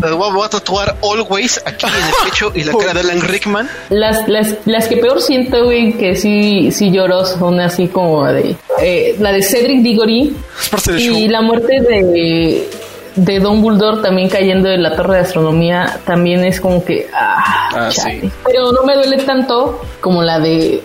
Las 0.01 0.13
voy 0.13 0.29
a- 0.31 0.33
voy 0.33 0.47
a 0.47 0.49
tatuar 0.49 0.97
always 1.03 1.61
aquí 1.67 1.87
en 1.87 1.93
el 1.95 2.31
pecho 2.31 2.53
y 2.55 2.65
la 2.65 2.73
cara 2.73 2.95
de 2.95 3.01
Alan 3.01 3.21
Rickman. 3.21 3.69
Las, 3.91 4.27
las, 4.29 4.55
las 4.65 4.87
que 4.89 4.97
peor 4.97 5.21
siento, 5.21 5.65
güey, 5.65 5.93
que 5.95 6.17
sí, 6.17 6.71
sí 6.73 6.91
lloró 6.91 7.27
son 7.27 7.61
así 7.61 7.89
como 7.89 8.25
de... 8.27 8.57
eh, 8.81 9.17
la 9.19 9.33
de 9.33 9.43
Cedric 9.43 9.83
Diggory 9.83 10.35
y 10.99 11.29
la 11.29 11.43
muerte 11.43 11.81
de, 11.81 12.69
de 13.17 13.41
Dumbledore 13.41 14.01
también 14.03 14.29
cayendo 14.29 14.69
de 14.69 14.79
la 14.79 14.95
torre 14.97 15.17
de 15.17 15.21
astronomía 15.23 16.01
también 16.07 16.45
es 16.45 16.61
como 16.61 16.85
que... 16.85 17.09
Ah, 17.13 17.45
Ah, 17.71 17.91
sí. 17.91 18.31
Pero 18.47 18.73
no 18.73 18.83
me 18.85 18.95
duele 18.97 19.19
tanto 19.25 19.83
como 20.01 20.23
la 20.23 20.41
de 20.41 20.83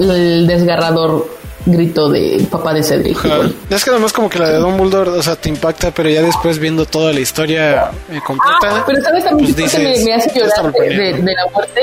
el 0.00 0.46
desgarrador 0.46 1.28
grito 1.66 2.08
del 2.08 2.46
papá 2.46 2.72
de 2.72 2.82
Cedric. 2.82 3.22
Diggory. 3.22 3.54
Es 3.68 3.84
que 3.84 3.90
además 3.90 4.12
como 4.14 4.30
que 4.30 4.38
la 4.38 4.48
de 4.48 4.56
Dumbledore, 4.58 5.10
o 5.10 5.22
sea, 5.22 5.36
te 5.36 5.50
impacta, 5.50 5.90
pero 5.90 6.08
ya 6.08 6.22
después 6.22 6.58
viendo 6.58 6.86
toda 6.86 7.12
la 7.12 7.20
historia 7.20 7.90
eh, 8.10 8.18
completa, 8.24 8.56
Ah, 8.62 8.82
pero 8.86 9.00
¿sabes 9.02 9.24
también 9.24 9.54
pues 9.54 9.78
me, 9.78 9.92
hace 9.92 10.04
"Ya 10.08 10.16
está 10.16 10.32
llorar 10.32 10.32
de, 10.32 10.46
de- 10.46 10.50
sorprendiendo". 10.62 11.26
de 11.26 11.34
la 11.34 11.46
muerte? 11.52 11.82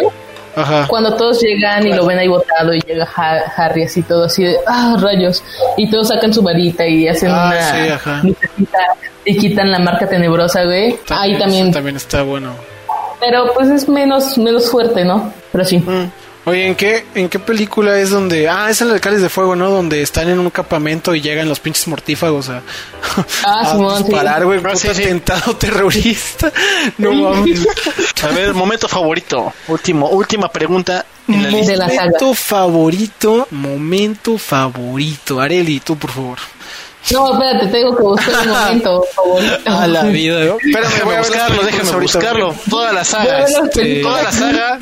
Ajá. 0.56 0.88
Cuando 0.88 1.16
todos 1.16 1.40
llegan 1.40 1.86
y 1.86 1.94
lo 1.94 2.08
ven 2.08 2.18
ahí 2.18 2.28
botado 2.28 2.74
y 2.74 2.80
llega 2.82 3.08
Ha- 3.16 3.44
Harry 3.58 3.84
así 3.84 4.02
todo 4.02 4.24
así 4.24 4.44
de 4.44 4.58
ah 4.66 4.98
rayos 5.00 5.44
y 5.78 5.88
todos 5.92 6.08
sacan 6.08 6.34
su 6.34 6.42
varita 6.42 6.84
y 6.88 7.08
hacen 7.08 7.30
Ah, 7.32 7.54
una 7.54 8.22
sí, 8.24 8.36
y 9.26 9.38
quitan 9.38 9.72
la 9.72 9.78
marca 9.78 10.08
tenebrosa, 10.10 10.64
güey. 10.64 10.98
Ahí 11.10 11.38
también, 11.38 11.72
También 11.72 11.98
está 11.98 12.24
bueno. 12.24 12.54
pero 13.20 13.54
pues 13.54 13.70
es 13.70 13.88
menos 13.88 14.36
menos 14.40 14.72
fuerte, 14.72 15.06
¿no? 15.06 15.32
Pero 15.52 15.64
sí. 15.66 15.78
Mm. 15.78 16.10
Oye, 16.48 16.66
¿en 16.66 16.76
qué, 16.76 17.06
¿en 17.14 17.28
qué 17.28 17.40
película 17.40 18.00
es 18.00 18.10
donde... 18.10 18.48
Ah, 18.48 18.70
es 18.70 18.80
en 18.82 18.90
el 18.90 19.02
Cáliz 19.02 19.22
de 19.22 19.28
Fuego, 19.28 19.58
¿no? 19.58 19.70
Donde 19.70 20.02
están 20.02 20.30
en 20.30 20.40
un 20.40 20.50
campamento 20.50 21.14
y 21.14 21.20
llegan 21.20 21.50
los 21.50 21.60
pinches 21.60 21.86
mortífagos 21.90 22.48
a, 22.48 22.62
Ah, 23.44 23.62
a 23.66 23.72
Simón, 23.74 23.98
sí. 23.98 24.04
disparar, 24.06 24.46
güey. 24.46 24.60
Ah, 24.60 24.64
puto 24.64 24.78
sí, 24.78 24.88
sí. 24.94 25.04
atentado 25.04 25.58
terrorista. 25.58 26.50
No 26.98 27.12
mames. 27.12 27.68
A 28.24 28.28
ver, 28.30 28.54
momento 28.54 28.88
favorito. 28.88 29.52
Último, 29.68 30.08
última 30.10 30.50
pregunta 30.50 31.06
en 31.28 31.44
la 31.44 31.50
lista. 31.50 31.72
De 31.74 31.78
la 31.78 31.90
saga. 31.90 32.02
Momento 32.04 32.34
favorito, 32.34 33.48
momento 33.52 34.38
favorito. 34.38 35.42
Areli, 35.42 35.82
tú, 35.82 35.98
por 35.98 36.12
favor. 36.12 36.38
No, 37.12 37.34
espérate, 37.34 37.68
tengo 37.68 37.96
que 37.96 38.04
buscar 38.04 38.48
un 38.48 38.50
momento, 38.50 39.04
por 39.16 39.26
favor. 39.42 39.44
A 39.66 39.88
la 39.88 40.04
vida. 40.04 40.40
¿no? 40.46 40.58
Espérame, 40.58 40.72
voy 40.74 40.82
Déjame 40.82 41.02
a 41.02 41.06
ver 41.06 41.18
las 41.18 41.28
buscarlo, 41.28 41.64
déjame 41.64 41.90
ahorita. 41.92 42.18
buscarlo. 42.20 42.56
Toda 42.70 42.94
la 42.94 43.04
saga. 43.04 43.24
Voy 43.24 43.54
a 43.54 43.66
este, 43.66 43.96
toda 44.02 44.24
la 44.24 44.32
saga. 44.32 44.80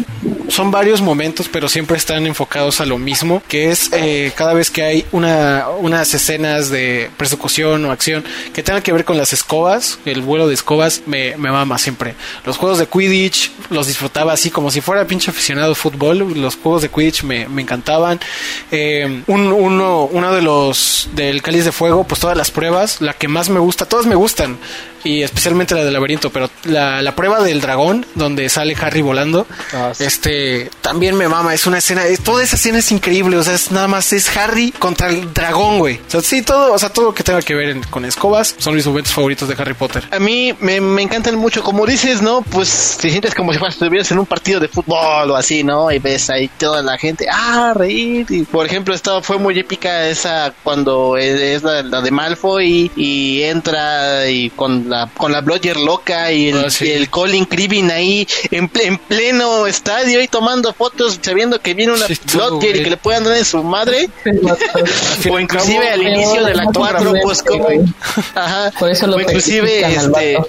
son 0.47 0.71
varios 0.71 1.01
momentos, 1.01 1.49
pero 1.51 1.67
siempre 1.69 1.97
están 1.97 2.25
enfocados 2.27 2.79
a 2.81 2.85
lo 2.85 2.97
mismo, 2.97 3.41
que 3.47 3.71
es 3.71 3.89
eh, 3.93 4.31
cada 4.35 4.53
vez 4.53 4.69
que 4.71 4.83
hay 4.83 5.05
una, 5.11 5.65
unas 5.79 6.13
escenas 6.13 6.69
de 6.69 7.09
persecución 7.17 7.83
o 7.85 7.91
acción 7.91 8.23
que 8.53 8.61
tengan 8.63 8.81
que 8.81 8.91
ver 8.93 9.05
con 9.05 9.17
las 9.17 9.33
escobas, 9.33 9.99
el 10.05 10.21
vuelo 10.21 10.47
de 10.47 10.53
escobas, 10.53 11.01
me, 11.07 11.35
me 11.37 11.51
mama 11.51 11.77
siempre. 11.77 12.15
Los 12.45 12.57
juegos 12.57 12.77
de 12.79 12.87
Quidditch 12.87 13.51
los 13.69 13.87
disfrutaba 13.87 14.33
así 14.33 14.49
como 14.51 14.71
si 14.71 14.81
fuera 14.81 15.05
pinche 15.05 15.31
aficionado 15.31 15.69
de 15.69 15.75
fútbol, 15.75 16.19
los 16.39 16.55
juegos 16.55 16.81
de 16.83 16.89
Quidditch 16.89 17.23
me, 17.23 17.47
me 17.47 17.61
encantaban. 17.63 18.19
Eh, 18.71 19.23
un- 19.27 19.51
uno, 19.51 20.05
uno 20.05 20.33
de 20.33 20.41
los 20.41 21.09
del 21.13 21.41
Cáliz 21.41 21.65
de 21.65 21.71
Fuego, 21.71 22.03
pues 22.03 22.14
todas 22.19 22.37
las 22.37 22.51
pruebas, 22.51 23.01
la 23.01 23.13
que 23.13 23.27
más 23.27 23.49
me 23.49 23.59
gusta, 23.59 23.85
todas 23.85 24.05
me 24.05 24.15
gustan. 24.15 24.57
Y 25.05 25.23
especialmente 25.23 25.73
la 25.75 25.83
del 25.85 25.93
laberinto, 25.93 26.29
pero 26.31 26.49
la, 26.65 27.01
la 27.01 27.15
prueba 27.15 27.41
del 27.41 27.61
dragón, 27.61 28.05
donde 28.15 28.49
sale 28.49 28.75
Harry 28.81 29.01
volando, 29.01 29.47
Ah, 29.73 29.91
sí. 29.95 30.03
este, 30.03 30.69
también 30.81 31.15
me 31.15 31.27
mama, 31.29 31.53
es 31.53 31.65
una 31.67 31.77
escena, 31.77 32.05
es- 32.05 32.21
toda 32.21 32.43
esa 32.43 32.55
escena 32.57 32.79
es 32.79 32.91
increíble, 32.91 33.37
o 33.37 33.43
sea, 33.43 33.53
es 33.53 33.71
nada 33.71 33.87
más, 33.87 34.11
es 34.13 34.35
Harry 34.35 34.71
contra 34.71 35.07
el 35.09 35.33
dragón, 35.33 35.79
güey. 35.79 35.95
O 36.07 36.09
sea, 36.11 36.21
sí, 36.21 36.41
todo, 36.41 36.73
o 36.73 36.79
sea, 36.79 36.89
todo 36.89 37.05
lo 37.05 37.13
que 37.13 37.23
tenga 37.23 37.41
que 37.41 37.55
ver 37.55 37.69
en- 37.69 37.83
con 37.83 38.03
escobas 38.03 38.55
son 38.57 38.75
mis 38.75 38.85
momentos 38.85 39.13
favoritos 39.13 39.47
de 39.47 39.55
Harry 39.57 39.73
Potter. 39.75 40.07
A 40.11 40.19
mí 40.19 40.53
me, 40.59 40.81
me 40.81 41.01
encantan 41.03 41.35
mucho, 41.35 41.61
como 41.63 41.85
dices, 41.85 42.21
¿no? 42.21 42.41
Pues 42.41 42.97
te 42.99 43.09
sientes 43.09 43.33
como 43.35 43.53
si 43.53 43.59
estuvieras 43.63 44.09
en 44.11 44.19
un 44.19 44.25
partido 44.25 44.59
de 44.59 44.67
fútbol 44.67 45.29
o 45.31 45.35
así, 45.35 45.63
¿no? 45.63 45.91
Y 45.91 45.99
ves 45.99 46.29
ahí 46.29 46.47
toda 46.57 46.81
la 46.81 46.97
gente, 46.97 47.27
ah, 47.31 47.73
reír. 47.75 48.25
Y, 48.29 48.43
por 48.43 48.65
ejemplo, 48.65 48.93
esta 48.95 49.21
fue 49.21 49.37
muy 49.37 49.59
épica 49.59 50.07
esa 50.07 50.53
cuando 50.63 51.15
es, 51.17 51.39
es 51.39 51.63
la, 51.63 51.83
la 51.83 52.01
de 52.01 52.09
Malfoy 52.11 52.91
y, 52.95 53.01
y 53.03 53.43
entra 53.43 54.27
y 54.29 54.49
con 54.49 54.89
la 54.89 54.94
con 55.17 55.31
la 55.31 55.41
Blodger 55.41 55.77
loca 55.77 56.31
y 56.31 56.49
el, 56.49 56.65
Ah, 56.65 56.69
sí. 56.69 56.85
y 56.85 56.91
el 56.91 57.09
Colin 57.09 57.45
Cribbin 57.45 57.91
ahí 57.91 58.27
en, 58.51 58.69
ple- 58.71 58.85
en 58.85 58.97
pleno 58.97 59.67
estadio 59.67 60.21
y 60.21 60.27
tomando 60.27 60.73
fotos 60.73 61.19
sabiendo 61.21 61.59
que 61.61 61.73
viene 61.73 61.93
una 61.93 62.07
Sí, 62.07 62.15
todo, 62.15 62.51
Blodger 62.59 62.75
y 62.77 62.83
que 62.83 62.89
le 62.91 62.97
puedan 62.97 63.23
dar 63.23 63.37
en 63.37 63.45
su 63.45 63.63
madre. 63.63 64.09
o 65.29 65.39
inclusive 65.39 65.89
al 65.89 66.01
inicio 66.01 66.43
de 66.45 66.55
la 66.55 66.63
no 66.65 66.71
4, 66.73 67.11
te 67.13 67.19
pues 67.21 67.43
como... 67.43 67.67
Ajá. 68.35 68.71
Por 68.77 68.89
eso 68.89 69.07
lo 69.07 69.17
o 69.17 69.21
inclusive 69.21 69.81
este... 69.93 70.37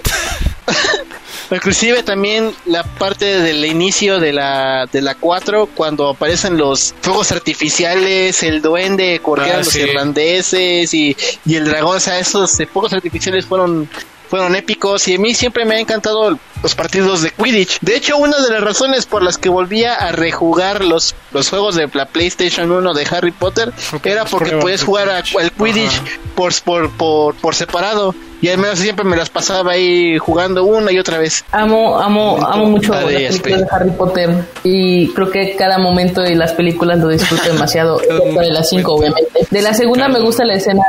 Inclusive 1.49 2.03
también 2.03 2.51
la 2.65 2.83
parte 2.83 3.23
del 3.39 3.63
inicio 3.63 4.19
de 4.19 4.33
la 4.33 4.85
de 4.91 5.01
la 5.01 5.15
4 5.15 5.69
cuando 5.73 6.09
aparecen 6.09 6.57
los 6.57 6.93
fuegos 6.99 7.31
artificiales, 7.31 8.43
el 8.43 8.61
duende 8.61 9.21
corría 9.23 9.55
Ah, 9.55 9.57
los 9.59 9.69
sí. 9.69 9.79
irlandeses 9.79 10.93
y, 10.93 11.15
y 11.45 11.55
el 11.55 11.63
dragón, 11.63 11.95
o 11.95 11.99
sea, 12.01 12.19
esos 12.19 12.51
fuegos 12.73 12.91
artificiales 12.91 13.45
fueron 13.45 13.89
fueron 14.27 14.55
épicos 14.55 15.07
y 15.07 15.15
a 15.15 15.19
mí 15.19 15.33
siempre 15.33 15.65
me 15.65 15.75
han 15.75 15.81
encantado 15.81 16.37
los 16.61 16.75
partidos 16.75 17.21
de 17.21 17.31
Quidditch. 17.31 17.79
De 17.81 17.95
hecho, 17.95 18.17
una 18.17 18.37
de 18.41 18.49
las 18.49 18.61
razones 18.61 19.05
por 19.05 19.23
las 19.23 19.37
que 19.37 19.49
volvía 19.49 19.93
a 19.93 20.11
rejugar 20.11 20.83
los, 20.83 21.15
los 21.31 21.49
juegos 21.49 21.75
de 21.75 21.89
la 21.93 22.05
PlayStation 22.05 22.71
1 22.71 22.93
de 22.93 23.07
Harry 23.09 23.31
Potter 23.31 23.71
era 24.03 24.25
porque 24.25 24.51
puedes 24.57 24.81
de 24.81 24.85
jugar 24.85 25.09
al 25.09 25.23
Quidditch 25.23 26.01
por, 26.35 26.53
por, 26.63 26.91
por, 26.91 27.35
por 27.35 27.55
separado. 27.55 28.15
Y 28.39 28.49
al 28.49 28.59
menos 28.59 28.77
siempre 28.77 29.03
me 29.03 29.17
las 29.17 29.31
pasaba 29.31 29.71
ahí 29.71 30.19
jugando 30.19 30.63
una 30.63 30.91
y 30.91 30.99
otra 30.99 31.17
vez. 31.17 31.43
Amo, 31.51 31.99
amo, 31.99 32.37
amo 32.45 32.65
mucho 32.67 32.93
las 32.93 33.07
de 33.07 33.13
películas 33.15 33.41
de 33.41 33.55
este. 33.55 33.75
Harry 33.75 33.89
Potter 33.91 34.45
y 34.63 35.07
creo 35.13 35.31
que 35.31 35.55
cada 35.55 35.79
momento 35.79 36.21
de 36.21 36.35
las 36.35 36.53
películas 36.53 36.99
lo 36.99 37.07
disfruto 37.07 37.43
demasiado, 37.51 37.97
de 37.97 38.51
las 38.51 38.69
cinco 38.69 38.93
obviamente. 38.93 39.47
De 39.49 39.61
la 39.63 39.73
segunda 39.73 40.07
me 40.07 40.19
gusta 40.19 40.45
la 40.45 40.53
escena 40.53 40.83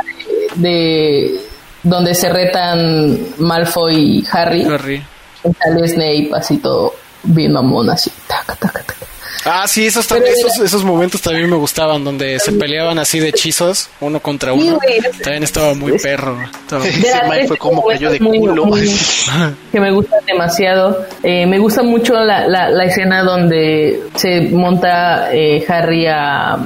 de, 0.55 0.69
de 0.69 1.48
donde 1.89 2.13
se 2.15 2.29
retan 2.29 3.17
Malfoy 3.39 3.95
y 4.19 4.23
Harry, 4.31 4.63
Harry. 4.63 5.03
y 5.43 5.53
sale 5.53 5.87
Snape 5.87 6.29
así 6.35 6.57
todo 6.57 6.93
bien 7.23 7.51
mamón 7.53 7.89
así, 7.89 8.11
taca, 8.27 8.55
taca, 8.55 8.81
taca. 8.83 8.95
Ah, 9.45 9.65
sí, 9.69 9.87
esos, 9.87 10.05
también, 10.05 10.33
esos, 10.33 10.59
esos 10.59 10.83
momentos 10.83 11.21
también 11.21 11.49
me 11.49 11.55
gustaban, 11.55 12.03
donde 12.03 12.39
se 12.39 12.51
peleaban 12.51 12.99
así 12.99 13.19
de 13.19 13.29
hechizos, 13.29 13.89
uno 14.01 14.19
contra 14.19 14.51
uno. 14.51 14.77
También 15.23 15.43
estaba 15.43 15.73
muy 15.73 15.97
perro. 15.97 16.37
Estaba- 16.43 16.85
Ese 16.85 17.13
Mike 17.29 17.47
fue 17.47 17.57
como 17.57 17.85
cayó 17.85 18.11
de 18.11 18.19
muy- 18.19 18.37
culo. 18.39 18.65
muy- 18.65 18.89
que 19.71 19.79
me 19.79 19.91
gusta 19.91 20.17
demasiado. 20.27 21.05
Eh, 21.23 21.45
me 21.45 21.57
gusta 21.57 21.83
mucho 21.83 22.13
la, 22.15 22.47
la, 22.47 22.69
la 22.69 22.83
escena 22.83 23.23
donde 23.23 24.03
se 24.15 24.41
monta 24.41 25.29
eh, 25.33 25.65
Harry 25.69 26.05
a... 26.07 26.57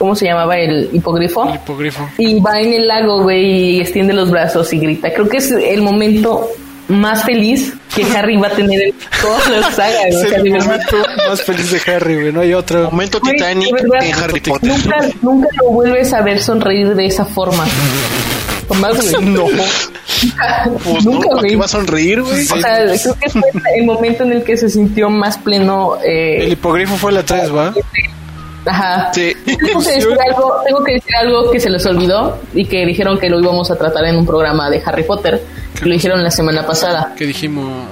¿Cómo 0.00 0.14
se 0.16 0.24
llamaba? 0.24 0.56
El 0.56 0.88
hipogrifo. 0.94 1.46
El 1.46 1.56
hipogrifo. 1.56 2.08
Y 2.16 2.40
va 2.40 2.58
en 2.58 2.72
el 2.72 2.88
lago, 2.88 3.22
güey, 3.22 3.44
y 3.76 3.80
extiende 3.82 4.14
los 4.14 4.30
brazos 4.30 4.72
y 4.72 4.78
grita. 4.78 5.12
Creo 5.12 5.28
que 5.28 5.36
es 5.36 5.50
el 5.50 5.82
momento 5.82 6.48
más 6.88 7.22
feliz 7.22 7.74
que 7.94 8.02
Harry 8.16 8.38
va 8.38 8.46
a 8.48 8.50
tener 8.52 8.80
en 8.80 8.94
todas 9.20 9.46
las 9.50 9.74
sagas. 9.76 10.06
Es 10.08 10.32
el 10.32 10.42
verdad. 10.50 10.64
momento 10.64 10.96
más 11.28 11.42
feliz 11.42 11.70
de 11.70 11.92
Harry, 11.92 12.14
güey. 12.14 12.32
No 12.32 12.40
hay 12.40 12.54
otro. 12.54 12.90
Momento 12.90 13.20
Güey, 13.20 13.34
Titanic 13.34 13.66
de 13.76 13.82
verdad, 13.82 14.02
en 14.08 14.14
Harry 14.14 14.40
Potter. 14.40 14.70
Nunca, 14.70 14.96
nunca 15.20 15.48
lo 15.62 15.70
vuelves 15.70 16.12
a 16.14 16.22
ver 16.22 16.40
sonreír 16.40 16.94
de 16.94 17.04
esa 17.06 17.26
forma. 17.26 17.66
No, 18.70 18.76
pues 20.84 21.04
no, 21.04 21.10
Nunca, 21.12 21.28
¿para 21.28 21.40
qué 21.42 21.46
güey. 21.48 21.54
va 21.56 21.64
a 21.64 21.68
sonreír, 21.68 22.22
güey? 22.22 22.42
O 22.44 22.56
sea, 22.60 22.76
creo 22.86 23.16
que 23.20 23.28
fue 23.30 23.42
el 23.76 23.84
momento 23.84 24.22
en 24.22 24.32
el 24.32 24.42
que 24.44 24.56
se 24.56 24.68
sintió 24.70 25.10
más 25.10 25.38
pleno. 25.38 25.96
El 26.04 26.42
Eh, 26.42 26.48
hipogrifo 26.52 26.94
fue 26.96 27.10
la 27.12 27.24
3, 27.24 27.52
¿va? 27.54 27.74
Ajá. 28.66 29.12
Sí. 29.12 29.32
Tengo 29.44 29.80
que, 29.82 29.92
decir 29.92 30.16
algo, 30.26 30.54
tengo 30.64 30.84
que 30.84 30.92
decir 30.94 31.16
algo 31.16 31.50
que 31.50 31.60
se 31.60 31.70
les 31.70 31.84
olvidó 31.86 32.38
y 32.54 32.64
que 32.66 32.84
dijeron 32.86 33.18
que 33.18 33.28
lo 33.28 33.40
íbamos 33.40 33.70
a 33.70 33.76
tratar 33.76 34.04
en 34.06 34.16
un 34.16 34.26
programa 34.26 34.70
de 34.70 34.82
Harry 34.84 35.04
Potter. 35.04 35.40
Que 35.78 35.86
lo 35.86 35.92
dijeron 35.92 36.22
la 36.22 36.30
semana 36.30 36.66
pasada. 36.66 37.14
Que 37.16 37.26
dijimos. 37.26 37.86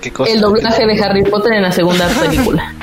¿Qué 0.00 0.12
cosa? 0.12 0.32
El 0.32 0.40
doblaje 0.40 0.86
de 0.86 1.02
Harry 1.02 1.22
Potter 1.24 1.54
en 1.54 1.62
la 1.62 1.72
segunda 1.72 2.08
película. 2.20 2.74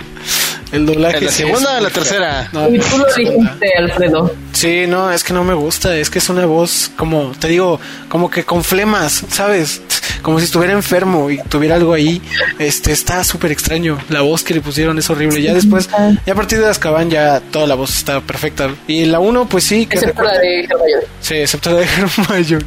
El 0.71 0.85
doblaje. 0.85 1.17
¿En 1.17 1.25
la 1.25 1.31
segunda 1.31 1.77
o 1.77 1.81
la 1.81 1.89
tercera? 1.89 2.49
No, 2.51 2.67
Y 2.67 2.79
tú 2.79 2.97
lo 2.97 3.05
dijiste, 3.15 3.71
Alfredo. 3.77 4.31
Sí, 4.51 4.85
no, 4.87 5.11
es 5.11 5.23
que 5.23 5.33
no 5.33 5.43
me 5.43 5.53
gusta, 5.53 5.95
es 5.95 6.09
que 6.09 6.19
es 6.19 6.29
una 6.29 6.45
voz 6.45 6.91
como, 6.97 7.31
te 7.39 7.47
digo, 7.47 7.79
como 8.09 8.29
que 8.29 8.43
con 8.43 8.63
flemas, 8.63 9.23
¿sabes? 9.29 9.81
Como 10.25 10.39
si 10.39 10.45
estuviera 10.45 10.73
enfermo 10.73 11.29
y 11.29 11.37
tuviera 11.37 11.75
algo 11.75 11.93
ahí. 11.93 12.19
Este, 12.57 12.91
está 12.91 13.23
súper 13.23 13.51
extraño. 13.51 13.99
La 14.09 14.21
voz 14.21 14.41
que 14.43 14.55
le 14.55 14.61
pusieron 14.61 14.97
es 14.97 15.07
horrible. 15.11 15.39
Ya 15.39 15.53
después, 15.53 15.87
ya 16.25 16.33
a 16.33 16.35
partir 16.35 16.57
de 16.59 16.67
Azkaban 16.67 17.11
ya 17.11 17.39
toda 17.51 17.67
la 17.67 17.75
voz 17.75 17.95
está 17.95 18.21
perfecta. 18.21 18.69
Y 18.87 19.05
la 19.05 19.19
uno, 19.19 19.47
pues 19.47 19.65
sí, 19.65 19.85
que 19.85 19.97
Excepto 19.97 20.23
recuerda- 20.23 20.33
la 20.33 20.39
de 20.41 20.59
Hermione. 20.61 21.03
Sí, 21.21 21.35
excepto 21.35 21.69
la 21.69 21.77
de 21.77 21.85
Hermione. 22.27 22.65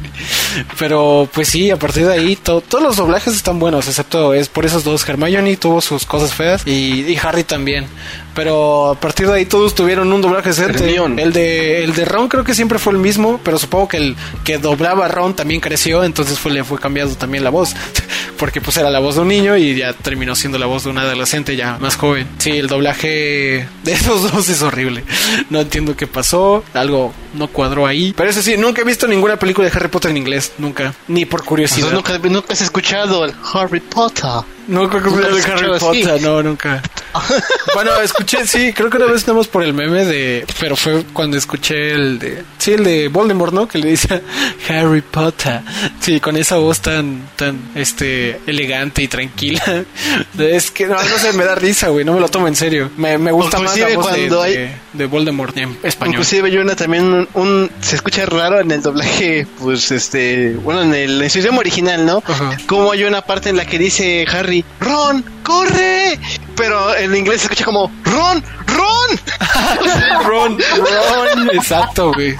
Pero 0.77 1.27
pues 1.33 1.49
sí, 1.49 1.69
a 1.69 1.77
partir 1.77 2.05
de 2.07 2.13
ahí 2.13 2.35
to- 2.37 2.61
todos 2.61 2.81
los 2.83 2.95
doblajes 2.95 3.35
están 3.35 3.59
buenos, 3.59 3.87
excepto 3.87 4.33
es 4.33 4.47
por 4.47 4.65
esos 4.65 4.83
dos. 4.85 5.07
Hermione 5.07 5.57
tuvo 5.57 5.81
sus 5.81 6.05
cosas 6.05 6.33
feas 6.33 6.65
y, 6.65 7.01
y 7.11 7.17
Harry 7.21 7.43
también. 7.43 7.87
Pero 8.35 8.91
a 8.91 8.95
partir 8.95 9.27
de 9.27 9.33
ahí 9.33 9.45
todos 9.45 9.75
tuvieron 9.75 10.13
un 10.13 10.21
doblaje 10.21 10.49
decente. 10.49 10.95
El 11.17 11.33
de 11.33 11.83
el 11.83 11.93
de 11.93 12.05
Ron 12.05 12.29
creo 12.29 12.43
que 12.45 12.53
siempre 12.53 12.79
fue 12.79 12.93
el 12.93 12.99
mismo, 12.99 13.39
pero 13.43 13.57
supongo 13.59 13.89
que 13.89 13.97
el 13.97 14.15
que 14.45 14.57
doblaba 14.59 15.05
a 15.05 15.07
Ron 15.09 15.35
también 15.35 15.59
creció, 15.59 16.03
entonces 16.05 16.39
fue 16.39 16.51
le 16.51 16.63
fue 16.63 16.79
cambiando 16.79 17.15
también 17.15 17.43
la 17.43 17.48
voz, 17.49 17.75
porque 18.37 18.61
pues 18.61 18.77
era 18.77 18.89
la 18.89 18.99
voz 18.99 19.15
de 19.15 19.21
un 19.21 19.27
niño 19.27 19.57
y 19.57 19.75
ya 19.75 19.93
terminó 19.93 20.35
siendo 20.35 20.57
la 20.57 20.65
voz 20.65 20.83
de 20.83 20.89
un 20.89 20.97
adolescente 20.97 21.55
ya 21.55 21.77
más 21.79 21.95
joven. 21.95 22.27
Sí, 22.37 22.51
el 22.51 22.67
doblaje 22.67 23.67
de 23.83 23.91
esos 23.91 24.31
dos 24.31 24.49
es 24.49 24.61
horrible. 24.61 25.03
No 25.49 25.61
entiendo 25.61 25.95
qué 25.95 26.07
pasó, 26.07 26.63
algo 26.73 27.13
no 27.33 27.47
cuadró 27.47 27.85
ahí. 27.85 28.13
Pero 28.15 28.29
eso 28.29 28.41
sí, 28.41 28.57
nunca 28.57 28.81
he 28.81 28.85
visto 28.85 29.07
ninguna 29.07 29.37
película 29.37 29.69
de 29.69 29.75
Harry 29.75 29.89
Potter 29.89 30.11
en 30.11 30.17
inglés, 30.17 30.53
nunca, 30.57 30.93
ni 31.07 31.25
por 31.25 31.43
curiosidad. 31.43 31.91
Nunca 31.91 32.53
has 32.53 32.61
escuchado 32.61 33.25
el 33.25 33.33
Harry 33.53 33.79
Potter. 33.79 34.43
No 34.69 34.87
creo 34.87 35.01
que 35.03 35.09
¿Nunca 35.09 35.27
de 35.29 35.41
Harry 35.51 35.71
así? 35.75 35.85
Potter, 35.85 36.21
no, 36.21 36.43
nunca. 36.43 36.81
bueno, 37.73 37.99
escuché, 38.01 38.45
sí, 38.45 38.71
creo 38.71 38.87
que 38.89 38.97
una 38.97 39.07
vez 39.07 39.15
estamos 39.15 39.47
por 39.47 39.63
el 39.63 39.73
meme 39.73 40.05
de, 40.05 40.45
pero 40.59 40.75
fue 40.75 41.03
cuando 41.11 41.37
escuché 41.37 41.91
el 41.93 42.19
de, 42.19 42.43
sí, 42.59 42.73
el 42.73 42.83
de 42.83 43.07
Voldemort, 43.07 43.51
¿no? 43.51 43.67
Que 43.67 43.79
le 43.79 43.89
dice 43.89 44.21
Harry 44.69 45.01
Potter. 45.01 45.61
Sí, 45.99 46.19
con 46.19 46.37
esa 46.37 46.57
voz 46.57 46.81
tan, 46.81 47.29
tan, 47.35 47.59
este, 47.73 48.39
elegante 48.45 49.01
y 49.01 49.07
tranquila. 49.07 49.63
Es 50.37 50.69
que, 50.71 50.85
no, 50.85 50.93
no 50.95 51.17
sé, 51.17 51.33
me 51.33 51.43
da 51.45 51.55
risa, 51.55 51.89
güey, 51.89 52.05
no 52.05 52.13
me 52.13 52.19
lo 52.19 52.29
tomo 52.29 52.47
en 52.47 52.55
serio. 52.55 52.91
Me, 52.95 53.17
me 53.17 53.31
gusta 53.31 53.57
más 53.59 53.75
la 53.77 53.87
voz 53.95 54.05
de, 54.05 54.11
cuando 54.11 54.41
hay- 54.43 54.53
de, 54.55 54.71
de 54.93 55.05
Voldemort 55.05 55.55
en 55.57 55.77
español. 55.83 56.15
Inclusive 56.15 56.47
hay 56.49 56.57
una 56.57 56.75
también 56.75 57.03
un, 57.05 57.27
un- 57.35 57.71
se 57.81 57.95
escucha 57.95 58.25
raro 58.25 58.59
en 58.59 58.71
el 58.71 58.81
doblaje, 58.81 59.45
pues 59.59 59.91
este, 59.91 60.55
bueno 60.55 60.81
en 60.81 60.93
el 60.93 61.29
su 61.29 61.39
idioma 61.39 61.59
original, 61.59 62.05
¿no? 62.05 62.23
Ajá. 62.25 62.57
Como 62.67 62.91
hay 62.91 63.03
una 63.03 63.21
parte 63.21 63.49
en 63.49 63.57
la 63.57 63.65
que 63.65 63.77
dice 63.77 64.25
Harry, 64.31 64.65
Ron, 64.79 65.23
corre, 65.43 66.17
pero 66.59 66.93
en 66.97 67.15
inglés 67.15 67.39
se 67.39 67.45
escucha 67.45 67.63
como 67.63 67.89
Ron, 68.03 68.43
Ron. 68.67 70.25
Ron, 70.25 70.57
Ron, 70.57 71.49
exacto, 71.53 72.11
güey. 72.13 72.35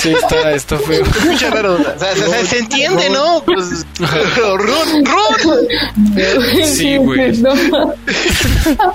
Sí, 0.00 0.10
está, 0.10 0.50
está 0.50 0.76
feo. 0.78 1.06
Se 1.06 1.18
escucha 1.20 1.50
raro, 1.50 1.74
o 1.74 1.98
sea, 1.98 2.12
o 2.12 2.16
sea, 2.16 2.44
se 2.44 2.58
entiende, 2.58 3.08
¿no? 3.10 3.44
Pues, 3.44 3.86
Ron, 4.00 5.06
Ron. 5.06 5.68
Sí, 6.64 6.96
güey. 6.96 7.38
No, 7.38 7.54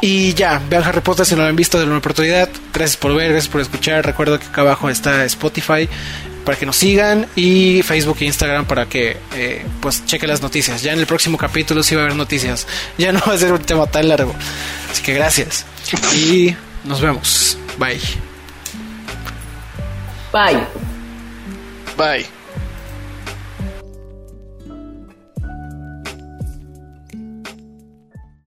Y 0.02 0.34
ya, 0.34 0.62
vean 0.70 0.84
Harry 0.84 1.00
Potter 1.00 1.26
si 1.26 1.36
no 1.36 1.44
lo 1.44 1.48
han 1.48 1.56
visto 1.56 1.80
de 1.80 1.86
una 1.86 1.98
oportunidad. 1.98 2.50
Gracias 2.74 2.98
por 2.98 3.16
ver, 3.16 3.32
gracias 3.32 3.50
por 3.50 3.62
escuchar. 3.62 4.06
Recuerdo 4.06 4.38
que 4.38 4.48
acá 4.48 4.62
abajo 4.62 4.90
está 4.90 5.24
Spotify 5.24 5.88
para 6.46 6.58
que 6.58 6.66
nos 6.66 6.76
sigan 6.76 7.28
y 7.36 7.82
Facebook 7.84 8.18
e 8.22 8.26
Instagram 8.26 8.66
para 8.66 8.86
que 8.86 9.18
eh, 9.36 9.66
pues 9.82 10.06
chequen 10.06 10.30
las 10.30 10.42
noticias. 10.42 10.82
Ya 10.82 10.94
en 10.94 11.00
el 11.00 11.08
próximo 11.08 11.38
capítulo 11.38 11.84
sí 11.84 11.96
va 11.96 12.02
a 12.02 12.06
haber 12.06 12.18
noticias. 12.18 12.68
Ya 12.98 13.12
no 13.12 13.22
va 13.28 13.34
a 13.34 13.38
ser 13.38 13.54
un 13.54 13.62
tema 13.62 13.88
tan 13.88 14.08
largo. 14.10 14.34
Así 14.92 15.02
que 15.02 15.14
gracias. 15.14 15.66
Y 16.16 16.56
nos 16.84 17.02
vemos. 17.02 17.58
Bye. 17.78 18.00
Bye. 20.32 20.68
Bye. 21.98 22.43